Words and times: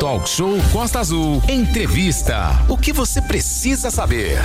Talk 0.00 0.26
Show 0.26 0.56
Costa 0.72 0.98
Azul. 0.98 1.42
Entrevista. 1.46 2.58
O 2.70 2.78
que 2.78 2.90
você 2.90 3.20
precisa 3.20 3.90
saber? 3.90 4.38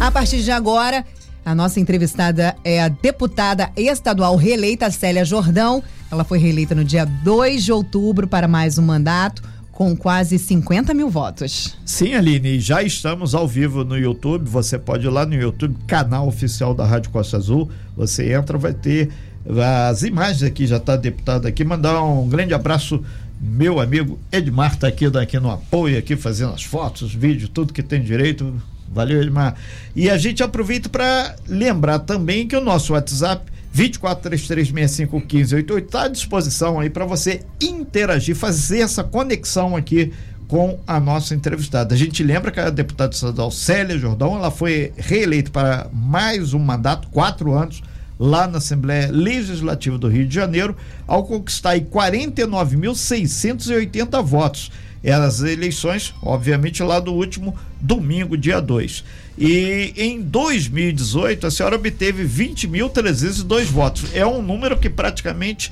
A 0.00 0.10
partir 0.10 0.42
de 0.42 0.50
agora, 0.50 1.04
a 1.44 1.54
nossa 1.54 1.78
entrevistada 1.78 2.56
é 2.64 2.82
a 2.82 2.88
deputada 2.88 3.70
estadual 3.76 4.34
reeleita 4.34 4.90
Célia 4.90 5.22
Jordão. 5.22 5.82
Ela 6.10 6.24
foi 6.24 6.38
reeleita 6.38 6.74
no 6.74 6.82
dia 6.82 7.04
2 7.04 7.64
de 7.64 7.70
outubro 7.70 8.26
para 8.26 8.48
mais 8.48 8.78
um 8.78 8.82
mandato 8.82 9.42
com 9.70 9.94
quase 9.94 10.38
50 10.38 10.94
mil 10.94 11.10
votos. 11.10 11.76
Sim, 11.84 12.14
Aline, 12.14 12.58
já 12.58 12.82
estamos 12.82 13.34
ao 13.34 13.46
vivo 13.46 13.84
no 13.84 13.98
YouTube. 13.98 14.48
Você 14.48 14.78
pode 14.78 15.06
ir 15.06 15.10
lá 15.10 15.26
no 15.26 15.34
YouTube, 15.34 15.76
canal 15.86 16.26
oficial 16.26 16.72
da 16.72 16.86
Rádio 16.86 17.10
Costa 17.10 17.36
Azul. 17.36 17.68
Você 17.94 18.32
entra, 18.32 18.56
vai 18.56 18.72
ter 18.72 19.10
as 19.46 20.02
imagens 20.02 20.42
aqui, 20.42 20.66
já 20.66 20.78
está 20.78 20.96
deputado 20.96 21.46
aqui. 21.46 21.62
Mandar 21.62 22.02
um 22.02 22.26
grande 22.26 22.54
abraço 22.54 23.04
meu 23.44 23.78
amigo 23.78 24.18
Edmar 24.32 24.72
está 24.72 24.88
aqui, 24.88 25.04
aqui 25.04 25.38
no 25.38 25.50
apoio, 25.50 25.98
aqui 25.98 26.16
fazendo 26.16 26.54
as 26.54 26.62
fotos, 26.62 27.14
vídeos, 27.14 27.50
tudo 27.52 27.74
que 27.74 27.82
tem 27.82 28.02
direito. 28.02 28.54
Valeu, 28.90 29.20
Edmar. 29.20 29.54
E 29.94 30.08
a 30.08 30.16
gente 30.16 30.42
aproveita 30.42 30.88
para 30.88 31.36
lembrar 31.46 31.98
também 32.00 32.48
que 32.48 32.56
o 32.56 32.60
nosso 32.60 32.94
WhatsApp 32.94 33.52
2433651588 33.76 35.84
está 35.84 36.04
à 36.04 36.08
disposição 36.08 36.80
aí 36.80 36.88
para 36.88 37.04
você 37.04 37.42
interagir, 37.60 38.34
fazer 38.34 38.80
essa 38.80 39.04
conexão 39.04 39.76
aqui 39.76 40.10
com 40.48 40.80
a 40.86 40.98
nossa 40.98 41.34
entrevistada. 41.34 41.94
A 41.94 41.98
gente 41.98 42.22
lembra 42.22 42.50
que 42.50 42.60
a 42.60 42.70
deputada 42.70 43.12
estadual 43.12 43.50
Célia 43.50 43.98
Jordão, 43.98 44.36
ela 44.36 44.50
foi 44.50 44.90
reeleita 44.96 45.50
para 45.50 45.86
mais 45.92 46.54
um 46.54 46.58
mandato, 46.58 47.08
quatro 47.08 47.52
anos, 47.52 47.82
lá 48.24 48.48
na 48.48 48.58
Assembleia 48.58 49.10
Legislativa 49.10 49.96
do 49.98 50.08
Rio 50.08 50.26
de 50.26 50.34
Janeiro, 50.34 50.76
ao 51.06 51.24
conquistar 51.24 51.70
aí 51.70 51.80
49.680 51.82 54.22
votos. 54.22 54.70
As 55.04 55.42
eleições, 55.42 56.14
obviamente, 56.22 56.82
lá 56.82 56.98
do 56.98 57.12
último 57.12 57.54
domingo, 57.78 58.38
dia 58.38 58.58
2. 58.60 59.04
E 59.36 59.92
em 59.96 60.22
2018, 60.22 61.46
a 61.46 61.50
senhora 61.50 61.76
obteve 61.76 62.24
20.302 62.24 63.64
votos. 63.64 64.04
É 64.14 64.24
um 64.24 64.40
número 64.40 64.78
que 64.78 64.88
praticamente 64.88 65.70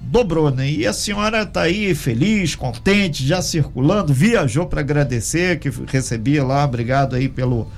dobrou, 0.00 0.50
né? 0.50 0.68
E 0.68 0.84
a 0.84 0.92
senhora 0.92 1.42
está 1.42 1.62
aí 1.62 1.94
feliz, 1.94 2.56
contente, 2.56 3.24
já 3.24 3.40
circulando, 3.40 4.12
viajou 4.12 4.66
para 4.66 4.80
agradecer, 4.80 5.60
que 5.60 5.70
recebia 5.86 6.42
lá, 6.42 6.64
obrigado 6.64 7.14
aí 7.14 7.28
pelo 7.28 7.70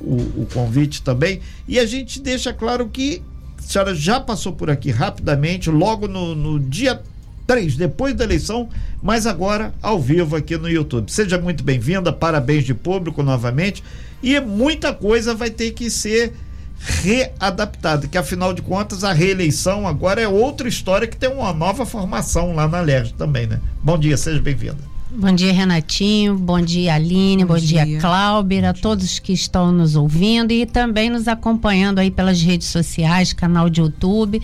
o, 0.00 0.42
o, 0.42 0.48
convite 0.52 1.02
também. 1.02 1.40
E 1.68 1.78
a 1.78 1.86
gente 1.86 2.20
deixa 2.20 2.52
claro 2.52 2.88
que 2.88 3.22
a 3.66 3.68
senhora 3.68 3.94
já 3.96 4.20
passou 4.20 4.52
por 4.52 4.70
aqui 4.70 4.92
rapidamente, 4.92 5.68
logo 5.68 6.06
no, 6.06 6.36
no 6.36 6.60
dia 6.60 7.02
3, 7.48 7.76
depois 7.76 8.14
da 8.14 8.22
eleição, 8.22 8.68
mas 9.02 9.26
agora 9.26 9.74
ao 9.82 10.00
vivo 10.00 10.36
aqui 10.36 10.56
no 10.56 10.68
YouTube. 10.68 11.10
Seja 11.10 11.36
muito 11.36 11.64
bem-vinda, 11.64 12.12
parabéns 12.12 12.64
de 12.64 12.72
público 12.72 13.24
novamente. 13.24 13.82
E 14.22 14.38
muita 14.38 14.94
coisa 14.94 15.34
vai 15.34 15.50
ter 15.50 15.72
que 15.72 15.90
ser 15.90 16.32
readaptada, 16.78 18.06
que 18.06 18.16
afinal 18.16 18.52
de 18.52 18.62
contas 18.62 19.02
a 19.02 19.12
reeleição 19.12 19.88
agora 19.88 20.20
é 20.20 20.28
outra 20.28 20.68
história 20.68 21.08
que 21.08 21.16
tem 21.16 21.28
uma 21.28 21.52
nova 21.52 21.84
formação 21.84 22.54
lá 22.54 22.68
na 22.68 22.80
LERJ 22.80 23.14
também, 23.14 23.48
né? 23.48 23.60
Bom 23.82 23.98
dia, 23.98 24.16
seja 24.16 24.40
bem-vinda. 24.40 24.95
Bom 25.18 25.32
dia, 25.32 25.50
Renatinho. 25.50 26.36
Bom 26.36 26.60
dia, 26.60 26.92
Aline. 26.92 27.42
Bom, 27.42 27.54
bom 27.54 27.58
dia, 27.58 27.86
dia, 27.86 27.98
Cláudia, 27.98 28.68
a 28.68 28.74
todos 28.74 29.18
que 29.18 29.32
estão 29.32 29.72
nos 29.72 29.96
ouvindo 29.96 30.52
e 30.52 30.66
também 30.66 31.08
nos 31.08 31.26
acompanhando 31.26 32.00
aí 32.00 32.10
pelas 32.10 32.42
redes 32.42 32.68
sociais, 32.68 33.32
canal 33.32 33.70
de 33.70 33.80
YouTube. 33.80 34.42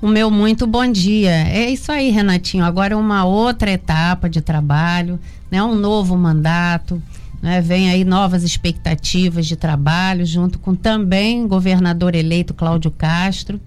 O 0.00 0.06
meu 0.06 0.30
muito 0.30 0.64
bom 0.64 0.86
dia. 0.86 1.32
É 1.48 1.68
isso 1.68 1.90
aí, 1.90 2.10
Renatinho. 2.10 2.64
Agora 2.64 2.94
é 2.94 2.96
uma 2.96 3.24
outra 3.24 3.68
etapa 3.68 4.30
de 4.30 4.40
trabalho, 4.40 5.18
né? 5.50 5.60
Um 5.60 5.74
novo 5.74 6.16
mandato. 6.16 7.02
Né? 7.42 7.60
Vem 7.60 7.90
aí 7.90 8.04
novas 8.04 8.44
expectativas 8.44 9.44
de 9.44 9.56
trabalho, 9.56 10.24
junto 10.24 10.56
com 10.60 10.76
também 10.76 11.48
governador 11.48 12.14
eleito 12.14 12.54
Cláudio 12.54 12.92
Castro, 12.92 13.60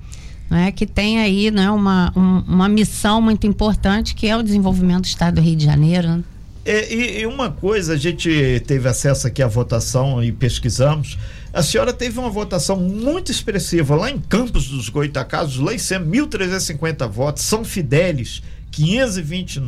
né? 0.50 0.72
que 0.72 0.88
tem 0.88 1.20
aí 1.20 1.52
né, 1.52 1.70
uma, 1.70 2.14
um, 2.16 2.40
uma 2.48 2.70
missão 2.70 3.22
muito 3.22 3.46
importante 3.46 4.16
que 4.16 4.26
é 4.26 4.38
o 4.38 4.42
desenvolvimento 4.42 5.02
do 5.02 5.08
Estado 5.08 5.36
do 5.36 5.42
Rio 5.42 5.58
de 5.58 5.66
Janeiro. 5.66 6.24
É, 6.70 6.94
e, 6.94 7.22
e, 7.22 7.26
uma 7.26 7.50
coisa, 7.50 7.94
a 7.94 7.98
gente 7.98 8.62
teve 8.68 8.88
acesso 8.88 9.26
aqui 9.26 9.42
à 9.42 9.48
votação 9.48 10.24
e 10.24 10.32
pesquisamos. 10.32 11.18
A 11.52 11.64
senhora 11.64 11.92
teve 11.92 12.20
uma 12.20 12.30
votação 12.30 12.76
muito 12.76 13.32
expressiva 13.32 13.96
lá 13.96 14.12
em 14.12 14.20
Campos 14.20 14.68
dos 14.68 14.88
Goitacazes, 14.88 15.56
lá 15.56 15.74
em 15.74 15.80
cima, 15.80 16.06
1.350 16.06 17.10
votos. 17.10 17.42
São 17.42 17.66
Fidélis, 17.66 18.44
520 18.70 19.64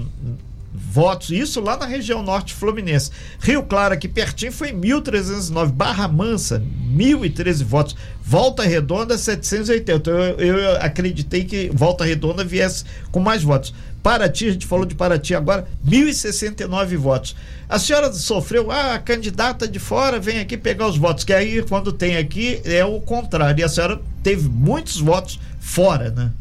votos, 0.74 1.30
isso 1.30 1.60
lá 1.60 1.78
na 1.78 1.86
região 1.86 2.24
norte 2.24 2.54
fluminense. 2.54 3.12
Rio 3.40 3.64
Claro, 3.64 3.94
aqui 3.94 4.08
pertinho, 4.08 4.52
foi 4.52 4.72
1.309. 4.72 5.72
Barra 5.72 6.08
Mansa, 6.08 6.62
1.013 6.96 7.64
votos. 7.64 7.96
Volta 8.24 8.64
Redonda, 8.64 9.18
780. 9.18 10.10
Eu, 10.10 10.38
eu 10.40 10.76
acreditei 10.78 11.44
que 11.44 11.70
Volta 11.74 12.06
Redonda 12.06 12.44
viesse 12.44 12.86
com 13.12 13.20
mais 13.20 13.44
votos. 13.44 13.74
Paraty, 14.02 14.48
a 14.48 14.52
gente 14.52 14.66
falou 14.66 14.86
de 14.86 14.96
Paraty 14.96 15.36
agora, 15.36 15.68
1.069 15.88 16.98
votos. 16.98 17.36
A 17.70 17.78
senhora 17.78 18.12
sofreu, 18.12 18.72
ah, 18.72 18.96
a 18.96 19.00
candidata 19.00 19.68
de 19.68 19.80
fora 19.80 20.20
vem 20.20 20.40
aqui 20.40 20.58
pegar 20.58 20.88
os 20.88 20.98
votos, 20.98 21.24
que 21.24 21.32
aí 21.32 21.62
quando 21.64 21.94
tem 21.94 22.18
aqui 22.18 22.60
é 22.66 22.84
o 22.84 23.00
contrário. 23.00 23.62
E 23.62 23.64
a 23.64 23.70
senhora 23.70 24.02
teve 24.24 24.50
muitos 24.50 25.00
votos 25.00 25.40
fora, 25.60 26.10
né? 26.10 26.32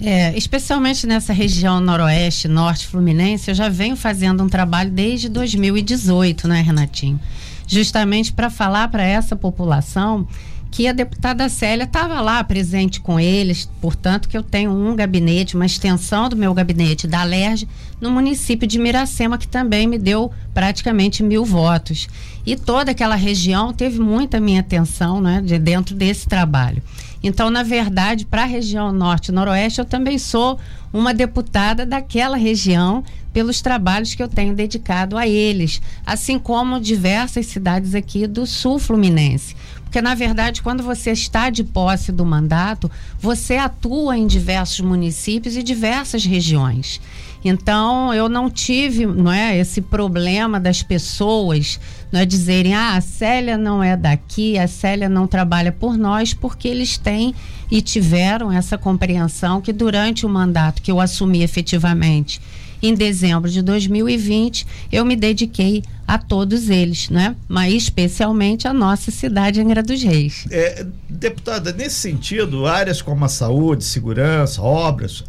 É, 0.00 0.36
especialmente 0.36 1.06
nessa 1.08 1.32
região 1.32 1.80
noroeste, 1.80 2.46
norte 2.46 2.86
fluminense, 2.86 3.50
eu 3.50 3.54
já 3.54 3.68
venho 3.68 3.96
fazendo 3.96 4.44
um 4.44 4.48
trabalho 4.48 4.90
desde 4.90 5.28
2018, 5.28 6.46
né, 6.46 6.60
Renatinho? 6.60 7.18
Justamente 7.66 8.32
para 8.32 8.48
falar 8.48 8.88
para 8.88 9.02
essa 9.02 9.34
população 9.34 10.26
que 10.70 10.86
a 10.86 10.92
deputada 10.92 11.48
Célia 11.48 11.84
estava 11.84 12.20
lá 12.20 12.42
presente 12.44 13.00
com 13.00 13.18
eles, 13.18 13.68
portanto 13.80 14.28
que 14.28 14.36
eu 14.36 14.42
tenho 14.42 14.70
um 14.70 14.94
gabinete, 14.94 15.56
uma 15.56 15.66
extensão 15.66 16.28
do 16.28 16.36
meu 16.36 16.52
gabinete 16.52 17.06
da 17.06 17.22
Alerj 17.22 17.66
no 18.00 18.10
município 18.10 18.68
de 18.68 18.78
Miracema, 18.78 19.38
que 19.38 19.48
também 19.48 19.86
me 19.86 19.98
deu 19.98 20.30
praticamente 20.54 21.22
mil 21.22 21.44
votos. 21.44 22.06
E 22.46 22.54
toda 22.54 22.92
aquela 22.92 23.16
região 23.16 23.72
teve 23.72 23.98
muita 23.98 24.38
minha 24.38 24.60
atenção 24.60 25.20
né, 25.20 25.42
de 25.44 25.58
dentro 25.58 25.94
desse 25.94 26.28
trabalho. 26.28 26.82
Então, 27.22 27.50
na 27.50 27.62
verdade, 27.62 28.24
para 28.24 28.42
a 28.42 28.46
região 28.46 28.92
norte 28.92 29.32
noroeste, 29.32 29.80
eu 29.80 29.84
também 29.84 30.18
sou 30.18 30.58
uma 30.92 31.12
deputada 31.12 31.84
daquela 31.84 32.36
região 32.36 33.02
pelos 33.38 33.60
trabalhos 33.60 34.16
que 34.16 34.22
eu 34.22 34.26
tenho 34.26 34.52
dedicado 34.52 35.16
a 35.16 35.24
eles, 35.24 35.80
assim 36.04 36.40
como 36.40 36.80
diversas 36.80 37.46
cidades 37.46 37.94
aqui 37.94 38.26
do 38.26 38.44
sul 38.44 38.80
fluminense. 38.80 39.54
Porque, 39.84 40.02
na 40.02 40.12
verdade, 40.12 40.60
quando 40.60 40.82
você 40.82 41.12
está 41.12 41.48
de 41.48 41.62
posse 41.62 42.10
do 42.10 42.26
mandato, 42.26 42.90
você 43.20 43.56
atua 43.56 44.18
em 44.18 44.26
diversos 44.26 44.80
municípios 44.80 45.56
e 45.56 45.62
diversas 45.62 46.24
regiões. 46.24 47.00
Então, 47.44 48.12
eu 48.12 48.28
não 48.28 48.50
tive 48.50 49.06
não 49.06 49.30
é, 49.30 49.56
esse 49.56 49.80
problema 49.80 50.58
das 50.58 50.82
pessoas 50.82 51.78
não 52.10 52.18
é, 52.18 52.26
dizerem: 52.26 52.74
ah, 52.74 52.96
a 52.96 53.00
Célia 53.00 53.56
não 53.56 53.80
é 53.80 53.96
daqui, 53.96 54.58
a 54.58 54.66
Célia 54.66 55.08
não 55.08 55.28
trabalha 55.28 55.70
por 55.70 55.96
nós, 55.96 56.34
porque 56.34 56.66
eles 56.66 56.98
têm 56.98 57.32
e 57.70 57.80
tiveram 57.80 58.50
essa 58.50 58.76
compreensão 58.76 59.60
que 59.60 59.72
durante 59.72 60.26
o 60.26 60.28
mandato 60.28 60.82
que 60.82 60.90
eu 60.90 61.00
assumi 61.00 61.44
efetivamente 61.44 62.40
em 62.82 62.94
dezembro 62.94 63.50
de 63.50 63.62
2020, 63.62 64.66
eu 64.92 65.04
me 65.04 65.16
dediquei 65.16 65.82
a 66.06 66.16
todos 66.16 66.70
eles, 66.70 67.10
né? 67.10 67.36
Mas 67.46 67.74
especialmente 67.74 68.66
a 68.66 68.72
nossa 68.72 69.10
cidade 69.10 69.60
Angra 69.60 69.82
dos 69.82 70.02
Reis. 70.02 70.46
É, 70.50 70.86
deputada, 71.08 71.70
nesse 71.72 71.96
sentido, 71.96 72.66
áreas 72.66 73.02
como 73.02 73.24
a 73.24 73.28
saúde, 73.28 73.84
segurança, 73.84 74.62
obras, 74.62 75.22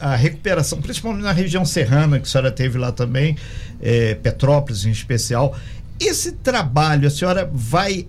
a 0.00 0.14
recuperação, 0.14 0.82
principalmente 0.82 1.22
na 1.22 1.32
região 1.32 1.64
serrana 1.64 2.18
que 2.18 2.26
a 2.26 2.30
senhora 2.30 2.50
teve 2.50 2.76
lá 2.76 2.92
também, 2.92 3.36
é, 3.80 4.14
Petrópolis 4.16 4.84
em 4.84 4.90
especial, 4.90 5.56
esse 5.98 6.32
trabalho 6.32 7.08
a 7.08 7.10
senhora 7.10 7.50
vai 7.50 8.06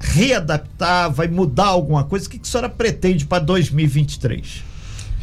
readaptar, 0.00 1.12
vai 1.12 1.28
mudar 1.28 1.66
alguma 1.66 2.02
coisa? 2.02 2.26
O 2.26 2.30
que 2.30 2.40
a 2.42 2.44
senhora 2.44 2.68
pretende 2.68 3.24
para 3.24 3.38
2023? 3.38 4.64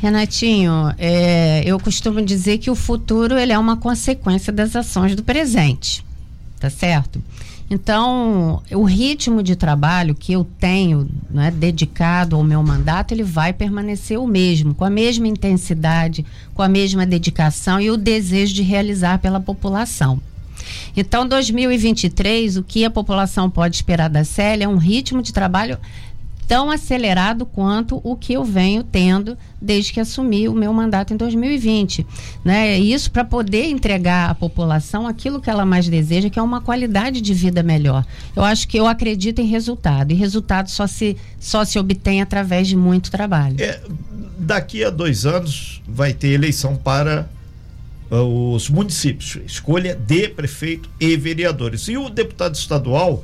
Renatinho, 0.05 0.93
é, 0.99 1.63
eu 1.65 1.79
costumo 1.79 2.21
dizer 2.21 2.59
que 2.59 2.69
o 2.69 2.75
futuro 2.75 3.39
ele 3.39 3.51
é 3.51 3.57
uma 3.57 3.75
consequência 3.75 4.53
das 4.53 4.75
ações 4.75 5.15
do 5.15 5.23
presente, 5.23 6.05
tá 6.59 6.69
certo? 6.69 7.19
Então, 7.71 8.61
o 8.71 8.83
ritmo 8.83 9.41
de 9.41 9.55
trabalho 9.55 10.13
que 10.13 10.31
eu 10.31 10.45
tenho 10.59 11.09
né, 11.27 11.49
dedicado 11.49 12.35
ao 12.35 12.43
meu 12.43 12.61
mandato, 12.61 13.15
ele 13.15 13.23
vai 13.23 13.51
permanecer 13.51 14.19
o 14.19 14.27
mesmo, 14.27 14.75
com 14.75 14.85
a 14.85 14.91
mesma 14.91 15.27
intensidade, 15.27 16.23
com 16.53 16.61
a 16.61 16.69
mesma 16.69 17.03
dedicação 17.03 17.81
e 17.81 17.89
o 17.89 17.97
desejo 17.97 18.53
de 18.53 18.61
realizar 18.61 19.17
pela 19.17 19.39
população. 19.39 20.21
Então, 20.95 21.27
2023, 21.27 22.57
o 22.57 22.63
que 22.63 22.85
a 22.85 22.91
população 22.91 23.49
pode 23.49 23.75
esperar 23.75 24.07
da 24.07 24.23
Célia 24.23 24.65
é 24.65 24.67
um 24.67 24.77
ritmo 24.77 25.23
de 25.23 25.33
trabalho 25.33 25.79
tão 26.47 26.69
acelerado 26.69 27.45
quanto 27.45 27.99
o 28.03 28.15
que 28.15 28.33
eu 28.33 28.43
venho 28.43 28.83
tendo 28.83 29.37
desde 29.61 29.91
que 29.91 29.99
assumi 29.99 30.47
o 30.47 30.53
meu 30.53 30.71
mandato 30.71 31.13
em 31.13 31.17
2020. 31.17 32.05
Né? 32.43 32.77
Isso 32.77 33.09
para 33.11 33.23
poder 33.23 33.65
entregar 33.65 34.29
à 34.29 34.35
população 34.35 35.07
aquilo 35.07 35.41
que 35.41 35.49
ela 35.49 35.65
mais 35.65 35.87
deseja, 35.87 36.29
que 36.29 36.39
é 36.39 36.41
uma 36.41 36.61
qualidade 36.61 37.21
de 37.21 37.33
vida 37.33 37.63
melhor. 37.63 38.05
Eu 38.35 38.43
acho 38.43 38.67
que 38.67 38.77
eu 38.77 38.87
acredito 38.87 39.39
em 39.39 39.45
resultado, 39.45 40.11
e 40.11 40.15
resultado 40.15 40.69
só 40.69 40.87
se, 40.87 41.17
só 41.39 41.65
se 41.65 41.79
obtém 41.79 42.21
através 42.21 42.67
de 42.67 42.75
muito 42.75 43.09
trabalho. 43.09 43.55
É, 43.59 43.81
daqui 44.37 44.83
a 44.83 44.89
dois 44.89 45.25
anos 45.25 45.81
vai 45.87 46.13
ter 46.13 46.29
eleição 46.29 46.75
para 46.75 47.27
uh, 48.11 48.53
os 48.53 48.69
municípios, 48.69 49.37
escolha 49.45 49.95
de 49.95 50.27
prefeito 50.29 50.89
e 50.99 51.15
vereadores. 51.17 51.87
E 51.87 51.97
o 51.97 52.09
deputado 52.09 52.55
estadual 52.55 53.23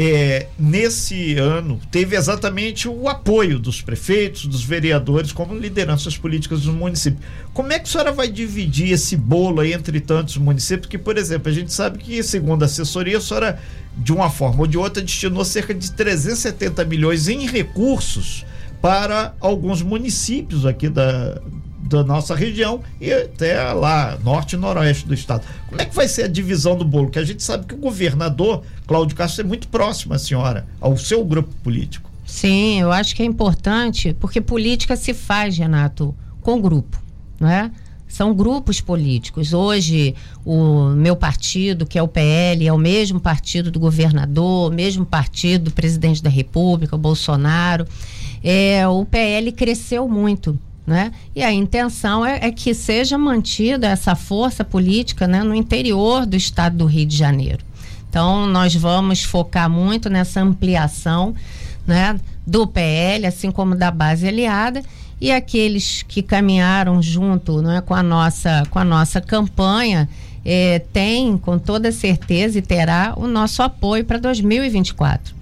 é, 0.00 0.46
nesse 0.56 1.36
ano 1.38 1.80
teve 1.90 2.14
exatamente 2.14 2.88
o 2.88 3.08
apoio 3.08 3.58
dos 3.58 3.82
prefeitos, 3.82 4.46
dos 4.46 4.62
vereadores, 4.62 5.32
como 5.32 5.58
lideranças 5.58 6.16
políticas 6.16 6.62
do 6.62 6.72
município. 6.72 7.18
Como 7.52 7.72
é 7.72 7.80
que 7.80 7.88
a 7.88 7.90
senhora 7.90 8.12
vai 8.12 8.28
dividir 8.28 8.92
esse 8.92 9.16
bolo 9.16 9.60
aí 9.60 9.72
entre 9.72 10.00
tantos 10.00 10.36
municípios? 10.36 10.86
Que, 10.86 10.96
por 10.96 11.18
exemplo, 11.18 11.50
a 11.50 11.52
gente 11.52 11.72
sabe 11.72 11.98
que, 11.98 12.22
segundo 12.22 12.62
a 12.62 12.66
assessoria, 12.66 13.18
a 13.18 13.20
senhora, 13.20 13.60
de 13.96 14.12
uma 14.12 14.30
forma 14.30 14.60
ou 14.60 14.66
de 14.68 14.78
outra, 14.78 15.02
destinou 15.02 15.44
cerca 15.44 15.74
de 15.74 15.90
370 15.90 16.84
milhões 16.84 17.26
em 17.26 17.48
recursos 17.48 18.46
para 18.80 19.34
alguns 19.40 19.82
municípios 19.82 20.64
aqui 20.64 20.88
da, 20.88 21.42
da 21.88 22.04
nossa 22.04 22.34
região 22.34 22.80
e 23.00 23.12
até 23.12 23.72
lá, 23.72 24.18
norte 24.22 24.54
e 24.54 24.56
noroeste 24.56 25.06
do 25.06 25.14
estado. 25.14 25.44
Como 25.68 25.80
é 25.80 25.84
que 25.84 25.94
vai 25.94 26.06
ser 26.06 26.24
a 26.24 26.28
divisão 26.28 26.76
do 26.76 26.84
bolo? 26.84 27.10
Que 27.10 27.18
a 27.18 27.24
gente 27.24 27.42
sabe 27.42 27.66
que 27.66 27.74
o 27.74 27.78
governador, 27.78 28.62
Cláudio 28.86 29.16
Castro, 29.16 29.44
é 29.44 29.48
muito 29.48 29.68
próximo 29.68 30.14
à 30.14 30.18
senhora, 30.18 30.66
ao 30.80 30.96
seu 30.96 31.24
grupo 31.24 31.52
político. 31.62 32.10
Sim, 32.26 32.80
eu 32.80 32.92
acho 32.92 33.16
que 33.16 33.22
é 33.22 33.24
importante, 33.24 34.14
porque 34.20 34.40
política 34.40 34.96
se 34.96 35.14
faz, 35.14 35.56
Renato, 35.56 36.14
com 36.42 36.60
grupo, 36.60 37.00
não 37.40 37.48
é? 37.48 37.70
São 38.06 38.34
grupos 38.34 38.80
políticos. 38.80 39.52
Hoje, 39.52 40.14
o 40.44 40.90
meu 40.90 41.14
partido, 41.14 41.86
que 41.86 41.98
é 41.98 42.02
o 42.02 42.08
PL, 42.08 42.66
é 42.66 42.72
o 42.72 42.78
mesmo 42.78 43.20
partido 43.20 43.70
do 43.70 43.78
governador, 43.78 44.70
o 44.70 44.74
mesmo 44.74 45.04
partido 45.04 45.64
do 45.64 45.70
presidente 45.70 46.22
da 46.22 46.30
República, 46.30 46.96
o 46.96 46.98
Bolsonaro. 46.98 47.86
É, 48.42 48.86
o 48.88 49.04
PL 49.04 49.52
cresceu 49.52 50.08
muito 50.08 50.58
né? 50.88 51.12
E 51.36 51.42
a 51.42 51.52
intenção 51.52 52.24
é, 52.24 52.38
é, 52.46 52.50
que 52.50 52.72
seja 52.72 53.18
mantida 53.18 53.86
essa 53.86 54.14
força 54.14 54.64
política 54.64 55.28
né, 55.28 55.42
no 55.42 55.54
interior 55.54 56.24
do 56.24 56.34
estado 56.34 56.78
do 56.78 56.86
Rio 56.86 57.04
de 57.04 57.14
Janeiro. 57.14 57.62
Então, 58.08 58.46
nós 58.46 58.74
vamos 58.74 59.22
focar 59.22 59.68
muito 59.68 60.08
nessa 60.08 60.40
ampliação 60.40 61.34
né, 61.86 62.18
do 62.46 62.66
PL, 62.66 63.26
assim 63.26 63.50
como 63.50 63.74
da 63.74 63.90
base 63.90 64.26
aliada, 64.26 64.82
e 65.20 65.30
aqueles 65.30 66.02
que 66.08 66.22
caminharam 66.22 67.02
junto 67.02 67.60
né, 67.60 67.82
com, 67.82 67.94
a 67.94 68.02
nossa, 68.02 68.62
com 68.70 68.78
a 68.78 68.84
nossa 68.84 69.20
campanha 69.20 70.08
eh, 70.42 70.80
têm, 70.90 71.36
com 71.36 71.58
toda 71.58 71.92
certeza, 71.92 72.58
e 72.58 72.62
terá 72.62 73.12
o 73.14 73.26
nosso 73.26 73.62
apoio 73.62 74.06
para 74.06 74.16
2024. 74.16 75.37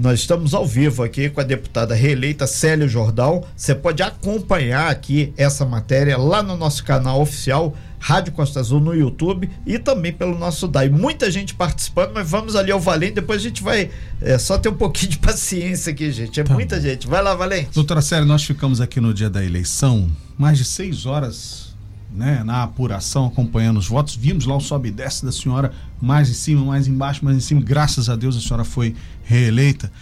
Nós 0.00 0.20
estamos 0.20 0.54
ao 0.54 0.66
vivo 0.66 1.02
aqui 1.02 1.28
com 1.28 1.42
a 1.42 1.44
deputada 1.44 1.94
reeleita 1.94 2.46
Célia 2.46 2.88
Jordão. 2.88 3.44
Você 3.54 3.74
pode 3.74 4.02
acompanhar 4.02 4.90
aqui 4.90 5.30
essa 5.36 5.66
matéria 5.66 6.16
lá 6.16 6.42
no 6.42 6.56
nosso 6.56 6.82
canal 6.82 7.20
oficial 7.20 7.76
Rádio 7.98 8.32
Costa 8.32 8.60
Azul 8.60 8.80
no 8.80 8.94
YouTube 8.94 9.50
e 9.66 9.78
também 9.78 10.10
pelo 10.10 10.38
nosso 10.38 10.66
DAI. 10.66 10.88
Muita 10.88 11.30
gente 11.30 11.54
participando, 11.54 12.12
mas 12.14 12.26
vamos 12.30 12.56
ali 12.56 12.72
ao 12.72 12.80
Valente, 12.80 13.16
depois 13.16 13.42
a 13.42 13.42
gente 13.42 13.62
vai 13.62 13.90
é, 14.22 14.38
só 14.38 14.56
ter 14.56 14.70
um 14.70 14.74
pouquinho 14.74 15.10
de 15.10 15.18
paciência 15.20 15.92
aqui, 15.92 16.10
gente. 16.10 16.40
É 16.40 16.44
tá 16.44 16.54
muita 16.54 16.80
gente. 16.80 17.06
Vai 17.06 17.22
lá, 17.22 17.34
Valente. 17.34 17.68
Doutora 17.74 18.00
Célia, 18.00 18.24
nós 18.24 18.42
ficamos 18.42 18.80
aqui 18.80 19.02
no 19.02 19.12
dia 19.12 19.28
da 19.28 19.44
eleição 19.44 20.10
mais 20.38 20.56
de 20.56 20.64
seis 20.64 21.04
horas 21.04 21.70
né, 22.12 22.42
na 22.44 22.62
apuração, 22.62 23.26
acompanhando 23.26 23.78
os 23.78 23.86
votos. 23.86 24.16
Vimos 24.16 24.46
lá 24.46 24.56
o 24.56 24.60
sobe 24.60 24.88
e 24.88 24.92
desce 24.92 25.24
da 25.24 25.32
senhora, 25.32 25.72
mais 26.00 26.28
em 26.28 26.34
cima, 26.34 26.64
mais 26.64 26.88
embaixo, 26.88 27.24
mais 27.24 27.36
em 27.36 27.40
cima. 27.40 27.60
Graças 27.60 28.08
a 28.08 28.16
Deus 28.16 28.36
a 28.36 28.40
senhora 28.40 28.64
foi 28.64 28.96
reeleita. 29.30 29.92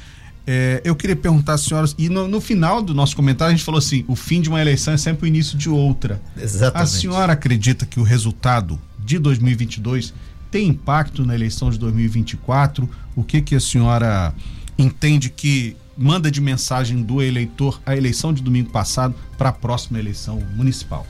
É, 0.47 0.81
eu 0.83 0.97
queria 0.97 1.15
perguntar 1.15 1.55
às 1.55 1.61
senhoras, 1.61 1.95
e 1.99 2.09
no, 2.09 2.27
no, 2.27 2.41
final 2.41 2.81
do 2.81 2.95
nosso 2.95 3.15
comentário 3.15 3.53
a 3.53 3.55
gente 3.55 3.65
falou 3.65 3.79
assim: 3.79 4.03
o 4.09 4.17
fim 4.17 4.41
de 4.41 4.49
uma 4.49 4.59
eleição 4.59 4.95
é 4.95 4.97
sempre 4.97 5.27
o 5.27 5.29
início 5.29 5.59
de 5.59 5.69
outra. 5.69 6.23
Exatamente. 6.35 6.83
A 6.83 6.87
senhora 6.87 7.33
acredita 7.35 7.85
que 7.85 8.01
o 8.01 8.03
resultado 8.03 8.81
de 8.99 9.19
2022 9.19 10.15
tem 10.51 10.69
impacto 10.69 11.27
na 11.27 11.35
eleição 11.35 11.71
de 11.71 11.79
2024? 11.79 12.89
O 13.15 13.23
que, 13.23 13.43
que 13.43 13.55
a 13.55 13.61
senhora 13.61 14.35
entende 14.79 15.29
que 15.29 15.77
manda 15.95 16.31
de 16.31 16.41
mensagem 16.41 17.03
do 17.03 17.23
eleitor 17.23 17.79
a 17.85 17.95
eleição 17.95 18.33
de 18.33 18.43
domingo 18.43 18.71
passado 18.71 19.15
para 19.37 19.51
a 19.51 19.53
próxima 19.53 19.99
eleição 19.99 20.43
municipal? 20.57 21.07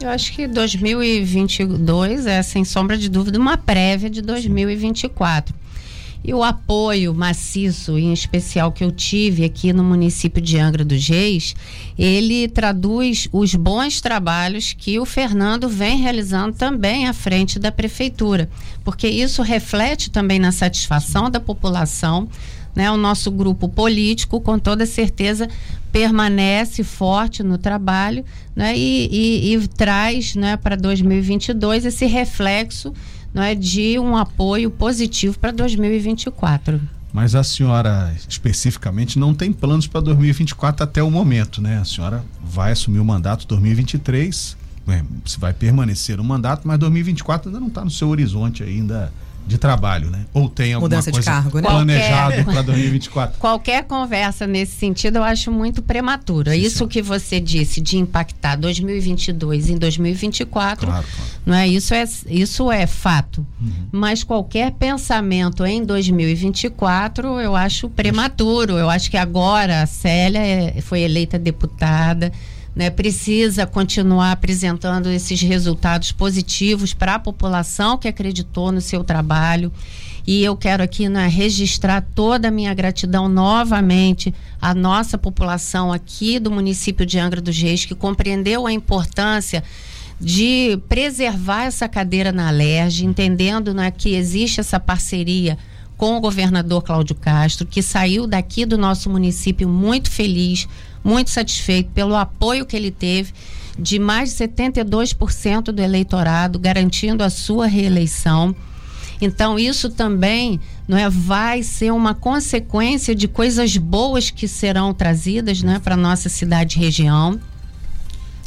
Eu 0.00 0.08
acho 0.08 0.32
que 0.32 0.48
2022 0.48 2.26
é, 2.26 2.42
sem 2.42 2.64
sombra 2.64 2.96
de 2.96 3.10
dúvida, 3.10 3.38
uma 3.38 3.58
prévia 3.58 4.08
de 4.08 4.22
2024. 4.22 5.54
E 6.24 6.32
o 6.32 6.42
apoio 6.42 7.14
maciço, 7.14 7.98
em 7.98 8.12
especial 8.12 8.70
que 8.70 8.84
eu 8.84 8.92
tive 8.92 9.44
aqui 9.44 9.72
no 9.72 9.82
município 9.82 10.40
de 10.40 10.56
Angra 10.58 10.84
dos 10.84 11.08
Reis, 11.08 11.54
ele 11.98 12.46
traduz 12.48 13.28
os 13.32 13.54
bons 13.54 14.00
trabalhos 14.00 14.72
que 14.72 15.00
o 15.00 15.04
Fernando 15.04 15.68
vem 15.68 15.98
realizando 15.98 16.56
também 16.56 17.08
à 17.08 17.12
frente 17.12 17.58
da 17.58 17.72
prefeitura, 17.72 18.48
porque 18.84 19.08
isso 19.08 19.42
reflete 19.42 20.10
também 20.10 20.38
na 20.38 20.52
satisfação 20.52 21.28
da 21.28 21.40
população 21.40 22.28
né? 22.74 22.90
O 22.90 22.96
nosso 22.96 23.30
grupo 23.30 23.68
político, 23.68 24.40
com 24.40 24.58
toda 24.58 24.86
certeza, 24.86 25.48
permanece 25.90 26.82
forte 26.82 27.42
no 27.42 27.58
trabalho 27.58 28.24
né? 28.56 28.76
e, 28.76 29.08
e, 29.12 29.54
e 29.54 29.68
traz 29.68 30.34
né, 30.34 30.56
para 30.56 30.74
2022 30.74 31.84
esse 31.84 32.06
reflexo 32.06 32.94
né, 33.32 33.54
de 33.54 33.98
um 33.98 34.16
apoio 34.16 34.70
positivo 34.70 35.38
para 35.38 35.50
2024. 35.50 36.80
Mas 37.12 37.34
a 37.34 37.44
senhora 37.44 38.14
especificamente 38.26 39.18
não 39.18 39.34
tem 39.34 39.52
planos 39.52 39.86
para 39.86 40.00
2024 40.00 40.82
até 40.82 41.02
o 41.02 41.10
momento, 41.10 41.60
né? 41.60 41.78
A 41.78 41.84
senhora 41.84 42.24
vai 42.42 42.72
assumir 42.72 43.00
o 43.00 43.04
mandato 43.04 43.46
2023, 43.46 44.56
né? 44.86 45.04
se 45.26 45.38
vai 45.38 45.52
permanecer 45.52 46.18
o 46.18 46.24
mandato, 46.24 46.66
mas 46.66 46.78
2024 46.78 47.50
ainda 47.50 47.60
não 47.60 47.68
está 47.68 47.84
no 47.84 47.90
seu 47.90 48.08
horizonte 48.08 48.62
ainda 48.62 49.12
de 49.46 49.58
trabalho, 49.58 50.10
né? 50.10 50.24
Ou 50.32 50.48
tem 50.48 50.72
alguma 50.72 50.88
Mudança 50.88 51.10
coisa 51.10 51.30
cargo, 51.30 51.60
né? 51.60 51.68
planejado 51.68 52.44
para 52.44 52.62
2024? 52.62 53.38
Qualquer 53.38 53.84
conversa 53.84 54.46
nesse 54.46 54.76
sentido 54.76 55.16
eu 55.16 55.24
acho 55.24 55.50
muito 55.50 55.82
prematura. 55.82 56.52
Sim, 56.52 56.60
isso 56.60 56.78
sim. 56.78 56.88
que 56.88 57.02
você 57.02 57.40
disse 57.40 57.80
de 57.80 57.98
impactar 57.98 58.56
2022 58.56 59.70
em 59.70 59.76
2024, 59.76 60.86
claro, 60.86 61.04
claro. 61.04 61.30
não 61.44 61.54
é 61.54 61.68
isso 61.68 61.94
é 61.94 62.04
isso 62.28 62.70
é 62.70 62.86
fato. 62.86 63.46
Uhum. 63.60 63.88
Mas 63.90 64.22
qualquer 64.22 64.72
pensamento 64.72 65.64
em 65.64 65.84
2024 65.84 67.40
eu 67.40 67.56
acho 67.56 67.88
prematuro. 67.88 68.78
Eu 68.78 68.88
acho 68.88 69.10
que 69.10 69.16
agora 69.16 69.82
a 69.82 69.86
Célia 69.86 70.40
é, 70.40 70.80
foi 70.80 71.00
eleita 71.00 71.38
deputada 71.38 72.32
né, 72.74 72.90
precisa 72.90 73.66
continuar 73.66 74.32
apresentando 74.32 75.08
esses 75.08 75.40
resultados 75.42 76.12
positivos 76.12 76.94
para 76.94 77.16
a 77.16 77.18
população 77.18 77.98
que 77.98 78.08
acreditou 78.08 78.72
no 78.72 78.80
seu 78.80 79.04
trabalho. 79.04 79.70
E 80.26 80.42
eu 80.44 80.56
quero 80.56 80.82
aqui 80.82 81.08
né, 81.08 81.26
registrar 81.26 82.00
toda 82.14 82.48
a 82.48 82.50
minha 82.50 82.72
gratidão 82.72 83.28
novamente 83.28 84.32
à 84.60 84.74
nossa 84.74 85.18
população 85.18 85.92
aqui 85.92 86.38
do 86.38 86.50
município 86.50 87.04
de 87.04 87.18
Angra 87.18 87.40
dos 87.40 87.58
Reis, 87.60 87.84
que 87.84 87.94
compreendeu 87.94 88.66
a 88.66 88.72
importância 88.72 89.62
de 90.20 90.78
preservar 90.88 91.64
essa 91.64 91.88
cadeira 91.88 92.30
na 92.30 92.46
Alerj, 92.48 93.04
entendendo 93.04 93.74
né, 93.74 93.90
que 93.90 94.14
existe 94.14 94.60
essa 94.60 94.78
parceria 94.78 95.58
com 95.96 96.16
o 96.16 96.20
governador 96.20 96.82
Cláudio 96.82 97.16
Castro, 97.16 97.66
que 97.66 97.82
saiu 97.82 98.26
daqui 98.26 98.64
do 98.64 98.78
nosso 98.78 99.10
município 99.10 99.68
muito 99.68 100.10
feliz, 100.10 100.68
muito 101.04 101.30
satisfeito 101.30 101.90
pelo 101.90 102.14
apoio 102.14 102.66
que 102.66 102.76
ele 102.76 102.90
teve 102.90 103.32
de 103.78 103.98
mais 103.98 104.30
de 104.30 104.44
72% 104.44 105.64
do 105.64 105.80
eleitorado, 105.80 106.58
garantindo 106.58 107.24
a 107.24 107.30
sua 107.30 107.66
reeleição. 107.66 108.54
Então, 109.20 109.58
isso 109.58 109.88
também 109.88 110.60
não 110.86 110.98
é, 110.98 111.08
vai 111.08 111.62
ser 111.62 111.92
uma 111.92 112.14
consequência 112.14 113.14
de 113.14 113.28
coisas 113.28 113.76
boas 113.76 114.30
que 114.30 114.48
serão 114.48 114.92
trazidas 114.92 115.62
né, 115.62 115.78
para 115.78 115.94
a 115.94 115.96
nossa 115.96 116.28
cidade 116.28 116.76
e 116.76 116.80
região. 116.80 117.38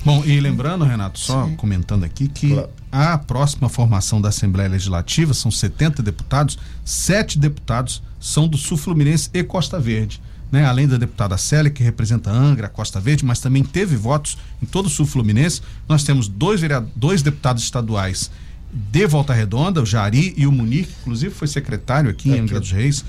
Bom, 0.03 0.23
e 0.23 0.39
lembrando, 0.39 0.85
Renato, 0.85 1.17
só 1.17 1.45
Sim. 1.47 1.55
comentando 1.55 2.03
aqui 2.03 2.27
que 2.27 2.49
claro. 2.49 2.69
a 2.91 3.17
próxima 3.17 3.67
formação 3.67 4.21
da 4.21 4.29
Assembleia 4.29 4.69
Legislativa 4.69 5.33
são 5.33 5.49
70 5.49 6.03
deputados, 6.03 6.59
sete 6.83 7.39
deputados 7.39 8.03
são 8.19 8.47
do 8.47 8.57
Sul 8.57 8.77
Fluminense 8.77 9.29
e 9.33 9.43
Costa 9.43 9.79
Verde 9.79 10.21
né? 10.55 10.65
além 10.65 10.87
da 10.87 10.95
deputada 10.95 11.37
Célia, 11.37 11.69
que 11.69 11.83
representa 11.83 12.31
Angra, 12.31 12.69
Costa 12.69 12.97
Verde, 12.97 13.25
mas 13.25 13.41
também 13.41 13.61
teve 13.61 13.97
votos 13.97 14.37
em 14.63 14.65
todo 14.65 14.85
o 14.85 14.89
sul 14.89 15.05
fluminense. 15.05 15.61
Nós 15.87 16.03
temos 16.03 16.29
dois, 16.29 16.61
dois 16.95 17.21
deputados 17.21 17.61
estaduais 17.61 18.31
de 18.71 19.05
Volta 19.05 19.33
Redonda, 19.33 19.81
o 19.81 19.85
Jari 19.85 20.33
e 20.37 20.47
o 20.47 20.51
Munir, 20.53 20.85
que 20.85 20.93
inclusive 21.01 21.33
foi 21.33 21.47
secretário 21.49 22.09
aqui, 22.09 22.29
aqui. 22.29 22.39
em 22.39 22.41
Angra 22.41 22.61
dos 22.61 22.71
Reis. 22.71 23.03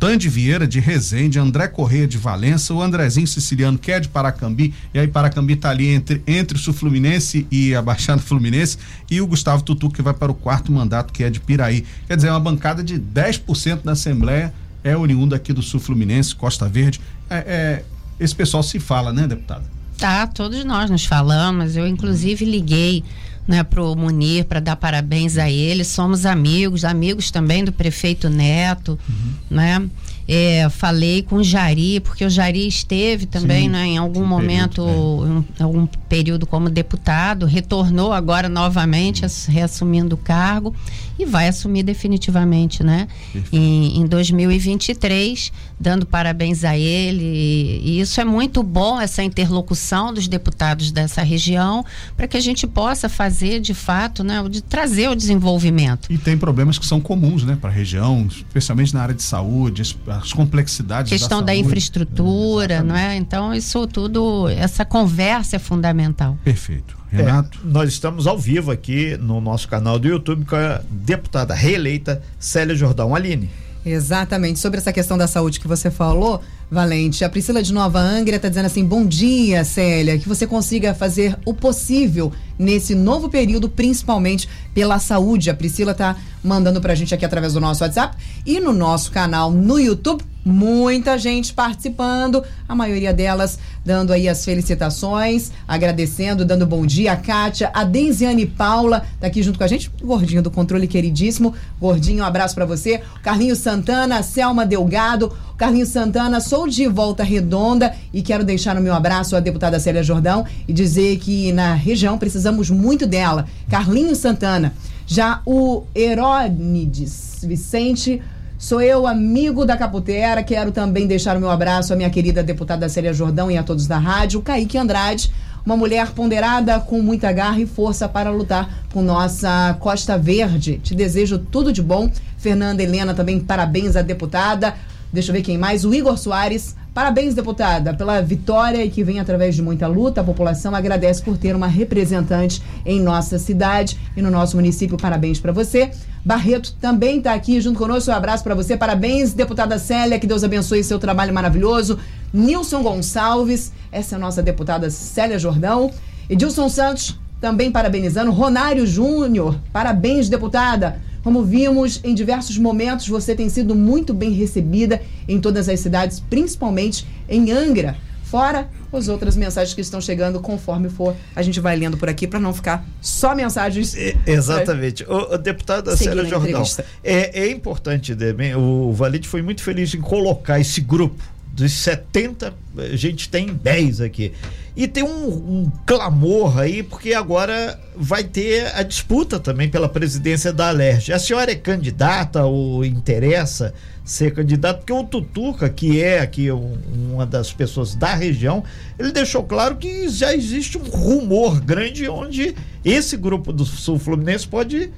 Tande 0.00 0.28
Vieira 0.28 0.66
de 0.66 0.80
Resende, 0.80 1.38
André 1.38 1.66
Correia 1.68 2.06
de 2.06 2.16
Valença, 2.16 2.72
o 2.72 2.80
Andrezinho 2.80 3.26
Siciliano 3.26 3.76
que 3.76 3.90
é 3.90 3.98
de 4.00 4.08
Paracambi, 4.08 4.72
e 4.94 4.98
aí 4.98 5.08
Paracambi 5.08 5.56
tá 5.56 5.70
ali 5.70 5.88
entre, 5.88 6.22
entre 6.26 6.56
o 6.56 6.60
Sul 6.60 6.72
Fluminense 6.72 7.46
e 7.50 7.74
a 7.74 7.82
Baixada 7.82 8.22
Fluminense, 8.22 8.78
e 9.10 9.20
o 9.20 9.26
Gustavo 9.26 9.62
Tutu 9.62 9.90
que 9.90 10.00
vai 10.00 10.14
para 10.14 10.30
o 10.30 10.34
quarto 10.34 10.70
mandato 10.70 11.12
que 11.12 11.24
é 11.24 11.28
de 11.28 11.40
Piraí. 11.40 11.84
Quer 12.06 12.16
dizer, 12.16 12.28
é 12.28 12.30
uma 12.30 12.40
bancada 12.40 12.82
de 12.82 12.98
10% 12.98 13.82
da 13.82 13.92
Assembleia 13.92 14.54
é 14.88 14.96
oriundo 14.96 15.34
aqui 15.34 15.52
do 15.52 15.62
Sul 15.62 15.80
Fluminense, 15.80 16.34
Costa 16.34 16.68
Verde. 16.68 17.00
É, 17.28 17.36
é, 17.36 17.84
esse 18.18 18.34
pessoal 18.34 18.62
se 18.62 18.78
fala, 18.78 19.12
né, 19.12 19.26
deputada? 19.26 19.64
Tá, 19.96 20.26
todos 20.26 20.64
nós 20.64 20.90
nos 20.90 21.04
falamos. 21.04 21.76
Eu, 21.76 21.86
inclusive, 21.86 22.44
liguei 22.44 23.04
né, 23.46 23.62
pro 23.62 23.96
Munir 23.96 24.44
para 24.44 24.60
dar 24.60 24.76
parabéns 24.76 25.38
a 25.38 25.50
ele. 25.50 25.82
Somos 25.84 26.26
amigos, 26.26 26.84
amigos 26.84 27.30
também 27.30 27.64
do 27.64 27.72
prefeito 27.72 28.28
Neto, 28.28 28.98
uhum. 29.08 29.32
né? 29.50 29.88
É, 30.30 30.68
falei 30.68 31.22
com 31.22 31.36
o 31.36 31.42
Jari, 31.42 32.00
porque 32.00 32.22
o 32.22 32.28
Jari 32.28 32.68
esteve 32.68 33.24
também, 33.24 33.62
Sim, 33.62 33.68
né, 33.70 33.86
em 33.86 33.96
algum 33.96 34.26
momento, 34.26 34.84
período, 34.84 35.46
é. 35.58 35.62
em 35.62 35.64
algum 35.64 35.86
período 35.86 36.46
como 36.46 36.68
deputado, 36.68 37.46
retornou 37.46 38.12
agora 38.12 38.46
novamente, 38.46 39.24
reassumindo 39.48 40.16
o 40.16 40.18
cargo 40.18 40.74
e 41.18 41.24
vai 41.24 41.48
assumir 41.48 41.82
definitivamente, 41.82 42.84
né? 42.84 43.08
Em, 43.52 44.00
em 44.00 44.06
2023, 44.06 45.50
dando 45.78 46.06
parabéns 46.06 46.62
a 46.62 46.76
ele. 46.76 47.24
E, 47.24 47.80
e 47.84 48.00
isso 48.00 48.20
é 48.20 48.24
muito 48.24 48.62
bom, 48.62 49.00
essa 49.00 49.22
interlocução 49.22 50.14
dos 50.14 50.28
deputados 50.28 50.92
dessa 50.92 51.22
região, 51.22 51.84
para 52.16 52.28
que 52.28 52.36
a 52.36 52.40
gente 52.40 52.66
possa 52.66 53.08
fazer, 53.08 53.60
de 53.60 53.74
fato, 53.74 54.22
né, 54.22 54.42
de 54.48 54.62
trazer 54.62 55.08
o 55.08 55.16
desenvolvimento. 55.16 56.10
E 56.10 56.16
tem 56.16 56.38
problemas 56.38 56.78
que 56.78 56.86
são 56.86 57.00
comuns, 57.00 57.44
né, 57.44 57.58
para 57.60 57.70
a 57.70 57.72
região, 57.72 58.26
especialmente 58.28 58.94
na 58.94 59.02
área 59.02 59.14
de 59.14 59.22
saúde, 59.22 59.82
as, 60.22 60.32
complexidades 60.32 61.10
questão 61.10 61.40
da, 61.40 61.46
da 61.46 61.54
infraestrutura, 61.54 62.74
é, 62.74 62.82
não 62.82 62.96
é? 62.96 63.16
Então 63.16 63.54
isso 63.54 63.86
tudo, 63.86 64.48
essa 64.48 64.84
conversa 64.84 65.56
é 65.56 65.58
fundamental. 65.58 66.36
Perfeito. 66.44 66.96
Renato? 67.10 67.58
É, 67.64 67.66
nós 67.66 67.88
estamos 67.88 68.26
ao 68.26 68.38
vivo 68.38 68.70
aqui 68.70 69.16
no 69.16 69.40
nosso 69.40 69.66
canal 69.68 69.98
do 69.98 70.06
YouTube 70.06 70.44
com 70.44 70.56
a 70.56 70.80
deputada 70.90 71.54
reeleita 71.54 72.22
Célia 72.38 72.74
Jordão 72.74 73.14
Aline. 73.14 73.48
Exatamente. 73.84 74.58
Sobre 74.58 74.78
essa 74.78 74.92
questão 74.92 75.16
da 75.16 75.26
saúde 75.26 75.60
que 75.60 75.68
você 75.68 75.90
falou, 75.90 76.42
Valente, 76.70 77.24
a 77.24 77.28
Priscila 77.28 77.62
de 77.62 77.72
Nova 77.72 77.98
Angra 77.98 78.36
está 78.36 78.48
dizendo 78.48 78.66
assim: 78.66 78.84
bom 78.84 79.06
dia, 79.06 79.64
Célia, 79.64 80.18
que 80.18 80.28
você 80.28 80.46
consiga 80.46 80.94
fazer 80.94 81.36
o 81.44 81.54
possível 81.54 82.32
nesse 82.58 82.94
novo 82.94 83.28
período, 83.28 83.68
principalmente 83.68 84.48
pela 84.74 84.98
saúde. 84.98 85.50
A 85.50 85.54
Priscila 85.54 85.92
está 85.92 86.16
mandando 86.42 86.80
para 86.80 86.92
a 86.92 86.96
gente 86.96 87.14
aqui 87.14 87.24
através 87.24 87.52
do 87.52 87.60
nosso 87.60 87.82
WhatsApp 87.82 88.16
e 88.44 88.60
no 88.60 88.72
nosso 88.72 89.10
canal 89.10 89.50
no 89.50 89.78
YouTube 89.78 90.24
muita 90.48 91.18
gente 91.18 91.52
participando, 91.52 92.42
a 92.66 92.74
maioria 92.74 93.12
delas 93.12 93.58
dando 93.84 94.12
aí 94.12 94.28
as 94.28 94.44
felicitações, 94.44 95.52
agradecendo, 95.66 96.44
dando 96.44 96.66
bom 96.66 96.86
dia. 96.86 97.12
A 97.12 97.16
Kátia, 97.16 97.70
a 97.74 97.84
Denziane 97.84 98.46
Paula 98.46 99.04
tá 99.20 99.26
aqui 99.26 99.42
junto 99.42 99.58
com 99.58 99.64
a 99.64 99.68
gente, 99.68 99.90
gordinho 100.02 100.42
do 100.42 100.50
controle 100.50 100.86
queridíssimo. 100.86 101.54
Gordinho, 101.80 102.22
um 102.22 102.26
abraço 102.26 102.54
para 102.54 102.64
você. 102.64 103.02
Carlinhos 103.22 103.58
Santana, 103.58 104.22
Selma 104.22 104.64
Delgado, 104.64 105.32
Carlinhos 105.56 105.88
Santana, 105.88 106.40
sou 106.40 106.68
de 106.68 106.86
Volta 106.86 107.22
Redonda 107.22 107.94
e 108.12 108.22
quero 108.22 108.44
deixar 108.44 108.76
o 108.76 108.80
meu 108.80 108.94
abraço 108.94 109.36
à 109.36 109.40
deputada 109.40 109.80
Célia 109.80 110.02
Jordão 110.02 110.46
e 110.66 110.72
dizer 110.72 111.18
que 111.18 111.52
na 111.52 111.74
região 111.74 112.16
precisamos 112.16 112.47
muito 112.52 113.06
dela. 113.06 113.46
Carlinhos 113.70 114.18
Santana. 114.18 114.74
Já 115.06 115.40
o 115.46 115.84
Herónides 115.94 117.38
Vicente 117.42 118.20
Sou 118.58 118.82
eu, 118.82 119.06
amigo 119.06 119.64
da 119.64 119.76
Caputera. 119.76 120.42
Quero 120.42 120.72
também 120.72 121.06
deixar 121.06 121.36
o 121.36 121.40
meu 121.40 121.48
abraço 121.48 121.92
à 121.92 121.96
minha 121.96 122.10
querida 122.10 122.42
deputada 122.42 122.88
Célia 122.88 123.14
Jordão 123.14 123.48
e 123.48 123.56
a 123.56 123.62
todos 123.62 123.86
da 123.86 123.98
rádio. 123.98 124.42
Kaique 124.42 124.76
Andrade, 124.76 125.32
uma 125.64 125.76
mulher 125.76 126.10
ponderada 126.10 126.80
com 126.80 127.00
muita 127.00 127.30
garra 127.30 127.60
e 127.60 127.66
força 127.66 128.08
para 128.08 128.32
lutar 128.32 128.68
com 128.92 129.00
nossa 129.00 129.76
Costa 129.78 130.18
Verde. 130.18 130.80
Te 130.82 130.92
desejo 130.92 131.38
tudo 131.38 131.72
de 131.72 131.80
bom. 131.80 132.10
Fernanda 132.36 132.82
Helena 132.82 133.14
também, 133.14 133.38
parabéns 133.38 133.94
à 133.94 134.02
deputada. 134.02 134.74
Deixa 135.12 135.30
eu 135.30 135.34
ver 135.34 135.42
quem 135.42 135.56
mais. 135.56 135.84
O 135.84 135.94
Igor 135.94 136.18
Soares. 136.18 136.74
Parabéns, 136.98 137.32
deputada, 137.32 137.94
pela 137.94 138.20
vitória 138.20 138.90
que 138.90 139.04
vem 139.04 139.20
através 139.20 139.54
de 139.54 139.62
muita 139.62 139.86
luta. 139.86 140.20
A 140.20 140.24
população 140.24 140.74
agradece 140.74 141.22
por 141.22 141.38
ter 141.38 141.54
uma 141.54 141.68
representante 141.68 142.60
em 142.84 143.00
nossa 143.00 143.38
cidade 143.38 143.96
e 144.16 144.20
no 144.20 144.32
nosso 144.32 144.56
município. 144.56 144.96
Parabéns 144.96 145.38
para 145.38 145.52
você. 145.52 145.92
Barreto 146.24 146.74
também 146.80 147.18
está 147.18 147.34
aqui 147.34 147.60
junto 147.60 147.78
conosco. 147.78 148.10
Um 148.10 148.14
abraço 148.14 148.42
para 148.42 148.56
você. 148.56 148.76
Parabéns, 148.76 149.32
deputada 149.32 149.78
Célia. 149.78 150.18
Que 150.18 150.26
Deus 150.26 150.42
abençoe 150.42 150.82
seu 150.82 150.98
trabalho 150.98 151.32
maravilhoso. 151.32 152.00
Nilson 152.34 152.82
Gonçalves, 152.82 153.70
essa 153.92 154.16
é 154.16 154.18
a 154.18 154.18
nossa 154.18 154.42
deputada 154.42 154.90
Célia 154.90 155.38
Jordão. 155.38 155.92
Edilson 156.28 156.68
Santos, 156.68 157.16
também 157.40 157.70
parabenizando. 157.70 158.32
Ronário 158.32 158.84
Júnior, 158.84 159.56
parabéns, 159.72 160.28
deputada. 160.28 161.00
Como 161.28 161.44
vimos 161.44 162.00
em 162.02 162.14
diversos 162.14 162.56
momentos, 162.56 163.06
você 163.06 163.34
tem 163.34 163.50
sido 163.50 163.74
muito 163.74 164.14
bem 164.14 164.32
recebida 164.32 165.02
em 165.28 165.38
todas 165.38 165.68
as 165.68 165.78
cidades, 165.78 166.20
principalmente 166.20 167.06
em 167.28 167.52
Angra. 167.52 167.98
Fora 168.22 168.70
as 168.90 169.08
outras 169.08 169.36
mensagens 169.36 169.74
que 169.74 169.82
estão 169.82 170.00
chegando 170.00 170.40
conforme 170.40 170.88
for, 170.88 171.14
a 171.36 171.42
gente 171.42 171.60
vai 171.60 171.76
lendo 171.76 171.98
por 171.98 172.08
aqui 172.08 172.26
para 172.26 172.40
não 172.40 172.54
ficar 172.54 172.82
só 173.02 173.34
mensagens. 173.34 173.94
É, 173.94 174.16
exatamente. 174.26 175.04
O, 175.04 175.34
o 175.34 175.36
deputado 175.36 175.94
Célia 175.94 176.24
Jordão, 176.24 176.62
é, 177.04 177.40
é 177.40 177.50
importante, 177.50 178.16
o 178.56 178.90
Valide 178.94 179.28
foi 179.28 179.42
muito 179.42 179.62
feliz 179.62 179.92
em 179.92 180.00
colocar 180.00 180.58
esse 180.58 180.80
grupo 180.80 181.22
dos 181.58 181.72
70, 181.72 182.54
a 182.76 182.96
gente 182.96 183.28
tem 183.28 183.48
10 183.48 184.00
aqui. 184.00 184.32
E 184.76 184.86
tem 184.86 185.02
um, 185.02 185.26
um, 185.28 185.72
clamor 185.84 186.56
aí, 186.56 186.84
porque 186.84 187.12
agora 187.12 187.78
vai 187.96 188.22
ter 188.22 188.72
a 188.76 188.84
disputa 188.84 189.40
também 189.40 189.68
pela 189.68 189.88
presidência 189.88 190.52
da 190.52 190.68
Alerj. 190.68 191.12
A 191.12 191.18
senhora 191.18 191.50
é 191.50 191.56
candidata 191.56 192.44
ou 192.44 192.84
interessa 192.84 193.74
ser 194.04 194.32
candidata? 194.32 194.78
Porque 194.78 194.92
o 194.92 195.02
Tutuca, 195.02 195.68
que 195.68 196.00
é 196.00 196.20
aqui 196.20 196.52
um, 196.52 196.78
uma 197.12 197.26
das 197.26 197.52
pessoas 197.52 197.96
da 197.96 198.14
região, 198.14 198.62
ele 198.96 199.10
deixou 199.10 199.42
claro 199.42 199.76
que 199.76 200.08
já 200.08 200.32
existe 200.32 200.78
um 200.78 200.84
rumor 200.84 201.60
grande 201.60 202.08
onde 202.08 202.54
esse 202.84 203.16
grupo 203.16 203.52
do 203.52 203.64
Sul 203.64 203.98
Fluminense 203.98 204.46
pode 204.46 204.92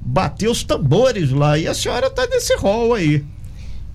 bater 0.00 0.48
os 0.48 0.64
tambores 0.64 1.30
lá. 1.32 1.58
E 1.58 1.68
a 1.68 1.74
senhora 1.74 2.06
está 2.06 2.26
nesse 2.26 2.56
rol 2.56 2.94
aí. 2.94 3.22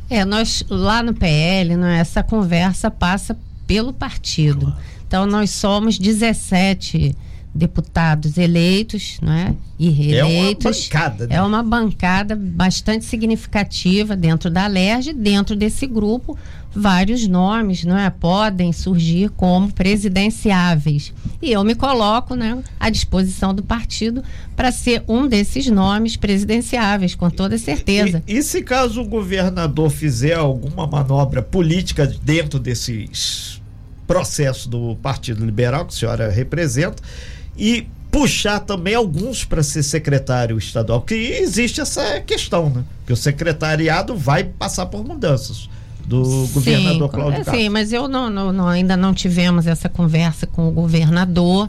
É, 0.10 0.24
nós 0.26 0.64
lá 0.70 1.02
no 1.02 1.14
PL, 1.14 1.76
né, 1.76 2.00
essa 2.00 2.22
conversa 2.22 2.92
passa 2.92 3.38
pelo 3.66 3.94
partido. 3.94 4.68
Claro. 4.68 4.78
Então 5.08 5.26
nós 5.26 5.52
somos 5.52 5.98
17 5.98 7.16
deputados 7.54 8.38
eleitos, 8.38 9.20
né? 9.22 9.56
E 9.78 9.90
reeleitos. 9.90 10.66
É 10.66 10.98
uma 10.98 11.04
bancada, 11.04 11.28
né? 11.28 11.36
É 11.36 11.42
uma 11.42 11.64
bancada 11.64 12.36
bastante 12.36 13.06
significativa 13.06 14.16
dentro 14.16 14.50
da 14.50 14.66
LERJ, 14.66 15.14
dentro 15.14 15.56
desse 15.56 15.86
grupo, 15.86 16.36
vários 16.74 17.28
nomes, 17.28 17.84
não 17.84 17.96
é? 17.96 18.10
Podem 18.10 18.74
surgir 18.74 19.30
como 19.30 19.72
presidenciáveis. 19.72 21.14
E 21.40 21.52
eu 21.52 21.64
me 21.64 21.76
coloco, 21.76 22.34
né, 22.34 22.64
à 22.80 22.90
disposição 22.90 23.54
do 23.54 23.62
partido 23.62 24.24
para 24.56 24.72
ser 24.72 25.04
um 25.08 25.28
desses 25.28 25.68
nomes 25.68 26.16
presidenciáveis, 26.16 27.14
com 27.14 27.30
toda 27.30 27.58
certeza. 27.60 28.24
E, 28.28 28.38
e 28.38 28.44
se 28.44 28.64
caso 28.64 29.02
o 29.02 29.06
governador 29.06 29.92
fizer 29.92 30.38
alguma 30.38 30.88
manobra 30.88 31.44
política 31.44 32.08
dentro 32.24 32.58
desses 32.58 33.62
processo 34.08 34.70
do 34.70 34.96
Partido 34.98 35.46
Liberal, 35.46 35.86
que 35.86 35.94
a 35.94 35.98
senhora 35.98 36.30
representa, 36.30 37.02
e 37.58 37.88
puxar 38.12 38.60
também 38.60 38.94
alguns 38.94 39.44
para 39.44 39.64
ser 39.64 39.82
secretário 39.82 40.58
estadual, 40.58 41.02
que 41.02 41.16
existe 41.16 41.82
essa 41.82 42.20
questão, 42.22 42.70
né? 42.70 42.84
Que 43.08 43.14
o 43.14 43.18
secretariado 43.18 44.16
vai 44.16 44.44
passar 44.44 44.86
por 44.86 45.04
mudanças 45.04 45.68
do 46.06 46.46
sim, 46.46 46.54
governador 46.54 47.10
Cláudio 47.10 47.42
é, 47.42 47.44
Castro. 47.44 47.56
Sim, 47.58 47.70
mas 47.70 47.92
eu 47.92 48.08
não, 48.08 48.30
não, 48.30 48.54
não, 48.54 48.68
ainda 48.68 48.96
não 48.96 49.14
tivemos 49.14 49.66
essa 49.66 49.90
conversa 49.90 50.46
com 50.46 50.68
o 50.68 50.72
governador, 50.72 51.68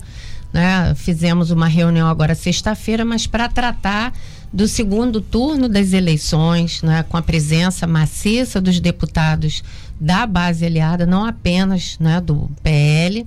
né? 0.52 0.94
Fizemos 0.96 1.50
uma 1.50 1.66
reunião 1.66 2.08
agora 2.08 2.34
sexta-feira, 2.34 3.04
mas 3.04 3.26
para 3.26 3.48
tratar 3.48 4.12
do 4.52 4.68
segundo 4.68 5.20
turno 5.20 5.68
das 5.68 5.92
eleições, 5.92 6.80
né, 6.80 7.04
com 7.08 7.16
a 7.16 7.22
presença 7.22 7.88
maciça 7.88 8.60
dos 8.60 8.78
deputados 8.78 9.64
da 10.00 10.26
base 10.26 10.64
aliada, 10.64 11.04
não 11.04 11.24
apenas 11.24 11.96
né, 11.98 12.20
do 12.20 12.48
PL, 12.62 13.26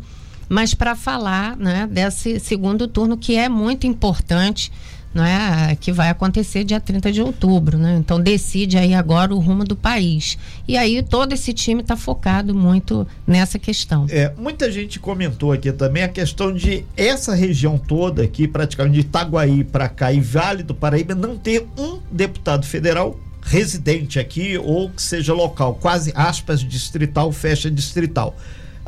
mas 0.49 0.73
para 0.73 0.95
falar 0.95 1.55
né, 1.57 1.87
desse 1.89 2.39
segundo 2.39 2.87
turno 2.87 3.17
que 3.17 3.35
é 3.35 3.49
muito 3.49 3.85
importante 3.87 4.71
né, 5.13 5.75
que 5.79 5.91
vai 5.91 6.09
acontecer 6.09 6.63
dia 6.63 6.79
30 6.79 7.11
de 7.11 7.21
outubro. 7.21 7.77
Né? 7.77 7.97
Então 7.97 8.21
decide 8.21 8.77
aí 8.77 8.93
agora 8.93 9.33
o 9.33 9.39
rumo 9.39 9.63
do 9.63 9.75
país. 9.75 10.37
E 10.67 10.77
aí 10.77 11.01
todo 11.01 11.33
esse 11.33 11.53
time 11.53 11.81
está 11.81 11.95
focado 11.95 12.53
muito 12.53 13.07
nessa 13.25 13.57
questão. 13.57 14.05
É, 14.09 14.31
muita 14.37 14.71
gente 14.71 14.99
comentou 14.99 15.51
aqui 15.51 15.71
também 15.71 16.03
a 16.03 16.07
questão 16.07 16.53
de 16.53 16.85
essa 16.95 17.33
região 17.33 17.77
toda 17.77 18.23
aqui, 18.23 18.47
praticamente 18.47 18.95
de 18.95 18.99
Itaguaí 19.01 19.63
para 19.63 19.89
cá 19.89 20.13
e 20.13 20.19
Vale 20.19 20.63
do 20.63 20.75
Paraíba, 20.75 21.15
não 21.15 21.37
ter 21.37 21.65
um 21.77 21.99
deputado 22.11 22.65
federal 22.65 23.19
residente 23.41 24.19
aqui 24.19 24.57
ou 24.57 24.89
que 24.89 25.01
seja 25.01 25.33
local, 25.33 25.75
quase 25.75 26.11
aspas 26.15 26.59
distrital, 26.59 27.31
fecha 27.31 27.71
distrital. 27.71 28.35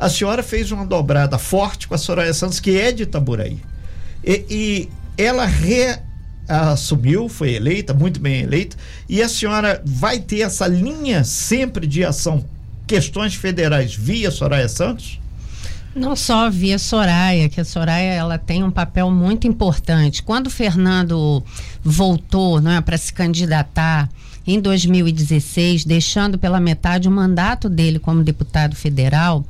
A 0.00 0.08
senhora 0.08 0.42
fez 0.42 0.72
uma 0.72 0.86
dobrada 0.86 1.36
forte 1.36 1.86
com 1.86 1.94
a 1.94 1.98
Soraya 1.98 2.32
Santos, 2.32 2.58
que 2.58 2.80
é 2.80 2.90
de 2.90 3.02
Itaboraí. 3.02 3.58
E, 4.24 4.46
e 4.48 4.88
ela 5.18 5.44
reassumiu, 5.44 7.28
foi 7.28 7.52
eleita, 7.52 7.92
muito 7.92 8.18
bem 8.18 8.40
eleita, 8.40 8.78
e 9.06 9.22
a 9.22 9.28
senhora 9.28 9.82
vai 9.84 10.18
ter 10.18 10.40
essa 10.40 10.66
linha 10.66 11.22
sempre 11.22 11.86
de 11.86 12.02
ação, 12.02 12.42
questões 12.86 13.34
federais 13.34 13.94
via 13.94 14.30
Soraya 14.30 14.70
Santos? 14.70 15.20
Não 15.94 16.16
só 16.16 16.48
via 16.48 16.78
Soraya, 16.78 17.50
que 17.50 17.60
a 17.60 17.64
Soraya 17.64 18.14
ela 18.14 18.38
tem 18.38 18.64
um 18.64 18.70
papel 18.70 19.10
muito 19.10 19.46
importante. 19.46 20.22
Quando 20.22 20.46
o 20.46 20.50
Fernando 20.50 21.44
voltou 21.84 22.58
é, 22.66 22.80
para 22.80 22.96
se 22.96 23.12
candidatar 23.12 24.08
em 24.46 24.58
2016, 24.58 25.84
deixando 25.84 26.38
pela 26.38 26.58
metade 26.58 27.06
o 27.06 27.10
mandato 27.10 27.68
dele 27.68 27.98
como 27.98 28.24
deputado 28.24 28.74
federal, 28.74 29.44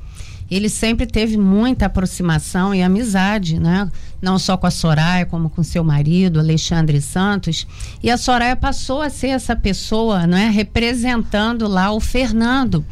ele 0.50 0.69
sempre 0.69 1.07
teve 1.07 1.37
muita 1.37 1.87
aproximação 1.87 2.75
e 2.75 2.83
amizade, 2.83 3.59
né? 3.59 3.88
Não 4.21 4.38
só 4.38 4.57
com 4.57 4.66
a 4.66 4.71
Soraya, 4.71 5.25
como 5.25 5.49
com 5.49 5.62
seu 5.62 5.85
marido, 5.85 6.40
Alexandre 6.40 7.00
Santos. 7.00 7.66
E 8.02 8.11
a 8.11 8.19
Soraya 8.19 8.57
passou 8.57 9.00
a 9.00 9.09
ser 9.09 9.28
essa 9.28 9.54
pessoa, 9.54 10.26
né? 10.26 10.50
Representando 10.50 11.69
lá 11.69 11.92
o 11.92 12.00
Fernando. 12.00 12.85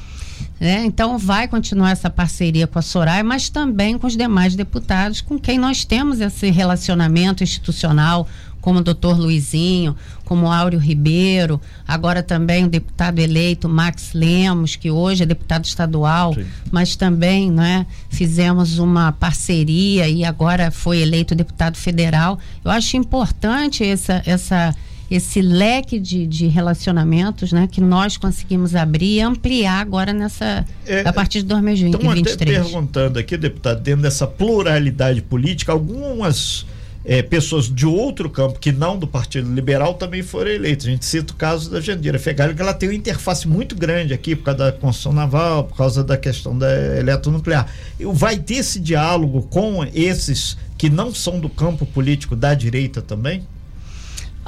Né? 0.60 0.84
Então 0.84 1.16
vai 1.16 1.46
continuar 1.46 1.92
essa 1.92 2.10
parceria 2.10 2.66
com 2.66 2.78
a 2.78 2.82
Soraya, 2.82 3.22
mas 3.22 3.48
também 3.48 3.96
com 3.96 4.06
os 4.06 4.16
demais 4.16 4.56
deputados 4.56 5.20
com 5.20 5.38
quem 5.38 5.58
nós 5.58 5.84
temos 5.84 6.20
esse 6.20 6.50
relacionamento 6.50 7.44
institucional, 7.44 8.28
como 8.60 8.80
o 8.80 8.82
doutor 8.82 9.16
Luizinho, 9.18 9.96
como 10.24 10.50
Áureo 10.50 10.80
Ribeiro, 10.80 11.60
agora 11.86 12.22
também 12.22 12.64
o 12.64 12.68
deputado 12.68 13.18
eleito 13.20 13.68
Max 13.68 14.10
Lemos, 14.12 14.74
que 14.74 14.90
hoje 14.90 15.22
é 15.22 15.26
deputado 15.26 15.64
estadual, 15.64 16.34
Sim. 16.34 16.44
mas 16.70 16.96
também 16.96 17.50
né, 17.50 17.86
fizemos 18.10 18.78
uma 18.78 19.12
parceria 19.12 20.08
e 20.08 20.24
agora 20.24 20.70
foi 20.70 20.98
eleito 20.98 21.34
deputado 21.34 21.76
federal. 21.76 22.38
Eu 22.64 22.70
acho 22.70 22.96
importante 22.96 23.84
essa, 23.84 24.22
essa 24.26 24.74
esse 25.10 25.40
leque 25.40 25.98
de, 25.98 26.26
de 26.26 26.46
relacionamentos 26.48 27.52
né, 27.52 27.68
que 27.70 27.80
nós 27.80 28.16
conseguimos 28.16 28.74
abrir 28.74 29.16
e 29.16 29.20
ampliar 29.20 29.80
agora 29.80 30.12
nessa 30.12 30.66
é, 30.86 31.00
a 31.00 31.12
partir 31.12 31.40
de 31.40 31.46
2023. 31.46 32.32
Estão 32.32 32.48
até 32.48 32.62
perguntando 32.62 33.18
aqui, 33.18 33.36
deputado, 33.36 33.80
dentro 33.80 34.02
dessa 34.02 34.26
pluralidade 34.26 35.22
política, 35.22 35.72
algumas 35.72 36.66
é, 37.04 37.22
pessoas 37.22 37.74
de 37.74 37.86
outro 37.86 38.28
campo 38.28 38.58
que 38.58 38.70
não 38.70 38.98
do 38.98 39.06
Partido 39.06 39.50
Liberal 39.52 39.94
também 39.94 40.22
foram 40.22 40.50
eleitas. 40.50 40.86
A 40.86 40.90
gente 40.90 41.06
cita 41.06 41.32
o 41.32 41.36
caso 41.36 41.70
da 41.70 41.80
Jandira 41.80 42.18
Fegali, 42.18 42.54
que 42.54 42.60
ela 42.60 42.74
tem 42.74 42.90
uma 42.90 42.94
interface 42.94 43.48
muito 43.48 43.74
grande 43.74 44.12
aqui 44.12 44.36
por 44.36 44.44
causa 44.44 44.64
da 44.64 44.72
construção 44.72 45.14
naval, 45.14 45.64
por 45.64 45.76
causa 45.76 46.04
da 46.04 46.18
questão 46.18 46.56
da 46.56 46.70
eletronuclear. 46.98 47.66
Vai 48.12 48.36
ter 48.36 48.56
esse 48.56 48.78
diálogo 48.78 49.40
com 49.42 49.86
esses 49.94 50.58
que 50.76 50.90
não 50.90 51.14
são 51.14 51.40
do 51.40 51.48
campo 51.48 51.86
político 51.86 52.36
da 52.36 52.52
direita 52.52 53.00
também? 53.00 53.42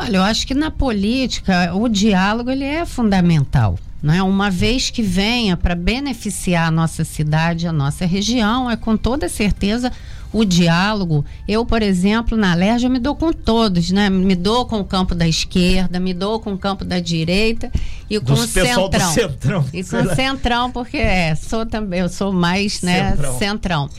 Olha, 0.01 0.17
eu 0.17 0.23
acho 0.23 0.47
que 0.47 0.55
na 0.55 0.71
política 0.71 1.75
o 1.75 1.87
diálogo 1.87 2.51
ele 2.51 2.65
é 2.65 2.87
fundamental. 2.87 3.79
Né? 4.03 4.23
Uma 4.23 4.51
vez 4.51 4.89
que 4.89 5.03
venha 5.03 5.59
para 5.59 5.75
beneficiar 5.75 6.69
a 6.69 6.71
nossa 6.71 7.05
cidade, 7.05 7.67
a 7.67 7.73
nossa 7.73 8.07
região, 8.07 8.71
é 8.71 8.77
com 8.77 8.97
toda 8.97 9.29
certeza 9.29 9.93
o 10.33 10.43
diálogo. 10.43 11.23
Eu, 11.47 11.67
por 11.67 11.83
exemplo, 11.83 12.35
na 12.35 12.53
Alerj, 12.53 12.85
eu 12.85 12.91
me 12.91 12.99
dou 12.99 13.15
com 13.15 13.31
todos, 13.31 13.91
né? 13.91 14.09
Me 14.09 14.35
dou 14.35 14.65
com 14.65 14.81
o 14.81 14.85
campo 14.85 15.15
da 15.15 15.29
esquerda, 15.29 16.01
me 16.01 16.15
dou 16.15 16.41
com 16.41 16.55
o 16.55 16.59
campo 16.59 16.83
da 16.83 16.99
direita 16.99 17.71
e 18.09 18.19
com 18.19 18.33
o 18.33 18.47
centrão. 18.47 19.13
centrão. 19.13 19.67
E 19.71 19.85
com 19.85 19.97
o 19.99 20.15
centrão, 20.15 20.71
porque 20.71 20.97
é, 20.97 21.35
sou 21.35 21.67
também, 21.67 22.01
eu 22.01 22.09
sou 22.09 22.33
mais, 22.33 22.81
né, 22.81 23.11
centrão. 23.11 23.39
centrão. 23.39 23.91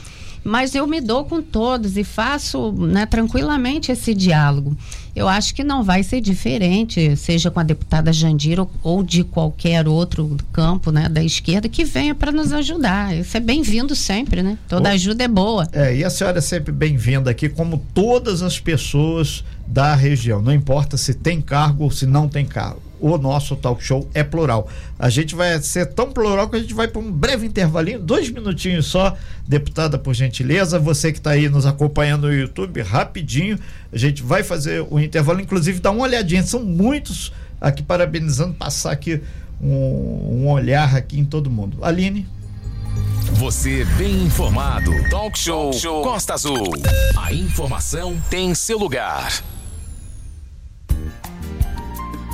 Mas 0.43 0.73
eu 0.73 0.87
me 0.87 0.99
dou 0.99 1.23
com 1.25 1.41
todos 1.41 1.97
e 1.97 2.03
faço 2.03 2.71
né, 2.71 3.05
tranquilamente 3.05 3.91
esse 3.91 4.13
diálogo. 4.13 4.75
Eu 5.15 5.27
acho 5.27 5.53
que 5.53 5.63
não 5.63 5.83
vai 5.83 6.03
ser 6.03 6.21
diferente, 6.21 7.15
seja 7.15 7.51
com 7.51 7.59
a 7.59 7.63
deputada 7.63 8.13
Jandira 8.13 8.61
ou, 8.61 8.71
ou 8.81 9.03
de 9.03 9.23
qualquer 9.23 9.87
outro 9.87 10.37
campo 10.53 10.91
né, 10.91 11.09
da 11.09 11.23
esquerda 11.23 11.67
que 11.67 11.83
venha 11.83 12.15
para 12.15 12.31
nos 12.31 12.53
ajudar. 12.53 13.15
Isso 13.15 13.35
é 13.35 13.39
bem-vindo 13.39 13.95
sempre, 13.95 14.41
né? 14.41 14.57
Toda 14.67 14.89
ajuda 14.89 15.23
é 15.23 15.27
boa. 15.27 15.67
É, 15.73 15.95
e 15.95 16.03
a 16.03 16.09
senhora 16.09 16.37
é 16.37 16.41
sempre 16.41 16.71
bem-vinda 16.71 17.29
aqui, 17.29 17.49
como 17.49 17.83
todas 17.93 18.41
as 18.41 18.59
pessoas 18.59 19.43
da 19.67 19.93
região. 19.95 20.41
Não 20.41 20.53
importa 20.53 20.97
se 20.97 21.13
tem 21.13 21.41
cargo 21.41 21.83
ou 21.83 21.91
se 21.91 22.05
não 22.05 22.27
tem 22.27 22.45
cargo 22.45 22.90
o 23.01 23.17
nosso 23.17 23.55
talk 23.55 23.83
show 23.83 24.07
é 24.13 24.23
plural. 24.23 24.69
A 24.97 25.09
gente 25.09 25.35
vai 25.35 25.59
ser 25.61 25.87
tão 25.87 26.11
plural 26.11 26.47
que 26.47 26.55
a 26.55 26.59
gente 26.59 26.73
vai 26.73 26.87
para 26.87 27.01
um 27.01 27.11
breve 27.11 27.45
intervalinho, 27.45 27.99
dois 27.99 28.29
minutinhos 28.29 28.85
só, 28.85 29.17
deputada, 29.47 29.97
por 29.97 30.13
gentileza. 30.13 30.79
Você 30.79 31.11
que 31.11 31.17
está 31.17 31.31
aí 31.31 31.49
nos 31.49 31.65
acompanhando 31.65 32.27
no 32.27 32.33
YouTube, 32.33 32.81
rapidinho, 32.81 33.57
a 33.91 33.97
gente 33.97 34.21
vai 34.21 34.43
fazer 34.43 34.85
o 34.89 34.99
intervalo, 34.99 35.41
inclusive 35.41 35.79
dá 35.79 35.91
uma 35.91 36.03
olhadinha, 36.03 36.43
são 36.43 36.63
muitos 36.63 37.33
aqui 37.59 37.81
parabenizando, 37.81 38.53
passar 38.53 38.91
aqui 38.91 39.21
um, 39.61 40.43
um 40.43 40.49
olhar 40.49 40.95
aqui 40.95 41.19
em 41.19 41.25
todo 41.25 41.49
mundo. 41.49 41.83
Aline. 41.83 42.27
Você 43.33 43.85
bem 43.97 44.23
informado. 44.23 44.91
Talk 45.09 45.37
show, 45.37 45.71
talk 45.71 45.79
show 45.79 46.03
Costa 46.03 46.33
Azul. 46.33 46.73
A 47.17 47.33
informação 47.33 48.19
tem 48.29 48.53
seu 48.53 48.77
lugar. 48.77 49.41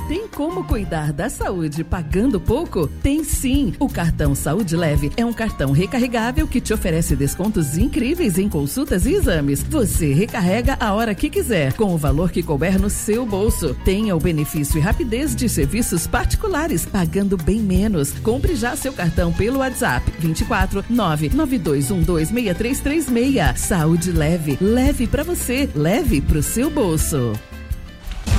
Tem 0.08 0.26
como 0.26 0.64
cuidar 0.64 1.12
da 1.12 1.28
saúde 1.28 1.84
pagando 1.84 2.40
pouco? 2.40 2.88
Tem 3.02 3.22
sim! 3.22 3.74
O 3.78 3.90
cartão 3.90 4.34
Saúde 4.34 4.74
Leve 4.74 5.12
é 5.18 5.24
um 5.24 5.34
cartão 5.34 5.70
recarregável 5.70 6.48
que 6.48 6.62
te 6.62 6.72
oferece 6.72 7.14
descontos 7.14 7.76
incríveis 7.76 8.38
em 8.38 8.48
consultas 8.48 9.04
e 9.04 9.12
exames. 9.12 9.62
Você 9.62 10.14
recarrega 10.14 10.78
a 10.80 10.94
hora 10.94 11.14
que 11.14 11.28
quiser, 11.28 11.74
com 11.74 11.92
o 11.92 11.98
valor 11.98 12.30
que 12.30 12.42
couber 12.42 12.80
no 12.80 12.88
seu 12.88 13.26
bolso. 13.26 13.76
Tenha 13.84 14.16
o 14.16 14.20
benefício 14.20 14.78
e 14.78 14.80
rapidez 14.80 15.36
de 15.36 15.46
serviços 15.46 16.06
particulares, 16.06 16.86
pagando 16.86 17.36
bem 17.36 17.60
menos. 17.60 18.12
Compre 18.20 18.56
já 18.56 18.74
seu 18.76 18.94
cartão 18.94 19.30
pelo 19.30 19.58
WhatsApp 19.58 20.10
24 20.18 20.84
992126336. 20.84 23.58
Saúde 23.58 24.10
Leve, 24.10 24.56
leve 24.58 25.06
para 25.06 25.22
você, 25.22 25.68
leve 25.74 26.22
para 26.22 26.38
o 26.38 26.42
seu 26.42 26.70
bolso. 26.70 27.34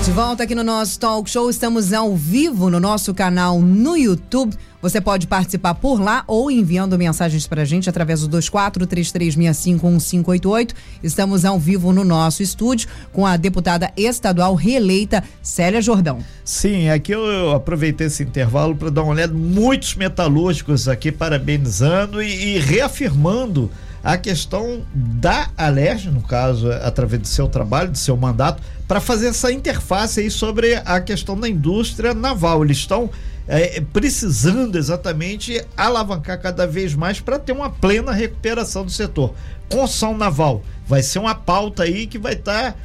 De 0.09 0.15
volta 0.15 0.41
aqui 0.41 0.55
no 0.55 0.63
nosso 0.63 0.99
talk 0.99 1.29
show, 1.29 1.51
estamos 1.51 1.93
ao 1.93 2.15
vivo 2.15 2.67
no 2.67 2.79
nosso 2.79 3.13
canal 3.13 3.61
no 3.61 3.95
YouTube. 3.95 4.57
Você 4.81 4.99
pode 4.99 5.27
participar 5.27 5.75
por 5.75 6.01
lá 6.01 6.23
ou 6.25 6.49
enviando 6.49 6.97
mensagens 6.97 7.45
para 7.45 7.61
a 7.61 7.65
gente 7.65 7.87
através 7.87 8.21
do 8.21 8.39
2433651588. 8.39 10.71
Estamos 11.03 11.45
ao 11.45 11.59
vivo 11.59 11.93
no 11.93 12.03
nosso 12.03 12.41
estúdio 12.41 12.89
com 13.13 13.23
a 13.23 13.37
deputada 13.37 13.91
estadual 13.95 14.55
reeleita 14.55 15.23
Célia 15.43 15.79
Jordão. 15.79 16.25
Sim, 16.43 16.89
aqui 16.89 17.11
eu 17.11 17.51
aproveitei 17.51 18.07
esse 18.07 18.23
intervalo 18.23 18.75
para 18.75 18.89
dar 18.89 19.03
uma 19.03 19.13
olhada. 19.13 19.31
Muitos 19.31 19.93
metalúrgicos 19.93 20.87
aqui 20.87 21.11
parabenizando 21.11 22.19
e, 22.19 22.55
e 22.55 22.59
reafirmando 22.59 23.69
a 24.03 24.17
questão 24.17 24.85
da 24.93 25.49
Alerj, 25.57 26.09
no 26.09 26.21
caso, 26.21 26.71
através 26.71 27.21
do 27.21 27.27
seu 27.27 27.47
trabalho, 27.47 27.91
do 27.91 27.97
seu 27.97 28.15
mandato, 28.15 28.61
para 28.87 28.99
fazer 28.99 29.27
essa 29.27 29.51
interface 29.51 30.19
aí 30.19 30.31
sobre 30.31 30.75
a 30.85 30.99
questão 31.01 31.39
da 31.39 31.47
indústria 31.47 32.13
naval. 32.13 32.63
Eles 32.63 32.77
estão 32.77 33.09
é, 33.47 33.81
precisando 33.81 34.77
exatamente 34.77 35.63
alavancar 35.75 36.39
cada 36.39 36.65
vez 36.65 36.93
mais 36.93 37.19
para 37.19 37.39
ter 37.39 37.51
uma 37.51 37.69
plena 37.69 38.11
recuperação 38.11 38.85
do 38.85 38.91
setor. 38.91 39.33
Construção 39.69 40.17
naval 40.17 40.63
vai 40.87 41.03
ser 41.03 41.19
uma 41.19 41.35
pauta 41.35 41.83
aí 41.83 42.07
que 42.07 42.17
vai 42.17 42.33
estar. 42.33 42.73
Tá 42.73 42.79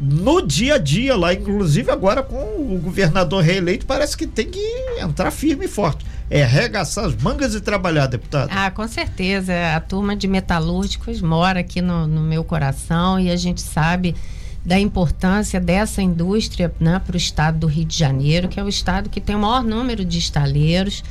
no 0.00 0.42
dia 0.42 0.74
a 0.74 0.78
dia 0.78 1.16
lá, 1.16 1.32
inclusive 1.32 1.90
agora 1.90 2.22
com 2.22 2.36
o 2.36 2.80
governador 2.82 3.42
reeleito, 3.42 3.86
parece 3.86 4.16
que 4.16 4.26
tem 4.26 4.46
que 4.46 4.60
entrar 5.00 5.30
firme 5.30 5.64
e 5.64 5.68
forte 5.68 6.04
é 6.28 6.42
arregaçar 6.42 7.04
as 7.04 7.14
mangas 7.16 7.54
e 7.54 7.60
trabalhar, 7.60 8.06
deputado. 8.06 8.50
Ah, 8.52 8.70
com 8.70 8.86
certeza. 8.88 9.52
A 9.74 9.80
turma 9.80 10.16
de 10.16 10.26
metalúrgicos 10.26 11.20
mora 11.20 11.60
aqui 11.60 11.80
no, 11.80 12.06
no 12.06 12.20
meu 12.20 12.42
coração 12.42 13.18
e 13.20 13.30
a 13.30 13.36
gente 13.36 13.60
sabe 13.60 14.14
da 14.64 14.78
importância 14.78 15.60
dessa 15.60 16.02
indústria 16.02 16.72
né, 16.80 17.00
para 17.04 17.14
o 17.14 17.16
estado 17.16 17.60
do 17.60 17.66
Rio 17.68 17.84
de 17.84 17.96
Janeiro, 17.96 18.48
que 18.48 18.58
é 18.58 18.64
o 18.64 18.68
estado 18.68 19.08
que 19.08 19.20
tem 19.20 19.36
o 19.36 19.38
maior 19.38 19.62
número 19.62 20.04
de 20.04 20.18
estaleiros, 20.18 21.04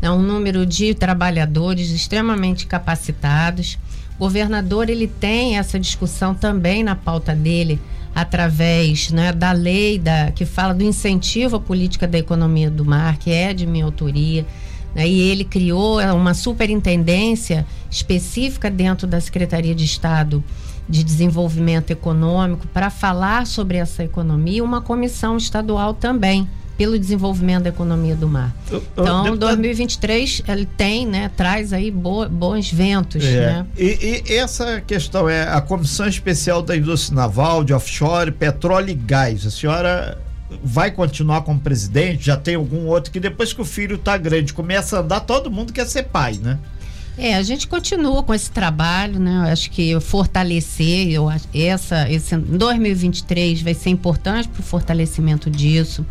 né, 0.00 0.08
um 0.08 0.22
número 0.22 0.64
de 0.64 0.94
trabalhadores 0.94 1.90
extremamente 1.90 2.66
capacitados. 2.66 3.76
O 4.16 4.20
governador 4.20 4.88
ele 4.88 5.08
tem 5.08 5.58
essa 5.58 5.80
discussão 5.80 6.32
também 6.32 6.84
na 6.84 6.94
pauta 6.94 7.34
dele 7.34 7.80
através 8.14 9.10
né, 9.10 9.32
da 9.32 9.52
lei 9.52 9.98
da, 9.98 10.30
que 10.32 10.44
fala 10.44 10.74
do 10.74 10.82
incentivo 10.82 11.56
à 11.56 11.60
política 11.60 12.06
da 12.06 12.18
economia 12.18 12.70
do 12.70 12.84
mar, 12.84 13.16
que 13.18 13.30
é 13.30 13.52
de 13.52 13.66
minha 13.66 13.84
autoria. 13.84 14.44
Né, 14.94 15.08
e 15.08 15.20
ele 15.20 15.44
criou 15.44 16.00
uma 16.14 16.34
superintendência 16.34 17.66
específica 17.90 18.70
dentro 18.70 19.06
da 19.06 19.20
Secretaria 19.20 19.74
de 19.74 19.84
Estado 19.84 20.42
de 20.88 21.04
Desenvolvimento 21.04 21.92
Econômico 21.92 22.66
para 22.68 22.90
falar 22.90 23.46
sobre 23.46 23.78
essa 23.78 24.02
economia, 24.02 24.64
uma 24.64 24.80
comissão 24.80 25.36
estadual 25.36 25.94
também 25.94 26.48
pelo 26.80 26.98
desenvolvimento 26.98 27.64
da 27.64 27.68
economia 27.68 28.16
do 28.16 28.26
mar. 28.26 28.56
Então, 28.66 29.24
deputado... 29.24 29.38
2023 29.38 30.44
ele 30.48 30.64
tem, 30.64 31.06
né, 31.06 31.30
traz 31.36 31.74
aí 31.74 31.90
bo, 31.90 32.26
bons 32.26 32.72
ventos, 32.72 33.22
é. 33.22 33.46
né? 33.52 33.66
E, 33.76 34.22
e, 34.26 34.34
essa 34.34 34.80
questão 34.80 35.28
é 35.28 35.42
a 35.42 35.60
Comissão 35.60 36.08
Especial 36.08 36.62
da 36.62 36.74
Indústria 36.74 37.14
Naval, 37.14 37.64
de 37.64 37.74
Offshore, 37.74 38.32
Petróleo 38.32 38.88
e 38.88 38.94
Gás. 38.94 39.44
A 39.44 39.50
senhora 39.50 40.16
vai 40.64 40.90
continuar 40.90 41.42
como 41.42 41.60
presidente? 41.60 42.24
Já 42.24 42.38
tem 42.38 42.54
algum 42.54 42.86
outro 42.86 43.12
que 43.12 43.20
depois 43.20 43.52
que 43.52 43.60
o 43.60 43.64
filho 43.66 43.98
tá 43.98 44.16
grande, 44.16 44.54
começa 44.54 44.96
a 44.96 45.00
andar, 45.00 45.20
todo 45.20 45.50
mundo 45.50 45.74
quer 45.74 45.86
ser 45.86 46.04
pai, 46.04 46.40
né? 46.42 46.58
É, 47.18 47.34
a 47.34 47.42
gente 47.42 47.68
continua 47.68 48.22
com 48.22 48.32
esse 48.32 48.50
trabalho, 48.50 49.20
né? 49.20 49.48
Eu 49.48 49.52
acho 49.52 49.70
que 49.70 50.00
fortalecer, 50.00 51.08
eu, 51.10 51.28
essa, 51.52 52.10
esse 52.10 52.34
2023 52.34 53.60
vai 53.60 53.74
ser 53.74 53.90
importante 53.90 54.48
para 54.48 54.60
o 54.60 54.62
fortalecimento 54.62 55.50
disso. 55.50 56.06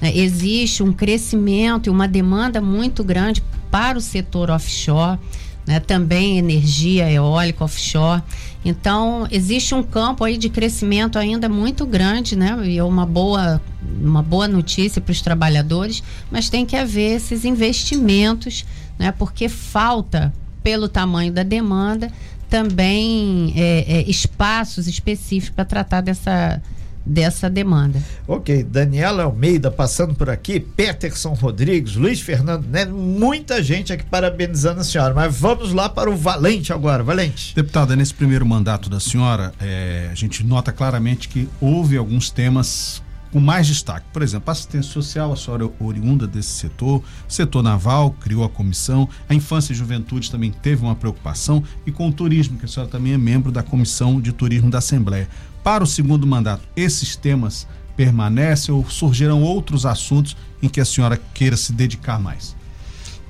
Né? 0.00 0.16
Existe 0.16 0.82
um 0.82 0.92
crescimento 0.92 1.86
e 1.86 1.90
uma 1.90 2.08
demanda 2.08 2.60
muito 2.60 3.02
grande 3.02 3.42
para 3.70 3.98
o 3.98 4.00
setor 4.00 4.50
offshore, 4.50 5.18
né? 5.66 5.80
também 5.80 6.38
energia 6.38 7.10
eólica 7.10 7.64
offshore. 7.64 8.22
Então, 8.64 9.26
existe 9.30 9.74
um 9.74 9.82
campo 9.82 10.24
aí 10.24 10.36
de 10.36 10.48
crescimento 10.48 11.18
ainda 11.18 11.48
muito 11.48 11.84
grande, 11.84 12.34
né? 12.34 12.56
E 12.66 12.78
é 12.78 12.84
uma 12.84 13.04
boa, 13.04 13.60
uma 14.00 14.22
boa 14.22 14.48
notícia 14.48 15.02
para 15.02 15.12
os 15.12 15.20
trabalhadores, 15.20 16.02
mas 16.30 16.48
tem 16.48 16.64
que 16.64 16.74
haver 16.74 17.16
esses 17.16 17.44
investimentos, 17.44 18.64
né? 18.98 19.12
Porque 19.12 19.50
falta 19.50 20.32
pelo 20.62 20.88
tamanho 20.88 21.30
da 21.30 21.42
demanda, 21.42 22.10
também 22.48 23.52
é, 23.54 23.84
é, 23.98 24.10
espaços 24.10 24.86
específicos 24.86 25.54
para 25.54 25.64
tratar 25.64 26.00
dessa, 26.00 26.62
dessa 27.04 27.50
demanda. 27.50 28.02
Ok, 28.26 28.62
Daniela 28.62 29.24
Almeida 29.24 29.70
passando 29.70 30.14
por 30.14 30.30
aqui, 30.30 30.58
Peterson 30.58 31.34
Rodrigues, 31.34 31.96
Luiz 31.96 32.20
Fernando, 32.20 32.66
né? 32.66 32.84
Muita 32.84 33.62
gente 33.62 33.92
aqui 33.92 34.04
parabenizando 34.04 34.80
a 34.80 34.84
senhora, 34.84 35.12
mas 35.12 35.36
vamos 35.38 35.72
lá 35.72 35.88
para 35.88 36.10
o 36.10 36.16
Valente 36.16 36.72
agora, 36.72 37.02
Valente. 37.02 37.54
Deputada, 37.54 37.94
nesse 37.94 38.14
primeiro 38.14 38.46
mandato 38.46 38.88
da 38.88 39.00
senhora, 39.00 39.52
é, 39.60 40.08
a 40.10 40.14
gente 40.14 40.44
nota 40.44 40.72
claramente 40.72 41.28
que 41.28 41.48
houve 41.60 41.96
alguns 41.96 42.30
temas 42.30 43.02
com 43.34 43.40
mais 43.40 43.66
destaque. 43.66 44.06
Por 44.12 44.22
exemplo, 44.22 44.48
assistência 44.48 44.92
social, 44.92 45.32
a 45.32 45.36
senhora 45.36 45.64
é 45.64 45.84
oriunda 45.84 46.24
desse 46.24 46.50
setor, 46.50 47.02
setor 47.26 47.64
naval, 47.64 48.12
criou 48.12 48.44
a 48.44 48.48
comissão, 48.48 49.08
a 49.28 49.34
infância 49.34 49.72
e 49.72 49.76
juventude 49.76 50.30
também 50.30 50.52
teve 50.52 50.84
uma 50.84 50.94
preocupação 50.94 51.64
e 51.84 51.90
com 51.90 52.08
o 52.08 52.12
turismo, 52.12 52.56
que 52.56 52.64
a 52.64 52.68
senhora 52.68 52.88
também 52.88 53.12
é 53.12 53.18
membro 53.18 53.50
da 53.50 53.60
comissão 53.60 54.20
de 54.20 54.32
turismo 54.32 54.70
da 54.70 54.78
Assembleia. 54.78 55.28
Para 55.64 55.82
o 55.82 55.86
segundo 55.86 56.26
mandato, 56.26 56.62
esses 56.76 57.16
temas 57.16 57.66
permanecem 57.96 58.74
ou 58.74 58.84
surgirão 58.90 59.42
outros 59.42 59.86
assuntos 59.86 60.36
em 60.62 60.68
que 60.68 60.78
a 60.78 60.84
senhora 60.84 61.18
queira 61.32 61.56
se 61.56 61.72
dedicar 61.72 62.20
mais? 62.20 62.54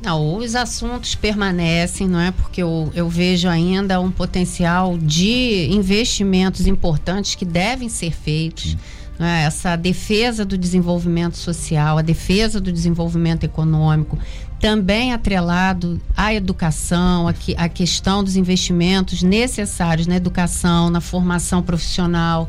Não, 0.02 0.36
os 0.36 0.56
assuntos 0.56 1.14
permanecem, 1.14 2.08
não 2.08 2.18
é? 2.18 2.32
Porque 2.32 2.60
eu, 2.60 2.90
eu 2.92 3.08
vejo 3.08 3.48
ainda 3.48 4.00
um 4.00 4.10
potencial 4.10 4.98
de 4.98 5.68
investimentos 5.70 6.66
importantes 6.66 7.36
que 7.36 7.44
devem 7.44 7.88
ser 7.88 8.12
feitos. 8.12 8.76
Né, 9.18 9.44
essa 9.44 9.76
defesa 9.76 10.44
do 10.44 10.58
desenvolvimento 10.58 11.36
social, 11.36 11.98
a 11.98 12.02
defesa 12.02 12.60
do 12.60 12.72
desenvolvimento 12.72 13.44
econômico, 13.44 14.18
também 14.60 15.12
atrelado 15.12 16.00
à 16.16 16.32
educação, 16.32 17.28
a, 17.28 17.34
a 17.56 17.68
questão 17.68 18.24
dos 18.24 18.36
investimentos 18.36 19.22
necessários 19.22 20.06
na 20.06 20.16
educação, 20.16 20.90
na 20.90 21.00
formação 21.00 21.62
profissional 21.62 22.48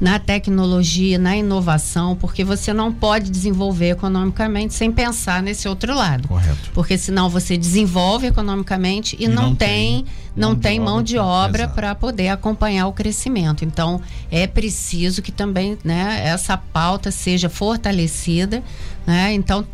na 0.00 0.18
tecnologia, 0.18 1.18
na 1.18 1.36
inovação, 1.36 2.14
porque 2.14 2.44
você 2.44 2.72
não 2.72 2.92
pode 2.92 3.30
desenvolver 3.30 3.90
economicamente 3.90 4.74
sem 4.74 4.92
pensar 4.92 5.42
nesse 5.42 5.68
outro 5.68 5.94
lado. 5.94 6.28
Correto. 6.28 6.70
Porque 6.72 6.96
senão 6.96 7.28
você 7.28 7.56
desenvolve 7.56 8.28
economicamente 8.28 9.16
e, 9.18 9.24
e 9.24 9.28
não, 9.28 9.48
não, 9.48 9.54
tem, 9.56 10.04
não 10.36 10.50
mão 10.50 10.58
tem 10.58 10.80
mão 10.80 11.02
de 11.02 11.18
obra 11.18 11.66
para 11.66 11.94
poder 11.94 12.28
acompanhar 12.28 12.86
o 12.86 12.92
crescimento. 12.92 13.64
Então, 13.64 14.00
é 14.30 14.46
preciso 14.46 15.20
que 15.20 15.32
também, 15.32 15.76
né, 15.82 16.20
essa 16.24 16.56
pauta 16.56 17.10
seja 17.10 17.48
fortalecida, 17.48 18.62
né? 19.04 19.32
Então, 19.32 19.66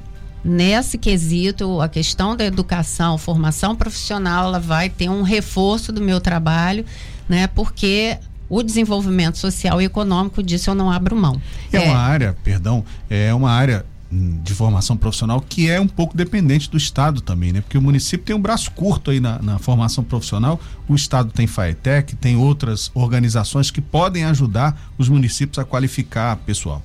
nesse 0.43 0.97
quesito, 0.97 1.83
a 1.83 1.89
questão 1.89 2.35
da 2.35 2.45
educação, 2.45 3.19
formação 3.19 3.77
profissional, 3.77 4.47
ela 4.47 4.61
vai 4.61 4.89
ter 4.89 5.11
um 5.11 5.23
reforço 5.23 5.93
do 5.93 6.01
meu 6.01 6.19
trabalho, 6.19 6.85
né? 7.29 7.47
Porque 7.47 8.19
o 8.49 8.63
desenvolvimento 8.63 9.39
social 9.39 9.81
e 9.81 9.85
econômico 9.85 10.43
disso 10.43 10.71
eu 10.71 10.75
não 10.75 10.91
abro 10.91 11.17
mão. 11.17 11.41
É, 11.73 11.79
é 11.79 11.81
uma 11.81 11.99
área, 11.99 12.37
perdão, 12.45 12.85
é 13.09 13.33
uma 13.35 13.51
área 13.51 13.85
hum, 14.13 14.39
de 14.43 14.55
formação 14.55 14.97
profissional 14.97 15.41
que 15.41 15.69
é 15.69 15.81
um 15.81 15.89
pouco 15.89 16.17
dependente 16.17 16.71
do 16.71 16.77
Estado 16.77 17.21
também, 17.21 17.53
né? 17.53 17.61
Porque 17.61 17.79
o 17.79 17.83
município 17.83 18.27
tem 18.27 18.37
um 18.37 18.41
braço 18.41 18.71
curto 18.73 19.11
aí 19.11 19.21
na, 19.21 19.41
na 19.41 19.59
formação 19.59 20.05
profissional, 20.05 20.61
o 20.89 20.95
Estado 20.95 21.31
tem 21.33 21.47
FAETEC, 21.47 22.17
tem 22.17 22.37
outras 22.37 22.91
organizações 22.95 23.71
que 23.71 23.81
podem 23.81 24.25
ajudar 24.25 24.93
os 24.99 25.09
municípios 25.09 25.59
a 25.59 25.65
qualificar 25.65 26.37
pessoal. 26.37 26.83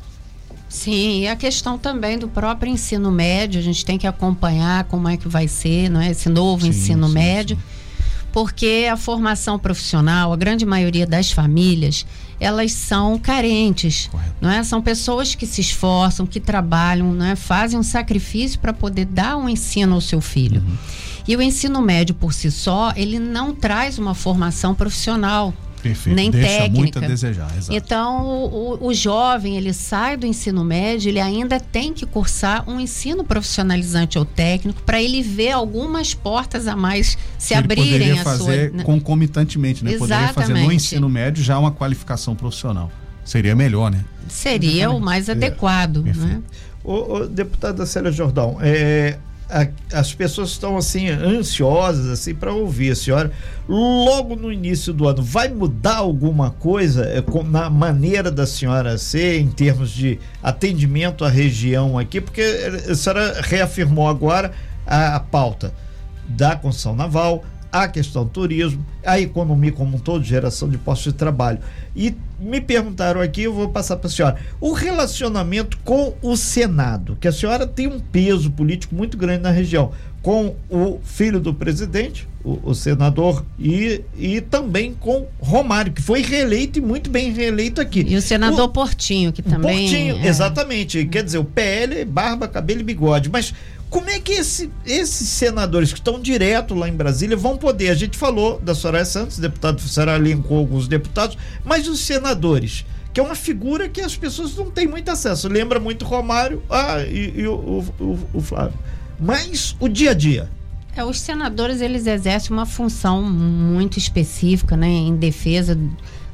Sim, 0.67 1.21
e 1.21 1.27
a 1.27 1.35
questão 1.35 1.79
também 1.79 2.19
do 2.19 2.27
próprio 2.27 2.71
ensino 2.71 3.11
médio, 3.11 3.59
a 3.59 3.63
gente 3.63 3.83
tem 3.83 3.97
que 3.97 4.05
acompanhar 4.05 4.83
como 4.83 5.09
é 5.09 5.17
que 5.17 5.27
vai 5.27 5.47
ser, 5.47 5.89
não 5.89 5.99
é? 5.99 6.11
Esse 6.11 6.29
novo 6.29 6.61
sim, 6.61 6.69
ensino 6.69 7.07
sim, 7.07 7.13
médio. 7.13 7.57
Sim 7.57 7.78
porque 8.31 8.87
a 8.91 8.95
formação 8.95 9.57
profissional, 9.57 10.31
a 10.31 10.35
grande 10.35 10.65
maioria 10.65 11.05
das 11.05 11.31
famílias, 11.31 12.05
elas 12.39 12.71
são 12.71 13.17
carentes, 13.17 14.07
Correto. 14.11 14.35
não 14.39 14.49
é? 14.49 14.63
São 14.63 14.81
pessoas 14.81 15.35
que 15.35 15.45
se 15.45 15.61
esforçam, 15.61 16.25
que 16.25 16.39
trabalham, 16.39 17.11
não 17.13 17.25
é? 17.25 17.35
Fazem 17.35 17.79
um 17.79 17.83
sacrifício 17.83 18.59
para 18.59 18.73
poder 18.73 19.05
dar 19.05 19.35
um 19.37 19.49
ensino 19.49 19.95
ao 19.95 20.01
seu 20.01 20.21
filho. 20.21 20.61
Uhum. 20.61 20.77
E 21.27 21.35
o 21.35 21.41
ensino 21.41 21.81
médio 21.81 22.15
por 22.15 22.33
si 22.33 22.49
só, 22.49 22.91
ele 22.95 23.19
não 23.19 23.53
traz 23.53 23.99
uma 23.99 24.15
formação 24.15 24.73
profissional. 24.73 25.53
Perfeito. 25.81 26.15
nem 26.15 26.29
Deixa 26.29 26.47
técnica. 26.47 26.77
muito 26.77 26.99
a 26.99 27.01
desejar, 27.01 27.57
exato. 27.57 27.73
Então, 27.73 28.25
o, 28.27 28.87
o, 28.87 28.93
jovem, 28.93 29.57
ele 29.57 29.73
sai 29.73 30.17
do 30.17 30.25
ensino 30.25 30.63
médio, 30.63 31.09
ele 31.09 31.19
ainda 31.19 31.59
tem 31.59 31.93
que 31.93 32.05
cursar 32.05 32.69
um 32.69 32.79
ensino 32.79 33.23
profissionalizante 33.23 34.19
ou 34.19 34.25
técnico 34.25 34.81
para 34.83 35.01
ele 35.01 35.21
ver 35.21 35.51
algumas 35.51 36.13
portas 36.13 36.67
a 36.67 36.75
mais 36.75 37.17
se 37.37 37.53
ele 37.53 37.63
abrirem. 37.63 37.91
Poderia 37.91 38.23
fazer 38.23 38.71
sua... 38.71 38.83
concomitantemente, 38.83 39.83
né? 39.83 39.93
Exatamente. 39.93 40.33
Poderia 40.33 40.33
fazer 40.33 40.65
no 40.65 40.71
ensino 40.71 41.09
médio 41.09 41.43
já 41.43 41.57
uma 41.57 41.71
qualificação 41.71 42.35
profissional. 42.35 42.91
Seria 43.23 43.55
melhor, 43.55 43.91
né? 43.91 44.03
Seria 44.27 44.89
o 44.89 44.99
mais 44.99 45.29
é. 45.29 45.33
adequado, 45.33 46.03
né? 46.03 46.41
O, 46.83 47.13
o 47.13 47.27
deputado 47.27 47.85
Célia 47.85 48.11
Jordão, 48.11 48.57
é, 48.61 49.19
a, 49.49 49.67
as 49.97 50.13
pessoas 50.13 50.51
estão 50.51 50.77
assim 50.77 51.09
ansiosas 51.09 52.07
assim 52.07 52.35
para 52.35 52.53
ouvir 52.53 52.91
a 52.91 52.95
senhora. 52.95 53.31
Logo 53.67 54.35
no 54.35 54.51
início 54.51 54.93
do 54.93 55.07
ano, 55.07 55.23
vai 55.23 55.49
mudar 55.49 55.97
alguma 55.97 56.51
coisa 56.51 57.05
é, 57.05 57.21
com, 57.21 57.43
na 57.43 57.69
maneira 57.69 58.31
da 58.31 58.45
senhora 58.45 58.97
ser 58.97 59.39
em 59.39 59.47
termos 59.47 59.89
de 59.89 60.19
atendimento 60.41 61.25
à 61.25 61.29
região 61.29 61.97
aqui? 61.97 62.21
Porque 62.21 62.41
a 62.41 62.95
senhora 62.95 63.41
reafirmou 63.41 64.07
agora 64.07 64.51
a, 64.85 65.15
a 65.15 65.19
pauta 65.19 65.73
da 66.27 66.55
construção 66.55 66.95
naval, 66.95 67.43
a 67.71 67.87
questão 67.87 68.23
do 68.23 68.29
turismo, 68.29 68.83
a 69.05 69.19
economia 69.19 69.71
como 69.71 69.97
um 69.97 69.99
todo, 69.99 70.23
geração 70.23 70.69
de 70.69 70.77
postos 70.77 71.13
de 71.13 71.19
trabalho. 71.19 71.59
E 71.95 72.15
me 72.39 72.61
perguntaram 72.61 73.21
aqui, 73.21 73.43
eu 73.43 73.53
vou 73.53 73.69
passar 73.69 73.97
para 73.97 74.07
a 74.07 74.11
senhora, 74.11 74.37
o 74.59 74.73
relacionamento 74.73 75.77
com 75.83 76.13
o 76.21 76.35
Senado, 76.35 77.17
que 77.19 77.27
a 77.27 77.31
senhora 77.31 77.67
tem 77.67 77.87
um 77.87 77.99
peso 77.99 78.49
político 78.51 78.95
muito 78.95 79.17
grande 79.17 79.43
na 79.43 79.51
região, 79.51 79.91
com 80.21 80.55
o 80.69 80.99
filho 81.03 81.39
do 81.39 81.53
presidente, 81.53 82.27
o, 82.43 82.59
o 82.69 82.75
senador, 82.75 83.45
e, 83.57 84.01
e 84.17 84.41
também 84.41 84.93
com 84.93 85.27
Romário, 85.39 85.93
que 85.93 86.01
foi 86.01 86.21
reeleito 86.21 86.79
e 86.79 86.81
muito 86.81 87.09
bem 87.09 87.31
reeleito 87.31 87.79
aqui. 87.79 88.05
E 88.07 88.15
o 88.15 88.21
senador 88.21 88.65
o, 88.65 88.69
Portinho, 88.69 89.31
que 89.31 89.41
também. 89.41 89.81
Portinho, 89.81 90.17
é... 90.17 90.27
exatamente. 90.27 91.05
Quer 91.05 91.23
dizer, 91.23 91.37
o 91.37 91.45
PL, 91.45 92.03
barba, 92.05 92.47
cabelo 92.47 92.81
e 92.81 92.83
bigode. 92.83 93.29
Mas 93.29 93.53
como 93.89 94.09
é 94.09 94.19
que 94.19 94.33
esse, 94.33 94.69
esses 94.85 95.27
senadores 95.27 95.91
que 95.91 95.99
estão 95.99 96.19
direto 96.19 96.75
lá 96.75 96.87
em 96.87 96.93
Brasília 96.93 97.35
vão 97.35 97.57
poder? 97.57 97.89
A 97.89 97.95
gente 97.95 98.17
falou 98.17 98.59
da 98.59 98.75
Soraya 98.75 99.05
Santos, 99.05 99.39
deputado 99.39 99.81
Soraya 99.81 100.17
elencou 100.17 100.59
alguns 100.59 100.87
deputados, 100.87 101.37
mas 101.65 101.87
os 101.87 101.99
senadores, 101.99 102.85
que 103.11 103.19
é 103.19 103.23
uma 103.23 103.33
figura 103.33 103.89
que 103.89 103.99
as 103.99 104.15
pessoas 104.15 104.55
não 104.55 104.69
têm 104.69 104.87
muito 104.87 105.09
acesso. 105.09 105.47
Lembra 105.47 105.79
muito 105.79 106.05
Romário 106.05 106.61
ah, 106.69 107.01
e, 107.01 107.39
e 107.39 107.47
o, 107.47 107.83
o, 107.99 108.19
o, 108.35 108.41
Flávio. 108.41 108.77
Mas 109.19 109.75
o 109.79 109.89
dia 109.89 110.11
a 110.11 110.13
dia. 110.13 110.49
É, 110.95 111.03
os 111.03 111.19
senadores 111.19 111.81
eles 111.81 112.05
exercem 112.05 112.51
uma 112.51 112.67
função 112.67 113.23
muito 113.23 113.97
específica, 113.97 114.77
né, 114.77 114.87
em 114.87 115.15
defesa 115.15 115.75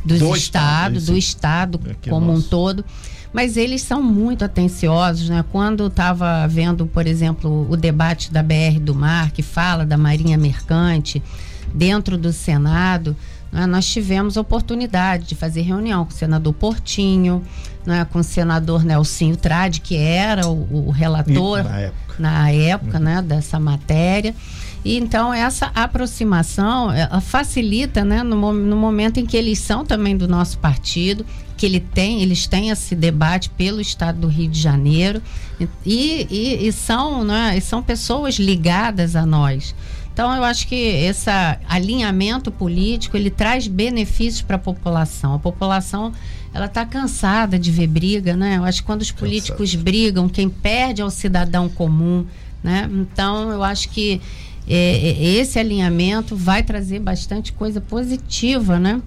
dos 0.03 0.19
do 0.19 0.35
estados, 0.35 1.03
estado, 1.03 1.13
do 1.13 1.17
estado 1.17 1.81
é 1.89 2.09
como 2.09 2.33
um 2.33 2.41
todo 2.41 2.83
mas 3.35 3.57
eles 3.57 3.81
são 3.81 4.01
muito 4.01 4.45
atenciosos, 4.45 5.27
né? 5.27 5.43
Quando 5.51 5.87
estava 5.87 6.47
vendo, 6.47 6.87
por 6.87 7.05
exemplo, 7.05 7.69
o 7.69 7.75
debate 7.75 8.31
da 8.31 8.41
BR 8.41 8.79
do 8.79 8.95
Mar, 8.95 9.31
que 9.31 9.41
fala 9.43 9.85
da 9.85 9.97
Marinha 9.97 10.37
Mercante, 10.37 11.21
dentro 11.73 12.17
do 12.17 12.31
Senado, 12.31 13.13
né, 13.51 13.65
nós 13.65 13.85
tivemos 13.85 14.37
oportunidade 14.37 15.25
de 15.25 15.35
fazer 15.35 15.63
reunião 15.63 16.05
com 16.05 16.11
o 16.11 16.13
senador 16.13 16.53
Portinho, 16.53 17.43
né, 17.85 18.05
com 18.05 18.19
o 18.19 18.23
senador 18.23 18.85
Nelsinho 18.85 19.35
Trade, 19.35 19.81
que 19.81 19.97
era 19.97 20.47
o, 20.47 20.87
o 20.87 20.89
relator 20.89 21.61
na 21.61 21.77
época, 21.77 22.15
na 22.17 22.51
época 22.51 22.99
né, 22.99 23.21
dessa 23.21 23.59
matéria. 23.59 24.33
E 24.85 24.97
então 24.97 25.33
essa 25.33 25.71
aproximação 25.73 26.89
facilita, 27.19 28.05
né, 28.05 28.21
no, 28.21 28.53
no, 28.53 28.77
momento 28.77 29.19
em 29.19 29.25
que 29.25 29.35
eles 29.35 29.57
são 29.57 29.83
também 29.83 30.15
do 30.15 30.27
nosso 30.27 30.59
partido, 30.59 31.25
que 31.57 31.65
ele 31.65 31.79
tem, 31.79 32.21
eles 32.21 32.45
têm 32.45 32.69
esse 32.69 32.95
debate 32.95 33.49
pelo 33.49 33.81
Estado 33.81 34.19
do 34.19 34.27
Rio 34.27 34.47
de 34.47 34.61
Janeiro 34.61 35.23
e, 35.59 36.27
e, 36.29 36.67
e 36.67 36.71
são, 36.71 37.23
né, 37.23 37.59
são 37.61 37.81
pessoas 37.81 38.35
ligadas 38.35 39.15
a 39.15 39.25
nós. 39.25 39.73
Então 40.13 40.33
eu 40.35 40.43
acho 40.43 40.67
que 40.67 40.75
esse 40.75 41.31
alinhamento 41.67 42.51
político 42.51 43.17
ele 43.17 43.31
traz 43.31 43.67
benefícios 43.67 44.43
para 44.43 44.55
a 44.55 44.59
população. 44.59 45.33
A 45.33 45.39
população 45.39 46.13
ela 46.53 46.67
está 46.67 46.85
cansada 46.85 47.57
de 47.57 47.69
ver 47.69 47.87
briga, 47.87 48.33
né? 48.33 48.57
Eu 48.57 48.63
acho 48.63 48.81
que 48.81 48.85
quando 48.85 49.01
os 49.01 49.11
políticos 49.11 49.71
Cansado. 49.71 49.83
brigam, 49.83 50.29
quem 50.29 50.47
perde 50.47 51.01
é 51.01 51.05
o 51.05 51.09
cidadão 51.09 51.67
comum, 51.67 52.25
né? 52.63 52.89
Então 52.93 53.51
eu 53.51 53.61
acho 53.61 53.89
que 53.89 54.21
é, 54.67 55.09
é, 55.09 55.23
esse 55.23 55.59
alinhamento 55.59 56.35
vai 56.35 56.63
trazer 56.63 56.99
bastante 56.99 57.53
coisa 57.53 57.79
positiva, 57.79 58.79
né? 58.79 59.01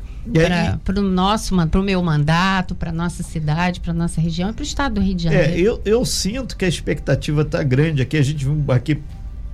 Para 0.84 1.00
o 1.00 1.02
nosso, 1.02 1.56
para 1.68 1.80
o 1.80 1.82
meu 1.82 2.02
mandato, 2.02 2.74
para 2.74 2.92
nossa 2.92 3.22
cidade, 3.22 3.80
para 3.80 3.94
nossa 3.94 4.20
região 4.20 4.50
e 4.50 4.52
para 4.52 4.62
o 4.62 4.66
estado 4.66 4.96
do 4.96 5.00
Rio 5.00 5.14
de 5.14 5.24
Janeiro. 5.24 5.52
É, 5.52 5.58
eu, 5.58 5.80
eu 5.84 6.04
sinto 6.04 6.56
que 6.56 6.64
a 6.66 6.68
expectativa 6.68 7.42
está 7.42 7.62
grande 7.62 8.02
aqui. 8.02 8.16
A 8.16 8.22
gente 8.22 8.44
viu 8.44 8.62
aqui 8.68 9.00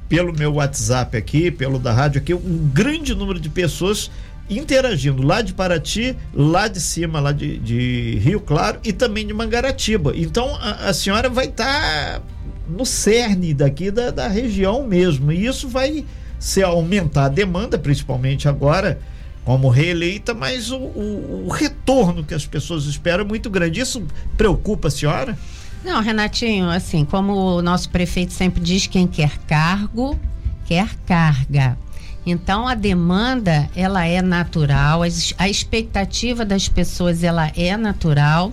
pelo 0.09 0.37
meu 0.37 0.55
WhatsApp 0.55 1.17
aqui, 1.17 1.51
pelo 1.51 1.79
da 1.79 1.93
rádio 1.93 2.21
aqui, 2.21 2.35
um 2.35 2.71
grande 2.73 3.15
número 3.15 3.39
de 3.39 3.49
pessoas 3.49 4.11
interagindo 4.51 5.23
lá 5.23 5.41
de 5.41 5.55
Paraty, 5.55 6.17
lá 6.35 6.69
de 6.69 6.81
cima, 6.81 7.21
lá 7.21 7.33
de, 7.33 7.59
de 7.59 8.19
Rio 8.23 8.41
Claro 8.41 8.79
e 8.85 8.93
também 8.93 9.27
de 9.27 9.33
Mangaratiba. 9.33 10.13
Então 10.15 10.55
a, 10.57 10.89
a 10.89 10.95
senhora 10.95 11.31
vai 11.31 11.47
estar 11.47 12.21
tá 12.21 12.23
no 12.69 12.85
cerne 12.87 13.53
daqui 13.53 13.91
da, 13.91 14.11
da 14.11 14.29
região 14.29 14.87
mesmo. 14.87 15.33
E 15.33 15.47
isso 15.47 15.69
vai 15.69 16.05
se 16.39 16.63
aumentar 16.63 17.27
a 17.27 17.29
demanda, 17.29 17.79
principalmente 17.79 18.49
agora, 18.49 18.99
como 19.45 19.69
reeleita, 19.69 20.35
mas 20.35 20.71
o, 20.71 20.77
o, 20.77 21.47
o, 21.47 21.49
retorno 21.49 22.25
que 22.25 22.35
as 22.35 22.47
pessoas 22.47 22.85
esperam 22.85 23.25
é 23.25 23.27
muito 23.27 23.51
grande. 23.51 23.81
Isso 23.81 24.03
preocupa 24.37 24.89
a 24.89 24.91
senhora? 24.91 25.39
Não, 25.85 26.01
Renatinho, 26.01 26.71
assim, 26.71 27.05
como 27.05 27.33
o 27.33 27.63
nosso 27.63 27.91
prefeito 27.91 28.33
sempre 28.33 28.61
diz, 28.63 28.87
quem 28.87 29.07
quer 29.07 29.39
cargo, 29.47 30.19
quer 30.65 30.89
carga. 31.07 31.77
Então 32.27 32.67
a 32.67 32.75
demanda 32.75 33.69
ela 33.77 34.07
é 34.07 34.23
natural, 34.23 35.03
a 35.37 35.49
expectativa 35.49 36.43
das 36.45 36.69
pessoas 36.69 37.23
ela 37.23 37.53
é 37.55 37.77
natural. 37.77 38.53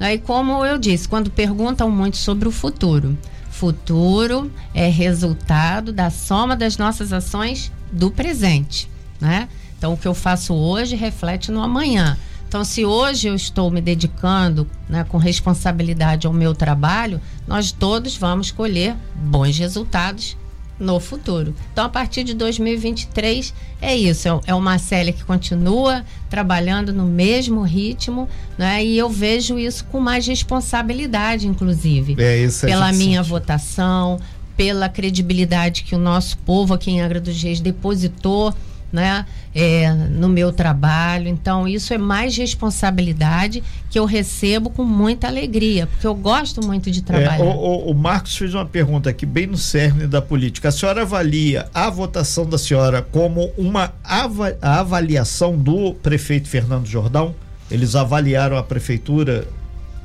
E 0.00 0.18
como 0.18 0.66
eu 0.66 0.76
disse, 0.76 1.08
quando 1.08 1.30
perguntam 1.30 1.88
muito 1.88 2.16
sobre 2.16 2.48
o 2.48 2.50
futuro, 2.50 3.16
futuro 3.62 4.50
é 4.74 4.88
resultado 4.88 5.92
da 5.92 6.10
soma 6.10 6.56
das 6.56 6.76
nossas 6.76 7.12
ações 7.12 7.70
do 7.92 8.10
presente, 8.10 8.90
né? 9.20 9.48
Então, 9.78 9.92
o 9.92 9.96
que 9.96 10.08
eu 10.08 10.14
faço 10.14 10.52
hoje 10.52 10.96
reflete 10.96 11.52
no 11.52 11.62
amanhã. 11.62 12.18
Então, 12.48 12.64
se 12.64 12.84
hoje 12.84 13.28
eu 13.28 13.36
estou 13.36 13.70
me 13.70 13.80
dedicando 13.80 14.68
né, 14.88 15.04
com 15.04 15.16
responsabilidade 15.16 16.26
ao 16.26 16.32
meu 16.32 16.56
trabalho, 16.56 17.20
nós 17.46 17.70
todos 17.70 18.16
vamos 18.16 18.50
colher 18.50 18.96
bons 19.14 19.56
resultados 19.56 20.36
no 20.78 20.98
futuro. 20.98 21.54
Então, 21.72 21.84
a 21.84 21.88
partir 21.88 22.24
de 22.24 22.34
2023, 22.34 23.54
é 23.80 23.96
isso. 23.96 24.28
É, 24.28 24.40
é 24.46 24.54
uma 24.54 24.78
Célia 24.78 25.12
que 25.12 25.24
continua 25.24 26.04
trabalhando 26.28 26.92
no 26.92 27.04
mesmo 27.04 27.62
ritmo, 27.62 28.28
né? 28.58 28.84
E 28.84 28.98
eu 28.98 29.08
vejo 29.08 29.58
isso 29.58 29.84
com 29.86 30.00
mais 30.00 30.26
responsabilidade, 30.26 31.46
inclusive. 31.46 32.16
É 32.18 32.38
isso. 32.38 32.66
Pela 32.66 32.92
minha 32.92 33.22
votação, 33.22 34.18
pela 34.56 34.88
credibilidade 34.88 35.82
que 35.82 35.94
o 35.94 35.98
nosso 35.98 36.36
povo 36.38 36.74
aqui 36.74 36.90
em 36.90 37.00
Agra 37.00 37.20
dos 37.20 37.40
Reis 37.42 37.60
depositou 37.60 38.54
né, 38.92 39.24
é, 39.54 39.90
no 39.92 40.28
meu 40.28 40.52
trabalho. 40.52 41.28
Então, 41.28 41.66
isso 41.66 41.94
é 41.94 41.98
mais 41.98 42.36
responsabilidade 42.36 43.62
que 43.90 43.98
eu 43.98 44.04
recebo 44.04 44.70
com 44.70 44.84
muita 44.84 45.26
alegria, 45.26 45.86
porque 45.86 46.06
eu 46.06 46.14
gosto 46.14 46.64
muito 46.64 46.90
de 46.90 47.02
trabalhar. 47.02 47.38
É, 47.38 47.42
o, 47.42 47.90
o, 47.90 47.94
Marcos 47.94 48.36
fez 48.36 48.54
uma 48.54 48.66
pergunta 48.66 49.08
aqui, 49.10 49.24
bem 49.24 49.46
no 49.46 49.56
cerne 49.56 50.06
da 50.06 50.20
política. 50.20 50.68
A 50.68 50.72
senhora 50.72 51.02
avalia 51.02 51.66
a 51.72 51.88
votação 51.88 52.44
da 52.44 52.58
senhora 52.58 53.02
como 53.02 53.50
uma 53.56 53.92
ava, 54.04 54.56
avaliação 54.60 55.56
do 55.56 55.94
prefeito 55.94 56.48
Fernando 56.48 56.86
Jordão? 56.86 57.34
Eles 57.70 57.94
avaliaram 57.96 58.56
a 58.56 58.62
prefeitura 58.62 59.46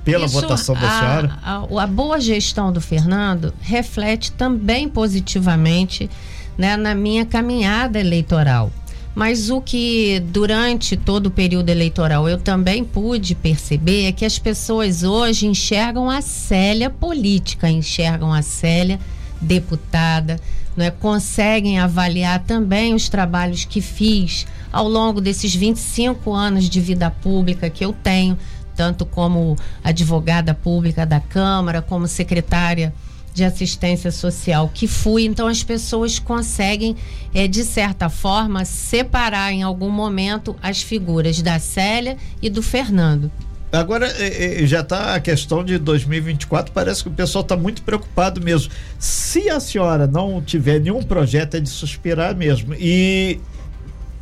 pela 0.07 0.25
Isso, 0.25 0.39
votação 0.39 0.73
da 0.73 0.87
a, 0.87 0.99
senhora? 0.99 1.39
A, 1.43 1.83
a, 1.83 1.87
boa 1.87 2.17
gestão 2.21 2.71
do 2.71 2.79
Fernando 2.79 3.53
reflete 3.59 4.31
também 4.31 4.87
positivamente 4.87 6.09
né, 6.57 6.75
na 6.75 6.95
minha 6.95 7.25
caminhada 7.25 7.99
eleitoral. 7.99 8.71
Mas 9.13 9.49
o 9.49 9.59
que 9.59 10.19
durante 10.19 10.95
todo 10.95 11.27
o 11.27 11.31
período 11.31 11.69
eleitoral 11.69 12.29
eu 12.29 12.37
também 12.37 12.83
pude 12.83 13.33
perceber 13.33 14.05
é 14.05 14.11
que 14.11 14.23
as 14.23 14.37
pessoas 14.37 15.01
hoje 15.01 15.47
enxergam 15.47 16.07
a 16.07 16.21
Célia 16.21 16.89
política, 16.89 17.67
enxergam 17.67 18.31
a 18.31 18.43
Célia 18.43 18.99
deputada, 19.41 20.39
não 20.75 20.85
é? 20.85 20.91
conseguem 20.91 21.79
avaliar 21.79 22.43
também 22.43 22.93
os 22.93 23.09
trabalhos 23.09 23.65
que 23.65 23.81
fiz 23.81 24.45
ao 24.71 24.87
longo 24.87 25.19
desses 25.19 25.55
25 25.55 26.31
anos 26.31 26.69
de 26.69 26.79
vida 26.79 27.09
pública 27.09 27.71
que 27.71 27.83
eu 27.83 27.91
tenho, 27.91 28.37
tanto 28.75 29.03
como 29.03 29.55
advogada 29.83 30.53
pública 30.53 31.07
da 31.07 31.19
Câmara, 31.19 31.81
como 31.81 32.07
secretária 32.07 32.93
de 33.37 33.43
assistência 33.43 34.11
social 34.11 34.71
que 34.73 34.87
fui, 34.87 35.23
então 35.23 35.47
as 35.47 35.61
pessoas 35.61 36.17
conseguem, 36.17 36.95
é, 37.35 37.47
de 37.47 37.63
certa 37.63 38.09
forma, 38.09 38.65
separar 38.65 39.53
em 39.53 39.61
algum 39.61 39.91
momento 39.91 40.55
as 40.59 40.81
figuras 40.81 41.39
da 41.39 41.59
Célia 41.59 42.17
e 42.41 42.49
do 42.49 42.63
Fernando. 42.63 43.31
Agora 43.71 44.07
é, 44.07 44.65
já 44.65 44.79
está 44.79 45.13
a 45.13 45.19
questão 45.19 45.63
de 45.63 45.77
2024, 45.77 46.73
parece 46.73 47.03
que 47.03 47.09
o 47.09 47.11
pessoal 47.11 47.43
está 47.43 47.55
muito 47.55 47.83
preocupado 47.83 48.41
mesmo. 48.41 48.71
Se 48.97 49.51
a 49.51 49.59
senhora 49.59 50.07
não 50.07 50.41
tiver 50.41 50.79
nenhum 50.79 51.03
projeto, 51.03 51.57
é 51.57 51.59
de 51.59 51.69
suspirar 51.69 52.35
mesmo. 52.35 52.73
E 52.73 53.39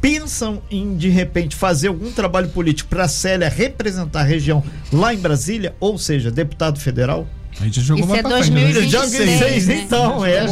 pensam 0.02 0.62
em 0.70 0.98
de 0.98 1.08
repente 1.08 1.56
fazer 1.56 1.88
algum 1.88 2.12
trabalho 2.12 2.50
político 2.50 2.90
para 2.90 3.06
a 3.06 3.08
Célia 3.08 3.48
representar 3.48 4.22
a 4.22 4.24
região 4.24 4.62
lá 4.92 5.14
em 5.14 5.18
Brasília, 5.18 5.74
ou 5.80 5.98
seja, 5.98 6.30
deputado 6.30 6.82
federal? 6.82 7.26
A 7.60 7.64
gente 7.64 7.82
jogou 7.82 8.02
Isso 8.04 8.10
mais 8.10 8.20
é 8.20 8.22
pra 8.24 8.38
2026, 8.38 9.16
frente. 9.16 9.66
né? 9.66 9.82
então, 9.86 10.26
é. 10.26 10.46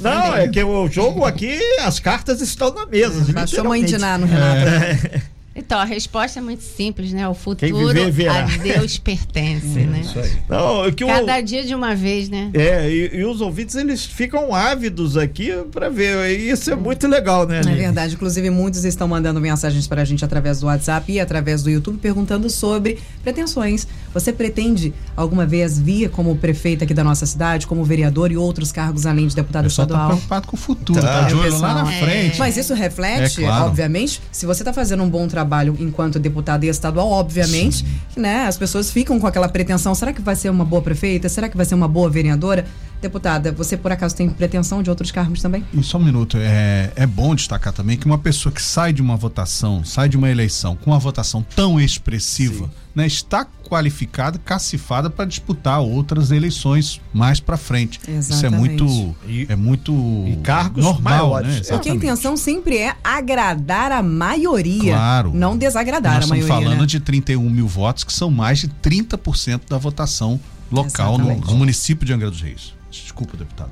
Não, 0.00 0.36
é 0.36 0.48
que 0.48 0.62
o 0.62 0.88
jogo 0.88 1.24
aqui, 1.24 1.58
as 1.80 1.98
cartas 1.98 2.40
estão 2.40 2.72
na 2.74 2.84
mesa. 2.86 3.32
Baixou 3.32 3.64
mãe 3.64 3.84
de 3.84 3.96
Nano, 3.96 4.26
Renato. 4.26 4.68
É. 4.68 5.22
Então, 5.54 5.78
a 5.78 5.84
resposta 5.84 6.38
é 6.38 6.42
muito 6.42 6.62
simples, 6.62 7.12
né? 7.12 7.28
O 7.28 7.34
futuro 7.34 7.92
viver, 7.92 8.28
a 8.28 8.42
Deus 8.42 8.96
pertence, 8.96 9.66
hum, 9.66 9.86
né? 9.86 10.00
Isso 10.00 10.18
aí. 10.18 10.32
Não, 10.48 10.86
é 10.86 10.92
que 10.92 11.04
Cada 11.04 11.38
o... 11.38 11.42
dia 11.42 11.62
de 11.62 11.74
uma 11.74 11.94
vez, 11.94 12.30
né? 12.30 12.50
É, 12.54 12.90
e, 12.90 13.16
e, 13.18 13.24
os 13.24 13.42
ouvintes, 13.42 13.74
eles 13.74 14.04
ficam 14.04 14.54
ávidos 14.54 15.16
aqui 15.16 15.52
para 15.70 15.90
ver. 15.90 16.38
E 16.38 16.50
isso 16.50 16.70
é 16.70 16.74
muito 16.74 17.06
legal, 17.06 17.46
né? 17.46 17.60
É 17.60 17.74
verdade. 17.74 18.14
Inclusive, 18.14 18.48
muitos 18.48 18.84
estão 18.84 19.06
mandando 19.06 19.40
mensagens 19.40 19.86
para 19.86 20.00
a 20.00 20.04
gente 20.04 20.24
através 20.24 20.60
do 20.60 20.66
WhatsApp 20.66 21.12
e 21.12 21.20
através 21.20 21.62
do 21.62 21.68
YouTube, 21.68 21.98
perguntando 21.98 22.48
sobre 22.48 22.98
pretensões. 23.22 23.86
Você 24.14 24.32
pretende 24.32 24.94
alguma 25.14 25.44
vez 25.44 25.78
vir 25.78 26.08
como 26.08 26.34
prefeito 26.36 26.84
aqui 26.84 26.94
da 26.94 27.04
nossa 27.04 27.26
cidade, 27.26 27.66
como 27.66 27.84
vereador 27.84 28.32
e 28.32 28.36
outros 28.38 28.72
cargos 28.72 29.04
além 29.04 29.26
de 29.26 29.36
deputado 29.36 29.64
tá 29.64 29.68
estadual? 29.68 30.00
Tá 30.00 30.06
preocupado 30.08 30.46
com 30.46 30.56
o 30.56 30.58
futuro, 30.58 31.00
tá, 31.00 31.22
tá 31.22 31.28
de 31.28 31.34
olho 31.34 31.58
lá 31.58 31.82
na 31.82 31.92
é. 31.92 32.00
frente. 32.00 32.38
Mas 32.38 32.56
isso 32.56 32.72
reflete, 32.72 33.42
é, 33.42 33.46
claro. 33.46 33.66
obviamente, 33.66 34.20
se 34.30 34.46
você 34.46 34.62
está 34.62 34.72
fazendo 34.72 35.02
um 35.02 35.08
bom 35.08 35.28
trabalho 35.28 35.41
trabalho 35.42 35.76
enquanto 35.80 36.18
deputada 36.18 36.64
estadual, 36.66 37.08
obviamente, 37.10 37.84
né? 38.16 38.46
As 38.46 38.56
pessoas 38.56 38.90
ficam 38.90 39.18
com 39.18 39.26
aquela 39.26 39.48
pretensão, 39.48 39.94
será 39.94 40.12
que 40.12 40.22
vai 40.22 40.36
ser 40.36 40.50
uma 40.50 40.64
boa 40.64 40.80
prefeita? 40.80 41.28
Será 41.28 41.48
que 41.48 41.56
vai 41.56 41.66
ser 41.66 41.74
uma 41.74 41.88
boa 41.88 42.08
vereadora? 42.08 42.64
Deputada, 43.02 43.50
você 43.50 43.76
por 43.76 43.90
acaso 43.90 44.14
tem 44.14 44.30
pretensão 44.30 44.80
de 44.80 44.88
outros 44.88 45.10
cargos 45.10 45.42
também? 45.42 45.64
Só 45.82 45.98
um 45.98 46.04
minuto, 46.04 46.36
é, 46.40 46.92
é 46.94 47.04
bom 47.04 47.34
destacar 47.34 47.72
também 47.72 47.96
que 47.96 48.06
uma 48.06 48.16
pessoa 48.16 48.52
que 48.52 48.62
sai 48.62 48.92
de 48.92 49.02
uma 49.02 49.16
votação, 49.16 49.84
sai 49.84 50.08
de 50.08 50.16
uma 50.16 50.30
eleição 50.30 50.76
com 50.76 50.92
uma 50.92 51.00
votação 51.00 51.44
tão 51.56 51.80
expressiva, 51.80 52.70
né, 52.94 53.04
está 53.04 53.44
qualificada, 53.68 54.38
cacifada 54.38 55.10
para 55.10 55.24
disputar 55.24 55.80
outras 55.80 56.30
eleições 56.30 57.00
mais 57.12 57.40
para 57.40 57.56
frente. 57.56 57.98
Exatamente. 58.06 58.34
Isso 58.34 58.46
é 58.46 58.50
muito, 58.50 59.16
é 59.48 59.56
muito 59.56 59.92
e 60.28 60.36
cargos 60.36 60.84
normal, 60.84 61.30
maiores. 61.30 61.56
né? 61.56 61.62
Porque 61.70 61.90
a 61.90 61.94
intenção 61.94 62.36
sempre 62.36 62.78
é 62.78 62.94
agradar 63.02 63.90
a 63.90 64.00
maioria, 64.00 64.92
claro. 64.92 65.32
não 65.34 65.56
desagradar 65.56 66.16
Nós 66.16 66.24
a 66.24 66.28
maioria. 66.28 66.44
Estamos 66.44 66.64
falando 66.64 66.80
né? 66.82 66.86
de 66.86 67.00
31 67.00 67.50
mil 67.50 67.66
votos, 67.66 68.04
que 68.04 68.12
são 68.12 68.30
mais 68.30 68.60
de 68.60 68.68
30% 68.68 69.62
da 69.68 69.76
votação 69.78 70.38
local 70.70 71.18
no, 71.18 71.34
no, 71.34 71.56
município 71.56 72.06
de 72.06 72.12
Angra 72.12 72.30
dos 72.30 72.40
Reis. 72.40 72.74
Desculpa, 73.00 73.36
deputado. 73.36 73.70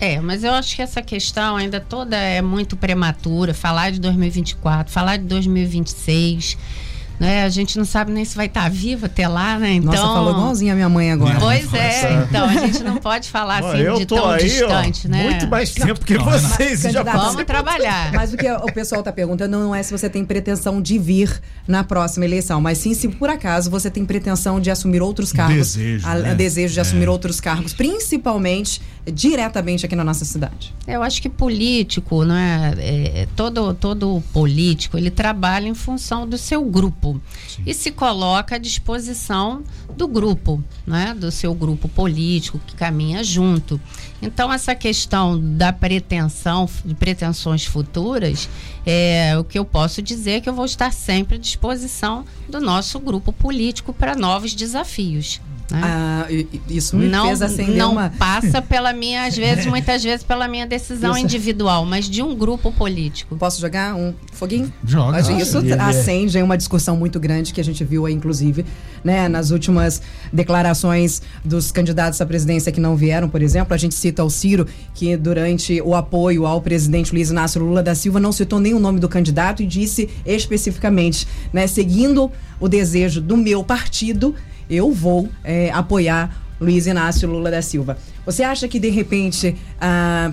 É, 0.00 0.20
mas 0.20 0.42
eu 0.42 0.52
acho 0.52 0.74
que 0.74 0.82
essa 0.82 1.00
questão 1.00 1.56
ainda 1.56 1.80
toda 1.80 2.16
é 2.16 2.42
muito 2.42 2.76
prematura. 2.76 3.54
Falar 3.54 3.90
de 3.90 4.00
2024, 4.00 4.92
falar 4.92 5.16
de 5.16 5.24
2026 5.24 6.58
né? 7.18 7.44
A 7.44 7.48
gente 7.48 7.78
não 7.78 7.84
sabe 7.84 8.12
nem 8.12 8.24
se 8.24 8.36
vai 8.36 8.46
estar 8.46 8.64
tá 8.64 8.68
viva 8.68 9.06
até 9.06 9.28
lá, 9.28 9.58
né? 9.58 9.74
Então, 9.74 9.92
Nossa, 9.92 10.02
falou 10.02 10.32
igualzinho 10.32 10.72
a 10.72 10.74
minha 10.74 10.88
mãe 10.88 11.12
agora. 11.12 11.38
Pois 11.38 11.72
é, 11.74 12.24
então 12.28 12.48
a 12.48 12.54
gente 12.54 12.82
não 12.82 12.96
pode 12.96 13.30
falar 13.30 13.58
assim 13.58 13.78
eu 13.78 13.96
de 13.96 14.06
tão 14.06 14.30
aí, 14.30 14.44
distante, 14.44 15.06
ó, 15.06 15.10
né? 15.10 15.30
Muito 15.30 15.48
mais 15.48 15.72
tempo 15.72 16.04
que 16.04 16.18
vocês. 16.18 16.82
Já 16.82 17.02
Vamos 17.02 17.44
trabalhar. 17.44 18.12
Mas 18.12 18.32
o 18.32 18.36
que 18.36 18.50
o 18.50 18.72
pessoal 18.72 19.00
está 19.00 19.12
perguntando 19.12 19.58
não 19.58 19.74
é 19.74 19.82
se 19.82 19.92
você 19.92 20.08
tem 20.08 20.24
pretensão 20.24 20.80
de 20.80 20.98
vir 20.98 21.40
na 21.66 21.84
próxima 21.84 22.24
eleição, 22.24 22.60
mas 22.60 22.78
sim 22.78 22.94
se 22.94 23.08
por 23.08 23.28
acaso 23.28 23.70
você 23.70 23.90
tem 23.90 24.04
pretensão 24.04 24.60
de 24.60 24.70
assumir 24.70 25.02
outros 25.02 25.32
cargos. 25.32 25.74
Desejo, 25.74 26.06
a, 26.06 26.14
né? 26.14 26.34
desejo 26.34 26.74
de 26.74 26.80
É. 26.80 26.82
assumir 26.82 27.08
outros 27.08 27.40
cargos, 27.40 27.72
principalmente 27.72 28.80
diretamente 29.12 29.84
aqui 29.84 29.94
na 29.94 30.04
nossa 30.04 30.24
cidade. 30.24 30.74
Eu 30.86 31.02
acho 31.02 31.20
que 31.20 31.28
político, 31.28 32.24
não 32.24 32.34
é, 32.36 32.74
é, 32.78 33.28
todo 33.36 33.74
todo 33.74 34.22
político 34.32 34.96
ele 34.96 35.10
trabalha 35.10 35.68
em 35.68 35.74
função 35.74 36.26
do 36.26 36.38
seu 36.38 36.64
grupo 36.64 37.03
e 37.66 37.74
se 37.74 37.90
coloca 37.90 38.54
à 38.54 38.58
disposição 38.58 39.62
do 39.96 40.08
grupo, 40.08 40.62
né, 40.86 41.14
do 41.14 41.30
seu 41.30 41.54
grupo 41.54 41.88
político 41.88 42.60
que 42.66 42.74
caminha 42.74 43.22
junto. 43.22 43.80
Então 44.22 44.52
essa 44.52 44.74
questão 44.74 45.38
da 45.56 45.72
pretensão, 45.72 46.68
de 46.84 46.94
pretensões 46.94 47.64
futuras, 47.64 48.48
é 48.86 49.36
o 49.38 49.44
que 49.44 49.58
eu 49.58 49.64
posso 49.64 50.00
dizer 50.00 50.32
é 50.32 50.40
que 50.40 50.48
eu 50.48 50.54
vou 50.54 50.64
estar 50.64 50.92
sempre 50.92 51.36
à 51.36 51.38
disposição 51.38 52.24
do 52.48 52.60
nosso 52.60 52.98
grupo 52.98 53.32
político 53.32 53.92
para 53.92 54.14
novos 54.14 54.54
desafios. 54.54 55.40
Né? 55.74 55.80
Ah, 55.82 56.26
isso 56.68 56.96
me 56.96 57.06
não, 57.06 57.26
fez 57.26 57.42
acender 57.42 57.76
não 57.76 57.92
uma. 57.92 58.10
passa 58.10 58.60
pela 58.62 58.92
minha, 58.92 59.24
às 59.26 59.36
vezes, 59.36 59.66
muitas 59.66 60.02
vezes, 60.02 60.24
pela 60.24 60.46
minha 60.48 60.66
decisão 60.66 61.12
Isso. 61.12 61.24
individual, 61.24 61.84
mas 61.84 62.08
de 62.08 62.22
um 62.22 62.34
grupo 62.34 62.72
político. 62.72 63.36
Posso 63.36 63.60
jogar 63.60 63.94
um 63.94 64.14
foguinho? 64.32 64.72
Joga. 64.84 65.12
Mas 65.12 65.28
isso 65.28 65.58
é- 65.58 65.72
acende 65.78 66.40
uma 66.42 66.56
discussão 66.56 66.96
muito 66.96 67.18
grande 67.20 67.52
que 67.52 67.60
a 67.60 67.64
gente 67.64 67.84
viu 67.84 68.06
aí, 68.06 68.14
inclusive, 68.14 68.64
né, 69.02 69.28
nas 69.28 69.50
últimas 69.50 70.00
declarações 70.32 71.22
dos 71.44 71.70
candidatos 71.72 72.20
à 72.20 72.26
presidência 72.26 72.70
que 72.72 72.80
não 72.80 72.96
vieram, 72.96 73.28
por 73.28 73.42
exemplo. 73.42 73.74
A 73.74 73.76
gente 73.76 73.94
cita 73.94 74.24
o 74.24 74.30
Ciro, 74.30 74.66
que 74.94 75.16
durante 75.16 75.80
o 75.82 75.94
apoio 75.94 76.46
ao 76.46 76.60
presidente 76.60 77.12
Luiz 77.12 77.30
Inácio 77.30 77.62
Lula 77.62 77.82
da 77.82 77.94
Silva 77.94 78.18
não 78.20 78.32
citou 78.32 78.58
nem 78.60 78.74
o 78.74 78.78
nome 78.78 78.98
do 79.00 79.08
candidato 79.08 79.62
e 79.62 79.66
disse 79.66 80.08
especificamente, 80.24 81.26
né, 81.52 81.66
seguindo 81.66 82.30
o 82.60 82.68
desejo 82.68 83.20
do 83.20 83.36
meu 83.36 83.62
partido, 83.64 84.34
eu 84.68 84.92
vou 84.92 85.28
eh, 85.42 85.70
apoiar 85.72 86.44
Luiz 86.60 86.86
Inácio 86.86 87.28
Lula 87.28 87.50
da 87.50 87.62
Silva. 87.62 87.98
Você 88.24 88.42
acha 88.42 88.66
que, 88.68 88.78
de 88.78 88.88
repente, 88.88 89.56
ah, 89.80 90.32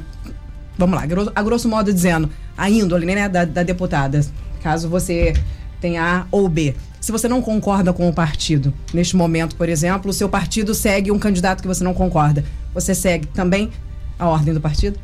vamos 0.77 0.95
lá, 0.95 1.03
a 1.35 1.43
grosso 1.43 1.67
modo 1.67 1.93
dizendo, 1.93 2.29
a 2.57 2.69
índole 2.69 3.05
né, 3.05 3.27
da, 3.27 3.45
da 3.45 3.63
deputada, 3.63 4.21
caso 4.61 4.89
você 4.89 5.33
tenha 5.79 6.03
A 6.03 6.25
ou 6.31 6.47
B. 6.47 6.75
Se 6.99 7.11
você 7.11 7.27
não 7.27 7.41
concorda 7.41 7.91
com 7.91 8.07
o 8.07 8.13
partido, 8.13 8.73
neste 8.93 9.15
momento, 9.15 9.55
por 9.55 9.67
exemplo, 9.67 10.11
o 10.11 10.13
seu 10.13 10.29
partido 10.29 10.75
segue 10.75 11.11
um 11.11 11.17
candidato 11.17 11.61
que 11.61 11.67
você 11.67 11.83
não 11.83 11.93
concorda. 11.93 12.45
Você 12.73 12.93
segue 12.93 13.25
também 13.27 13.71
a 14.19 14.27
ordem 14.27 14.53
do 14.53 14.61
partido? 14.61 14.99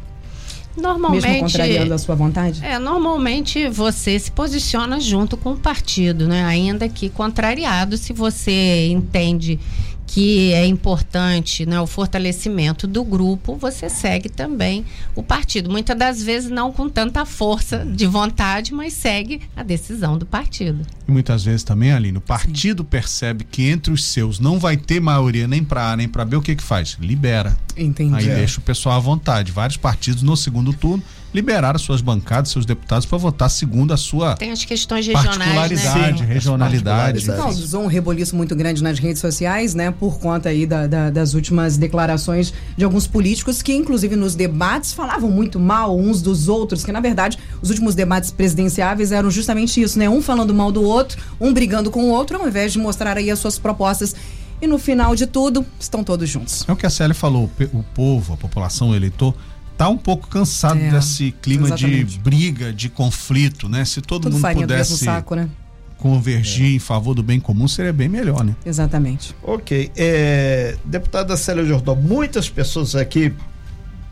Mesmo 0.77 0.89
Normalmente. 0.89 1.39
contrariando 1.39 1.93
a 1.93 1.97
sua 1.97 2.15
vontade? 2.15 2.63
É, 2.63 2.77
normalmente 2.77 3.67
você 3.67 4.17
se 4.19 4.31
posiciona 4.31 4.99
junto 4.99 5.35
com 5.35 5.53
o 5.53 5.57
partido, 5.57 6.27
né? 6.27 6.45
Ainda 6.45 6.87
que 6.87 7.09
contrariado, 7.09 7.97
se 7.97 8.13
você 8.13 8.87
entende 8.91 9.59
que 10.08 10.54
é 10.54 10.65
importante 10.65 11.65
né, 11.65 11.80
o 11.80 11.86
fortalecimento 11.86 12.88
do 12.88 13.04
grupo, 13.04 13.58
você 13.58 13.89
segue 13.89 14.30
também 14.30 14.86
o 15.13 15.22
partido. 15.22 15.70
Muitas 15.70 15.98
das 15.98 16.24
vezes 16.24 16.50
não 16.50 16.72
com 16.72 16.88
tanta 16.88 17.26
força 17.26 17.86
de 17.86 18.08
vontade, 18.08 18.74
mas 18.74 18.93
segue 18.93 19.41
a 19.56 19.62
decisão 19.62 20.17
do 20.17 20.26
partido. 20.26 20.84
E 21.06 21.12
muitas 21.12 21.43
vezes 21.43 21.63
também, 21.63 21.91
Aline, 21.91 22.17
o 22.17 22.22
partido 22.22 22.86
percebe 22.86 23.43
que 23.43 23.67
entre 23.67 23.91
os 23.91 24.06
seus 24.06 24.39
não 24.39 24.58
vai 24.58 24.78
ter 24.78 25.02
maioria 25.02 25.48
nem 25.48 25.63
para 25.63 25.91
A 25.91 25.98
nem 25.98 26.08
para 26.08 26.24
B, 26.24 26.38
o 26.38 26.41
que 26.41 26.56
que 26.56 26.63
faz? 26.63 26.98
Libera. 27.02 27.56
Entendi. 27.76 28.15
Aí 28.15 28.26
deixa 28.26 28.60
o 28.60 28.63
pessoal 28.63 28.96
à 28.96 29.00
vontade. 29.00 29.52
Vários 29.52 29.78
partidos 29.78 30.24
no 30.24 30.38
segundo 30.38 30.74
turno 30.74 31.04
liberaram 31.33 31.77
suas 31.77 32.01
bancadas, 32.01 32.49
seus 32.51 32.65
deputados 32.65 33.05
para 33.05 33.17
votar 33.17 33.49
segundo 33.49 33.93
a 33.93 33.97
sua 33.97 34.35
Tem 34.35 34.51
as 34.51 34.63
questões 34.63 35.05
regionais, 35.05 35.37
né? 35.37 35.45
particularidade, 35.55 36.23
as 36.23 36.27
regionalidade. 36.29 37.13
particularidades. 37.25 37.57
Não, 37.57 37.63
usou 37.65 37.83
um 37.83 37.87
reboliço 37.87 38.35
muito 38.35 38.55
grande 38.55 38.81
nas 38.81 38.97
redes 38.97 39.19
sociais, 39.21 39.75
né? 39.75 39.91
Por 39.91 40.19
conta 40.19 40.49
aí 40.49 40.65
da- 40.65 40.87
da- 40.87 41.09
das 41.09 41.33
últimas 41.33 41.77
declarações 41.77 42.53
de 42.75 42.83
alguns 42.83 43.05
políticos 43.07 43.61
que, 43.61 43.73
inclusive, 43.73 44.15
nos 44.15 44.35
debates 44.35 44.93
falavam 44.93 45.29
muito 45.29 45.59
mal 45.59 45.97
uns 45.97 46.21
dos 46.21 46.47
outros, 46.47 46.83
que 46.83 46.91
na 46.91 46.99
verdade 46.99 47.37
os 47.61 47.69
últimos 47.69 47.93
debates 47.93 48.31
presidenciáveis 48.31 49.11
eram 49.11 49.29
justamente 49.29 49.81
isso, 49.81 49.99
né? 49.99 50.09
Um 50.09 50.21
falando 50.21 50.53
mal 50.53 50.71
do 50.71 50.81
outro, 50.81 51.21
um 51.39 51.53
brigando 51.53 51.91
com 51.91 52.05
o 52.05 52.09
outro, 52.09 52.37
ao 52.39 52.47
invés 52.47 52.71
de 52.73 52.79
mostrar 52.79 53.17
aí 53.17 53.29
as 53.29 53.37
suas 53.39 53.59
propostas. 53.59 54.15
E 54.59 54.65
no 54.65 54.79
final 54.79 55.15
de 55.15 55.27
tudo, 55.27 55.63
estão 55.79 56.03
todos 56.03 56.27
juntos. 56.27 56.65
É 56.67 56.71
o 56.71 56.75
que 56.75 56.85
a 56.85 56.89
Célia 56.89 57.13
falou, 57.13 57.47
o 57.73 57.83
povo, 57.83 58.33
a 58.33 58.37
população, 58.37 58.89
o 58.89 58.95
eleitor, 58.95 59.35
tá 59.77 59.87
um 59.89 59.97
pouco 59.97 60.27
cansado 60.27 60.79
É, 60.79 60.89
desse 60.91 61.31
clima 61.41 61.67
exatamente. 61.67 62.05
de 62.05 62.19
briga, 62.19 62.73
de 62.73 62.89
conflito, 62.89 63.69
né? 63.69 63.85
Se 63.85 64.01
todo 64.01 64.23
Tudo 64.23 64.33
mundo 64.39 64.53
pudesse 64.61 64.97
saco, 64.97 65.35
né? 65.35 65.49
convergir 65.97 66.75
em 66.75 66.79
favor 66.79 67.15
do 67.15 67.23
bem 67.23 67.39
comum, 67.39 67.67
seria 67.67 67.91
bem 67.91 68.07
melhor, 68.07 68.43
né? 68.43 68.55
Exatamente. 68.65 69.35
Ok. 69.41 69.91
É, 69.95 70.75
deputada 70.85 71.35
Célia 71.35 71.65
Jordão, 71.65 71.95
muitas 71.95 72.47
pessoas 72.49 72.95
aqui 72.95 73.33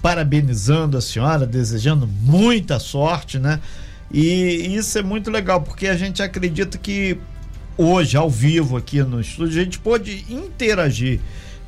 parabenizando 0.02 0.98
a 0.98 1.02
senhora, 1.02 1.46
desejando 1.46 2.08
muita 2.08 2.80
sorte, 2.80 3.40
né? 3.40 3.60
E 4.12 4.76
isso 4.76 4.98
é 4.98 5.04
muito 5.04 5.30
legal, 5.32 5.62
porque 5.62 5.88
a 5.88 5.96
gente 5.98 6.22
acredita 6.22 6.78
que 6.78 7.18
hoje, 7.78 8.16
ao 8.16 8.30
vivo 8.30 8.78
aqui 8.78 9.02
no 9.04 9.20
estúdio, 9.20 9.60
a 9.62 9.64
gente 9.64 9.80
pode 9.80 10.26
interagir 10.30 11.20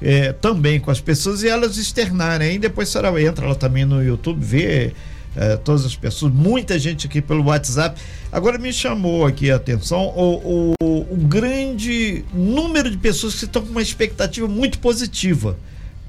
é, 0.02 0.32
também 0.34 0.80
com 0.80 0.92
as 0.92 1.00
pessoas 1.02 1.44
e 1.44 1.48
elas 1.48 1.78
externarem. 1.78 2.50
Aí 2.50 2.60
depois 2.60 2.90
a 2.90 2.92
senhora 3.00 3.22
entra 3.22 3.48
lá 3.48 3.56
também 3.56 3.86
no 3.86 4.04
YouTube, 4.04 4.44
vê 4.44 4.94
é, 5.36 5.56
todas 5.58 5.86
as 5.86 5.96
pessoas, 5.96 6.34
muita 6.34 6.78
gente 6.80 7.08
aqui 7.08 7.22
pelo 7.22 7.44
WhatsApp. 7.46 8.00
Agora 8.32 8.58
me 8.58 8.74
chamou 8.74 9.26
aqui 9.26 9.52
a 9.52 9.56
atenção 9.56 10.08
o, 10.16 10.74
o, 10.82 11.02
o 11.14 11.16
grande 11.18 12.24
número 12.34 12.90
de 12.90 12.98
pessoas 12.98 13.36
que 13.36 13.46
estão 13.46 13.62
com 13.64 13.70
uma 13.72 13.82
expectativa 13.82 14.48
muito 14.48 14.80
positiva 14.80 15.58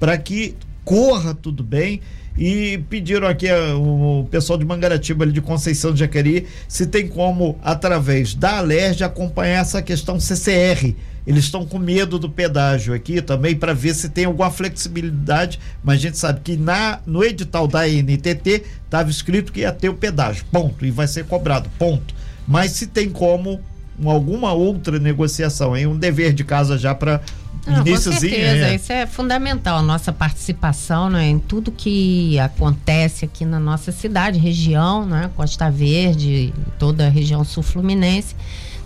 para 0.01 0.17
que 0.17 0.55
corra 0.85 1.35
tudo 1.35 1.63
bem. 1.63 2.01
E 2.41 2.79
pediram 2.89 3.27
aqui 3.27 3.49
a- 3.49 3.75
o 3.77 4.25
pessoal 4.31 4.57
de 4.57 4.65
Mangaratiba, 4.65 5.25
ali 5.25 5.33
de 5.33 5.41
Conceição 5.41 5.93
de 5.93 5.99
Jacareí, 5.99 6.47
se 6.69 6.87
tem 6.87 7.09
como, 7.09 7.59
através 7.65 8.33
da 8.33 8.59
Alerj, 8.59 9.03
acompanhar 9.03 9.61
essa 9.63 9.83
questão 9.83 10.21
CCR. 10.21 10.95
Eles 11.29 11.45
estão 11.45 11.67
com 11.67 11.79
medo 11.79 12.19
do 12.19 12.31
pedágio 12.31 12.95
aqui 12.95 13.21
também 13.21 13.55
para 13.55 13.75
ver 13.75 13.95
se 13.95 14.09
tem 14.09 14.25
alguma 14.25 14.51
flexibilidade, 14.51 15.61
mas 15.85 15.99
a 15.99 16.01
gente 16.01 16.17
sabe 16.17 16.41
que 16.43 16.57
na, 16.57 17.01
no 17.07 17.23
edital 17.23 17.69
da 17.69 17.87
NTT 17.87 18.65
estava 18.85 19.11
escrito 19.11 19.53
que 19.53 19.61
ia 19.61 19.71
ter 19.71 19.91
o 19.91 19.95
pedágio, 19.95 20.47
ponto, 20.51 20.87
e 20.87 20.91
vai 20.91 21.07
ser 21.07 21.27
cobrado, 21.27 21.69
ponto. 21.79 22.15
Mas 22.47 22.73
se 22.73 22.87
tem 22.87 23.11
como 23.11 23.61
um- 24.01 24.09
alguma 24.09 24.53
outra 24.53 24.99
negociação, 24.99 25.77
hein? 25.77 25.87
Um 25.87 25.99
dever 25.99 26.33
de 26.33 26.45
casa 26.45 26.79
já 26.79 26.95
para 26.95 27.21
Não, 27.67 27.75
com 27.83 27.89
iníciozinho. 27.89 28.33
certeza, 28.35 28.67
é. 28.69 28.75
isso 28.77 28.93
é 28.93 29.07
fundamental, 29.07 29.79
a 29.79 29.83
nossa 29.83 30.11
participação 30.13 31.11
né, 31.11 31.29
em 31.29 31.39
tudo 31.39 31.71
que 31.71 32.39
acontece 32.39 33.27
aqui 33.27 33.45
na 33.45 33.61
nossa 33.61 33.93
cidade, 33.93 34.39
região, 34.39 35.05
né, 35.05 35.31
Costa 35.37 35.71
Verde, 35.71 36.55
toda 36.79 37.07
a 37.07 37.11
região 37.11 37.45
sul-fluminense, 37.45 38.35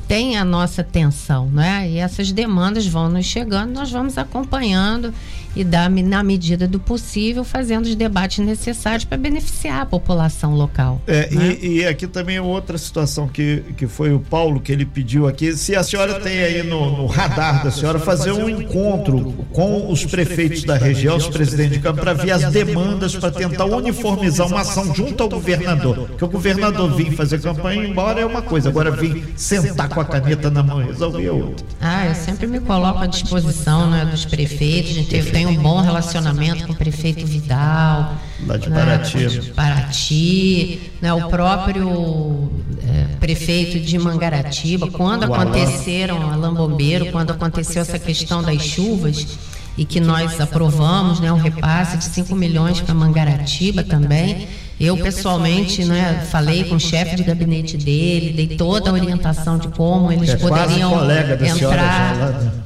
tem 0.09 0.37
a 0.37 0.45
nossa 0.45 0.83
atenção, 0.83 1.47
né? 1.47 1.89
E 1.89 1.99
essas 1.99 2.33
demandas 2.33 2.87
vão 2.87 3.09
nos 3.09 3.27
chegando, 3.27 3.73
nós 3.73 3.91
vamos 3.91 4.19
acompanhando 4.19 5.13
e 5.55 5.65
dar, 5.65 5.91
na 5.91 6.23
medida 6.23 6.67
do 6.67 6.81
possível, 6.81 7.45
fazendo 7.45 7.87
os 7.87 7.95
debates 7.95 8.45
necessários 8.45 9.05
para 9.05 9.19
beneficiar 9.19 9.83
a 9.83 9.87
população 9.87 10.55
local. 10.55 11.01
É, 11.07 11.29
né? 11.31 11.57
e, 11.61 11.79
e 11.79 11.87
aqui 11.87 12.07
também 12.07 12.39
outra 12.41 12.79
situação 12.79 13.29
que, 13.29 13.63
que 13.77 13.87
foi 13.87 14.13
o 14.13 14.21
Paulo 14.21 14.61
que 14.61 14.73
ele 14.73 14.87
pediu 14.87 15.27
aqui. 15.27 15.55
Se 15.57 15.77
a 15.77 15.83
senhora 15.83 16.21
tem 16.21 16.41
aí 16.41 16.63
no, 16.63 16.97
no 16.97 17.07
radar 17.07 17.65
da 17.65 17.71
senhora 17.71 17.99
fazer 17.99 18.33
um 18.33 18.49
encontro 18.49 19.35
com 19.53 19.91
os 19.91 20.05
prefeitos 20.05 20.65
da 20.65 20.77
região, 20.77 21.17
os 21.17 21.29
presidentes 21.29 21.73
de 21.73 21.81
campo, 21.81 22.01
para 22.01 22.15
ver 22.15 22.33
as 22.33 22.53
demandas 22.53 23.15
para 23.17 23.31
tentar 23.31 23.65
uniformizar 23.65 24.47
uma 24.47 24.61
ação 24.61 24.95
junto 24.95 25.23
ao 25.23 25.29
governador. 25.29 26.09
Porque 26.09 26.25
o 26.25 26.29
governador 26.29 26.95
vir 26.95 27.13
fazer 27.13 27.41
campanha 27.41 27.85
embora 27.87 28.21
é 28.21 28.27
uma 28.27 28.43
coisa, 28.43 28.69
agora 28.69 28.91
vir 28.91 29.33
sentar 29.37 29.89
com 29.89 30.01
a 30.01 30.05
caneta 30.05 30.51
na 30.51 30.63
mão 30.63 30.83
e 30.83 30.87
resolver 30.87 31.31
outra. 31.31 31.67
Ah, 31.81 32.07
eu 32.07 32.15
sempre 32.15 32.47
me 32.47 32.61
coloco 32.61 32.99
à 32.99 33.07
disposição 33.07 33.91
né, 33.91 34.05
dos 34.05 34.25
prefeitos. 34.25 34.93
A 34.93 34.95
gente 34.95 35.09
teve, 35.09 35.31
tem 35.43 35.59
um 35.59 35.63
bom 35.63 35.81
relacionamento 35.81 36.67
com 36.67 36.73
o 36.73 36.77
prefeito 36.77 37.27
Vidal. 37.27 38.15
Lá 38.47 38.57
de 38.57 38.71
né, 38.71 38.77
Paraty. 38.79 39.27
de 39.27 39.51
Paraty, 39.51 40.81
né, 41.01 41.13
o 41.13 41.29
próprio 41.29 42.53
eh, 42.83 43.07
prefeito 43.19 43.81
de 43.81 43.99
Mangaratiba, 43.99 44.91
quando 44.91 45.25
aconteceram, 45.25 46.31
Alain 46.31 46.55
Bombeiro, 46.55 47.07
quando 47.07 47.33
aconteceu 47.33 47.83
essa 47.83 47.99
questão 47.99 48.43
das 48.43 48.63
chuvas, 48.63 49.39
e 49.77 49.85
que 49.85 50.01
nós 50.01 50.41
aprovamos, 50.41 51.19
né, 51.19 51.33
um 51.33 51.39
repasse 51.39 51.97
de 51.97 52.05
5 52.05 52.35
milhões 52.37 52.81
para 52.81 52.95
Mangaratiba 52.95 53.83
também. 53.83 54.47
Eu 54.85 54.97
pessoalmente, 54.97 55.85
né, 55.85 56.27
falei 56.31 56.65
com 56.65 56.75
o 56.75 56.81
chefe 56.81 57.15
de 57.17 57.23
gabinete 57.23 57.77
dele, 57.77 58.33
dei 58.33 58.57
toda 58.57 58.91
a 58.91 58.93
orientação 58.93 59.57
de 59.57 59.69
como 59.69 60.11
eles 60.11 60.31
É 60.31 60.37
poderiam 60.37 60.91
colega 60.91 61.37
da 61.37 61.47
senhora 61.47 61.77
entrar. 61.77 62.17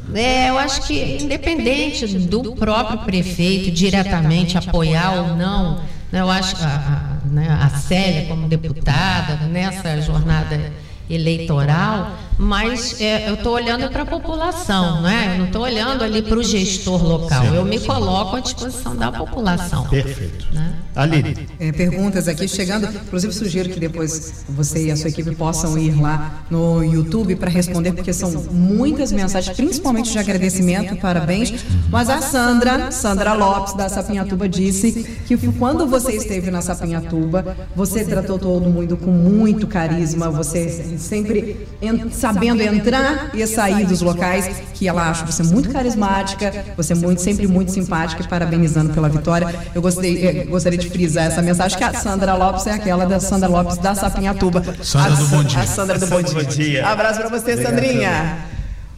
né? 0.09 0.23
É, 0.23 0.49
eu 0.51 0.59
acho 0.59 0.83
que 0.87 1.19
independente 1.21 2.07
do 2.07 2.55
próprio 2.57 2.99
prefeito 3.01 3.71
diretamente 3.71 4.57
apoiar 4.57 5.13
ou 5.13 5.37
não, 5.37 5.81
né, 6.11 6.21
eu 6.21 6.31
acho 6.31 6.57
a, 6.65 6.67
a, 6.67 7.29
né, 7.29 7.49
a 7.61 7.69
Célia 7.71 8.27
como 8.27 8.49
deputada 8.49 9.37
nessa 9.49 10.01
jornada 10.01 10.73
eleitoral, 11.09 12.13
mas 12.39 13.01
é, 13.01 13.29
eu 13.29 13.35
estou 13.35 13.55
olhando 13.55 13.89
para 13.91 14.03
a 14.03 14.07
população, 14.07 15.03
não 15.03 15.09
é? 15.09 15.35
Eu 15.35 15.39
não 15.39 15.47
estou 15.47 15.63
olhando 15.63 16.03
ali 16.05 16.23
para 16.23 16.39
o 16.39 16.43
gestor 16.43 17.03
local. 17.03 17.45
Eu 17.47 17.65
me 17.65 17.79
coloco 17.81 18.37
à 18.37 18.41
disposição 18.41 18.95
da 18.97 19.11
população. 19.11 19.85
Perfeito. 19.89 20.47
Né? 20.53 20.75
Aline. 20.95 21.49
É, 21.61 21.73
perguntas 21.73 22.27
aqui 22.29 22.49
chegando. 22.49 22.89
Inclusive, 22.89 23.33
sugiro 23.33 23.69
que 23.69 23.79
depois 23.81 24.45
você 24.49 24.87
e 24.87 24.91
a 24.91 24.97
sua 24.97 25.09
equipe 25.11 25.35
possam 25.35 25.77
ir 25.79 25.95
lá 26.01 26.43
no 26.51 26.83
YouTube 26.83 27.37
para 27.37 27.51
responder, 27.51 27.93
porque 27.93 28.13
são 28.13 28.31
muitas 28.51 29.13
mensagens, 29.13 29.57
principalmente 29.57 30.11
de 30.11 30.19
agradecimento 30.19 30.95
e 30.95 30.97
parabéns. 30.97 31.53
Mas 31.91 32.09
a 32.09 32.21
Sandra, 32.21 32.91
Sandra 32.91 33.35
Lopes, 33.35 33.75
da 33.75 33.89
Sapinhatuba, 33.89 34.49
disse 34.49 34.93
que 35.27 35.37
quando 35.53 35.87
você 35.87 36.13
esteve 36.13 36.51
na 36.51 36.61
Sapinhatuba, 36.63 37.57
você 37.75 38.05
tratou 38.05 38.39
todo 38.39 38.69
mundo 38.71 38.97
com 38.97 39.11
muito 39.11 39.67
carisma, 39.67 40.31
você 40.31 40.97
sempre 40.99 41.67
en- 41.83 42.11
sabendo 42.27 42.61
entrar 42.63 43.31
e 43.35 43.47
sair 43.47 43.87
dos 43.87 44.01
locais, 44.01 44.63
que 44.75 44.89
ela 44.89 45.11
acha 45.11 45.25
você 45.25 45.43
muito 45.43 45.71
carismática, 45.71 46.65
você 46.77 46.93
é 46.93 46.97
muito, 46.97 47.21
sempre 47.21 47.47
muito 47.47 47.71
simpática 47.71 48.23
e 48.23 48.27
parabenizando 48.27 48.93
pela 48.93 49.09
vitória. 49.09 49.55
Eu 49.75 49.81
gostei, 49.81 50.27
eh, 50.27 50.45
gostaria 50.45 50.79
de 50.79 50.91
frisar 50.91 51.27
essa 51.27 51.41
mensagem 51.41 51.79
que 51.79 51.85
a 51.85 51.95
Sandra 51.95 52.35
Lopes 52.35 52.67
é 52.67 52.73
aquela 52.73 53.07
da 53.07 53.21
Sandra 53.21 53.49
Lopes 53.49 53.79
da 53.79 53.95
Sapinhatuba. 53.95 54.63
Sandra 54.83 55.13
a, 55.13 55.17
do 55.17 55.27
Bom 55.29 55.45
Dia. 55.45 55.61
A 55.61 55.67
Sandra 55.67 55.99
do 55.99 56.07
Bom 56.07 56.23
Dia. 56.23 56.87
Abraço 56.87 57.21
pra 57.21 57.29
você, 57.29 57.63
Sandrinha. 57.63 58.39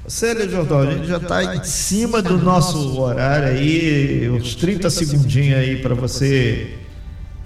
Célia 0.07 0.49
Jordão, 0.49 0.81
a 0.81 0.91
gente 0.91 1.07
já 1.07 1.19
está 1.19 1.55
em 1.55 1.63
cima 1.65 2.23
do 2.23 2.39
nosso 2.39 2.99
horário 2.99 3.49
aí, 3.49 4.31
uns 4.31 4.55
30 4.55 4.89
segundinhos 4.89 5.59
aí 5.59 5.83
para 5.83 5.95
você 5.95 6.78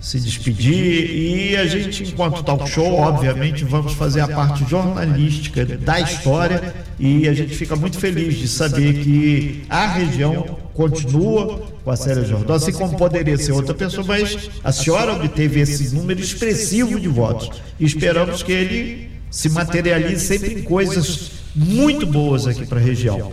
se 0.02 0.18
despedir. 0.18 1.54
E 1.54 1.56
a 1.56 1.64
gente, 1.64 2.02
enquanto 2.02 2.42
talk 2.42 2.68
show, 2.68 2.92
obviamente, 2.92 3.64
vamos 3.64 3.92
fazer 3.92 4.20
a 4.20 4.28
parte 4.28 4.68
jornalística 4.68 5.64
da 5.64 6.00
história. 6.00 6.74
E 6.98 7.28
a 7.28 7.32
gente 7.32 7.54
fica 7.54 7.76
muito 7.76 7.98
feliz 7.98 8.36
de 8.36 8.48
saber 8.48 8.94
que 9.04 9.62
a 9.70 9.86
região 9.86 10.58
continua 10.74 11.62
com 11.84 11.90
a 11.90 11.96
Célia 11.96 12.24
Jordão, 12.24 12.56
assim 12.56 12.72
como 12.72 12.96
poderia 12.96 13.38
ser 13.38 13.52
outra 13.52 13.74
pessoa, 13.74 14.04
mas 14.06 14.50
a 14.64 14.72
senhora 14.72 15.12
obteve 15.12 15.60
esse 15.60 15.94
número 15.94 16.20
expressivo 16.20 16.98
de 16.98 17.08
votos. 17.08 17.62
E 17.78 17.84
esperamos 17.84 18.42
que 18.42 18.52
ele 18.52 19.10
se 19.30 19.48
materialize 19.48 20.26
sempre 20.26 20.54
em 20.54 20.62
coisas 20.62 21.30
muito 21.54 22.06
boas 22.06 22.46
aqui 22.46 22.66
para 22.66 22.78
a 22.78 22.82
região. 22.82 23.32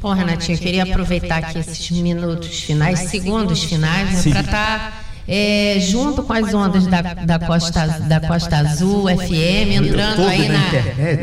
Bom, 0.00 0.12
Renatinho, 0.12 0.56
eu 0.56 0.60
queria 0.60 0.82
aproveitar 0.84 1.38
aqui 1.38 1.58
esses 1.58 1.90
minutos 1.90 2.60
finais, 2.60 3.10
segundos 3.10 3.64
finais, 3.64 4.24
né, 4.24 4.30
para 4.32 4.40
estar 4.40 5.07
junto 5.80 6.22
com 6.22 6.32
as 6.32 6.54
ondas 6.54 6.86
da, 6.86 7.02
da, 7.02 7.38
Costa, 7.38 7.86
da 7.86 8.20
Costa 8.20 8.58
Azul 8.58 9.06
FM, 9.08 9.84
entrando 9.84 10.22
aí 10.26 10.48
na 10.48 10.58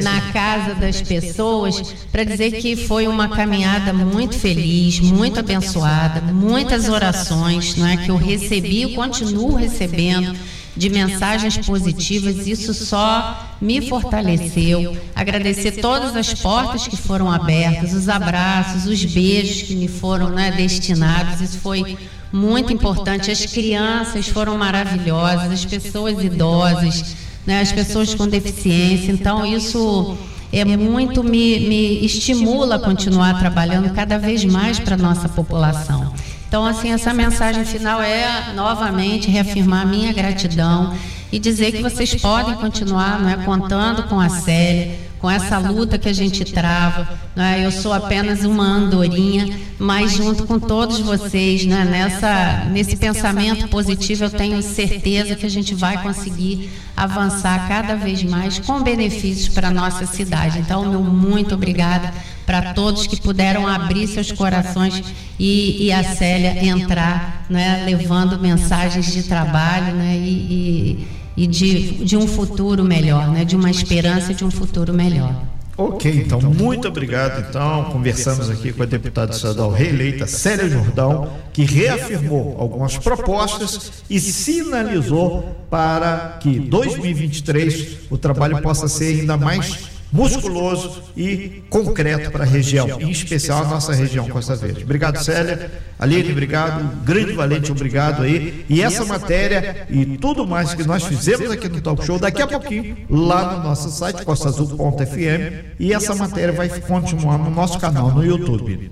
na 0.01 0.22
casa 0.32 0.76
das 0.76 1.01
pessoas, 1.01 1.93
para 2.12 2.24
dizer 2.24 2.51
que 2.53 2.76
foi 2.76 3.08
uma 3.08 3.28
caminhada 3.30 3.93
muito 3.93 4.38
feliz, 4.38 4.99
muito 4.99 5.39
abençoada, 5.39 6.22
muitas 6.22 6.88
orações 6.88 7.76
não 7.76 7.88
é, 7.88 7.97
que 7.97 8.10
eu 8.10 8.16
recebi 8.16 8.84
e 8.84 8.95
continuo 8.95 9.56
recebendo 9.56 10.36
de 10.76 10.89
mensagens 10.89 11.58
positivas, 11.58 12.45
isso 12.45 12.74
só 12.74 13.56
me 13.62 13.88
fortaleceu. 13.88 14.95
Agradecer 15.16 15.80
todas 15.80 16.16
as 16.18 16.34
portas 16.34 16.88
que 16.88 16.97
foram 16.97 17.32
abertas, 17.32 17.93
os 17.93 18.10
abraços, 18.10 18.86
os 18.86 19.03
beijos 19.06 19.62
que 19.62 19.76
me 19.76 19.88
foram 19.88 20.30
né, 20.30 20.51
destinados, 20.51 21.39
isso 21.39 21.60
foi 21.60 21.97
muito 22.36 22.74
importante. 22.74 23.32
As 23.32 23.46
crianças 23.46 24.28
foram 24.28 24.58
maravilhosas, 24.58 25.52
as 25.52 25.66
pessoas 25.66 26.22
idosas, 26.22 27.16
né, 27.46 27.62
as 27.62 27.72
pessoas 27.72 28.14
com 28.14 28.28
deficiência, 28.28 29.12
então 29.12 29.46
isso 29.46 30.18
é 30.52 30.66
muito 30.66 31.24
me, 31.24 31.60
me 31.62 32.06
estimula 32.06 32.76
a 32.76 32.80
continuar 32.80 33.40
trabalhando 33.40 33.94
cada 33.94 34.18
vez 34.18 34.44
mais 34.44 34.80
para 34.80 34.96
a 34.96 34.98
nossa 34.98 35.30
população. 35.30 36.14
Então, 36.48 36.66
assim, 36.66 36.92
essa 36.92 37.14
mensagem 37.14 37.66
final 37.66 38.02
é 38.02 38.54
novamente 38.54 39.30
reafirmar 39.30 39.82
a 39.82 39.86
minha 39.86 40.14
gratidão 40.14 40.96
e 41.32 41.40
dizer 41.40 41.72
que 41.72 41.82
vocês 41.82 42.16
podem 42.16 42.56
continuar 42.56 43.20
não 43.20 43.30
é, 43.30 43.38
contando 43.38 44.04
com 44.04 44.20
a 44.20 44.30
Célia, 44.30 44.98
com 45.26 45.32
essa 45.32 45.58
luta 45.58 45.98
que 45.98 46.08
a 46.08 46.14
gente 46.14 46.46
trava. 46.46 47.18
É? 47.36 47.66
Eu 47.66 47.72
sou 47.72 47.92
apenas 47.92 48.46
uma 48.46 48.64
andorinha, 48.64 49.60
mas 49.80 50.12
junto 50.12 50.46
com 50.46 50.60
todos 50.60 51.00
vocês, 51.00 51.66
né, 51.66 51.84
nessa, 51.84 52.66
nesse 52.70 52.96
pensamento 52.96 53.68
positivo, 53.68 54.26
eu 54.26 54.30
tenho 54.30 54.62
certeza 54.62 55.36
que 55.36 55.44
a 55.44 55.50
gente 55.50 55.74
vai 55.74 56.00
conseguir 56.04 56.70
avançar 56.96 57.68
cada 57.68 57.96
vez 57.96 58.22
mais 58.22 58.60
com 58.60 58.84
benefícios 58.84 59.50
para 59.50 59.70
a 59.70 59.72
nossa 59.72 60.06
cidade. 60.06 60.60
Então, 60.60 60.88
meu 60.88 61.02
muito 61.02 61.56
obrigada 61.56 62.14
para 62.46 62.74
todos 62.74 63.08
que 63.08 63.20
puderam 63.20 63.68
abrir 63.68 64.06
seus 64.06 64.32
corações 64.32 65.04
e, 65.40 65.88
e 65.88 65.92
a 65.92 66.04
Célia 66.04 66.64
entrar, 66.64 67.48
né, 67.50 67.84
levando 67.84 68.40
mensagens 68.40 69.12
de 69.12 69.24
trabalho 69.24 69.96
né, 69.96 70.16
e, 70.16 70.30
e, 70.30 71.08
e 71.36 71.48
de, 71.48 72.04
de 72.04 72.18
um 72.18 72.28
futuro 72.28 72.84
melhor, 72.84 73.30
né, 73.30 73.44
de 73.44 73.56
uma 73.56 73.70
esperança 73.70 74.34
de 74.34 74.44
um 74.44 74.52
futuro 74.52 74.94
melhor. 74.94 75.36
Ok, 75.78 76.24
então, 76.26 76.40
muito 76.40 76.88
obrigado. 76.88 77.46
Então, 77.50 77.86
conversamos 77.92 78.50
aqui 78.50 78.72
com 78.72 78.84
a 78.84 78.86
deputada 78.86 79.34
estadual 79.34 79.72
reeleita 79.72 80.26
Célia 80.26 80.70
Jordão, 80.70 81.34
que 81.52 81.66
reafirmou 81.66 82.56
algumas 82.58 82.98
propostas 82.98 83.92
e 84.10 84.18
sinalizou 84.20 85.58
para 85.70 86.38
que 86.40 86.60
2023 86.60 87.98
o 88.10 88.18
trabalho 88.18 88.62
possa 88.62 88.88
ser 88.88 89.20
ainda 89.20 89.36
mais 89.36 89.95
musculoso 90.16 91.03
e 91.16 91.63
concreto 91.70 92.32
para 92.32 92.43
a 92.43 92.47
região, 92.47 92.88
em 93.01 93.11
especial 93.11 93.63
a 93.63 93.68
nossa 93.68 93.93
região 93.93 94.28
Costa 94.30 94.55
Verde. 94.55 94.84
Obrigado, 94.84 95.22
Célia. 95.22 95.70
Aline, 95.99 96.32
obrigado. 96.32 97.03
Grande 97.03 97.34
Valente, 97.34 97.72
obrigado 97.72 98.24
aí. 98.24 98.66
E 98.70 98.82
essa 98.82 99.03
matéria 99.03 99.86
e 99.89 100.18
tudo 100.18 100.47
mais 100.47 100.74
que 100.74 100.84
nós 100.84 101.03
fizemos 101.03 101.51
aqui 101.51 101.68
no 101.68 101.82
Talk 101.82 102.05
Show, 102.05 102.18
daqui 102.18 102.41
a 102.41 102.47
pouquinho, 102.47 102.97
lá 103.09 103.57
no 103.57 103.63
nosso 103.63 103.89
site, 103.89 104.24
costaazul.fm, 104.24 105.76
e 105.80 105.93
essa 105.93 106.16
matéria 106.16 106.53
vai 106.53 106.70
continuar 106.70 107.38
no 107.38 107.51
nosso 107.51 107.78
canal 107.78 108.11
no 108.11 108.26
YouTube. 108.26 108.91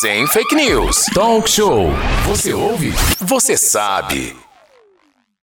Sem 0.00 0.26
fake 0.26 0.54
news. 0.54 1.06
Talk 1.14 1.48
show. 1.48 1.90
Você 2.26 2.52
ouve? 2.52 2.92
Você 3.20 3.56
sabe. 3.56 4.47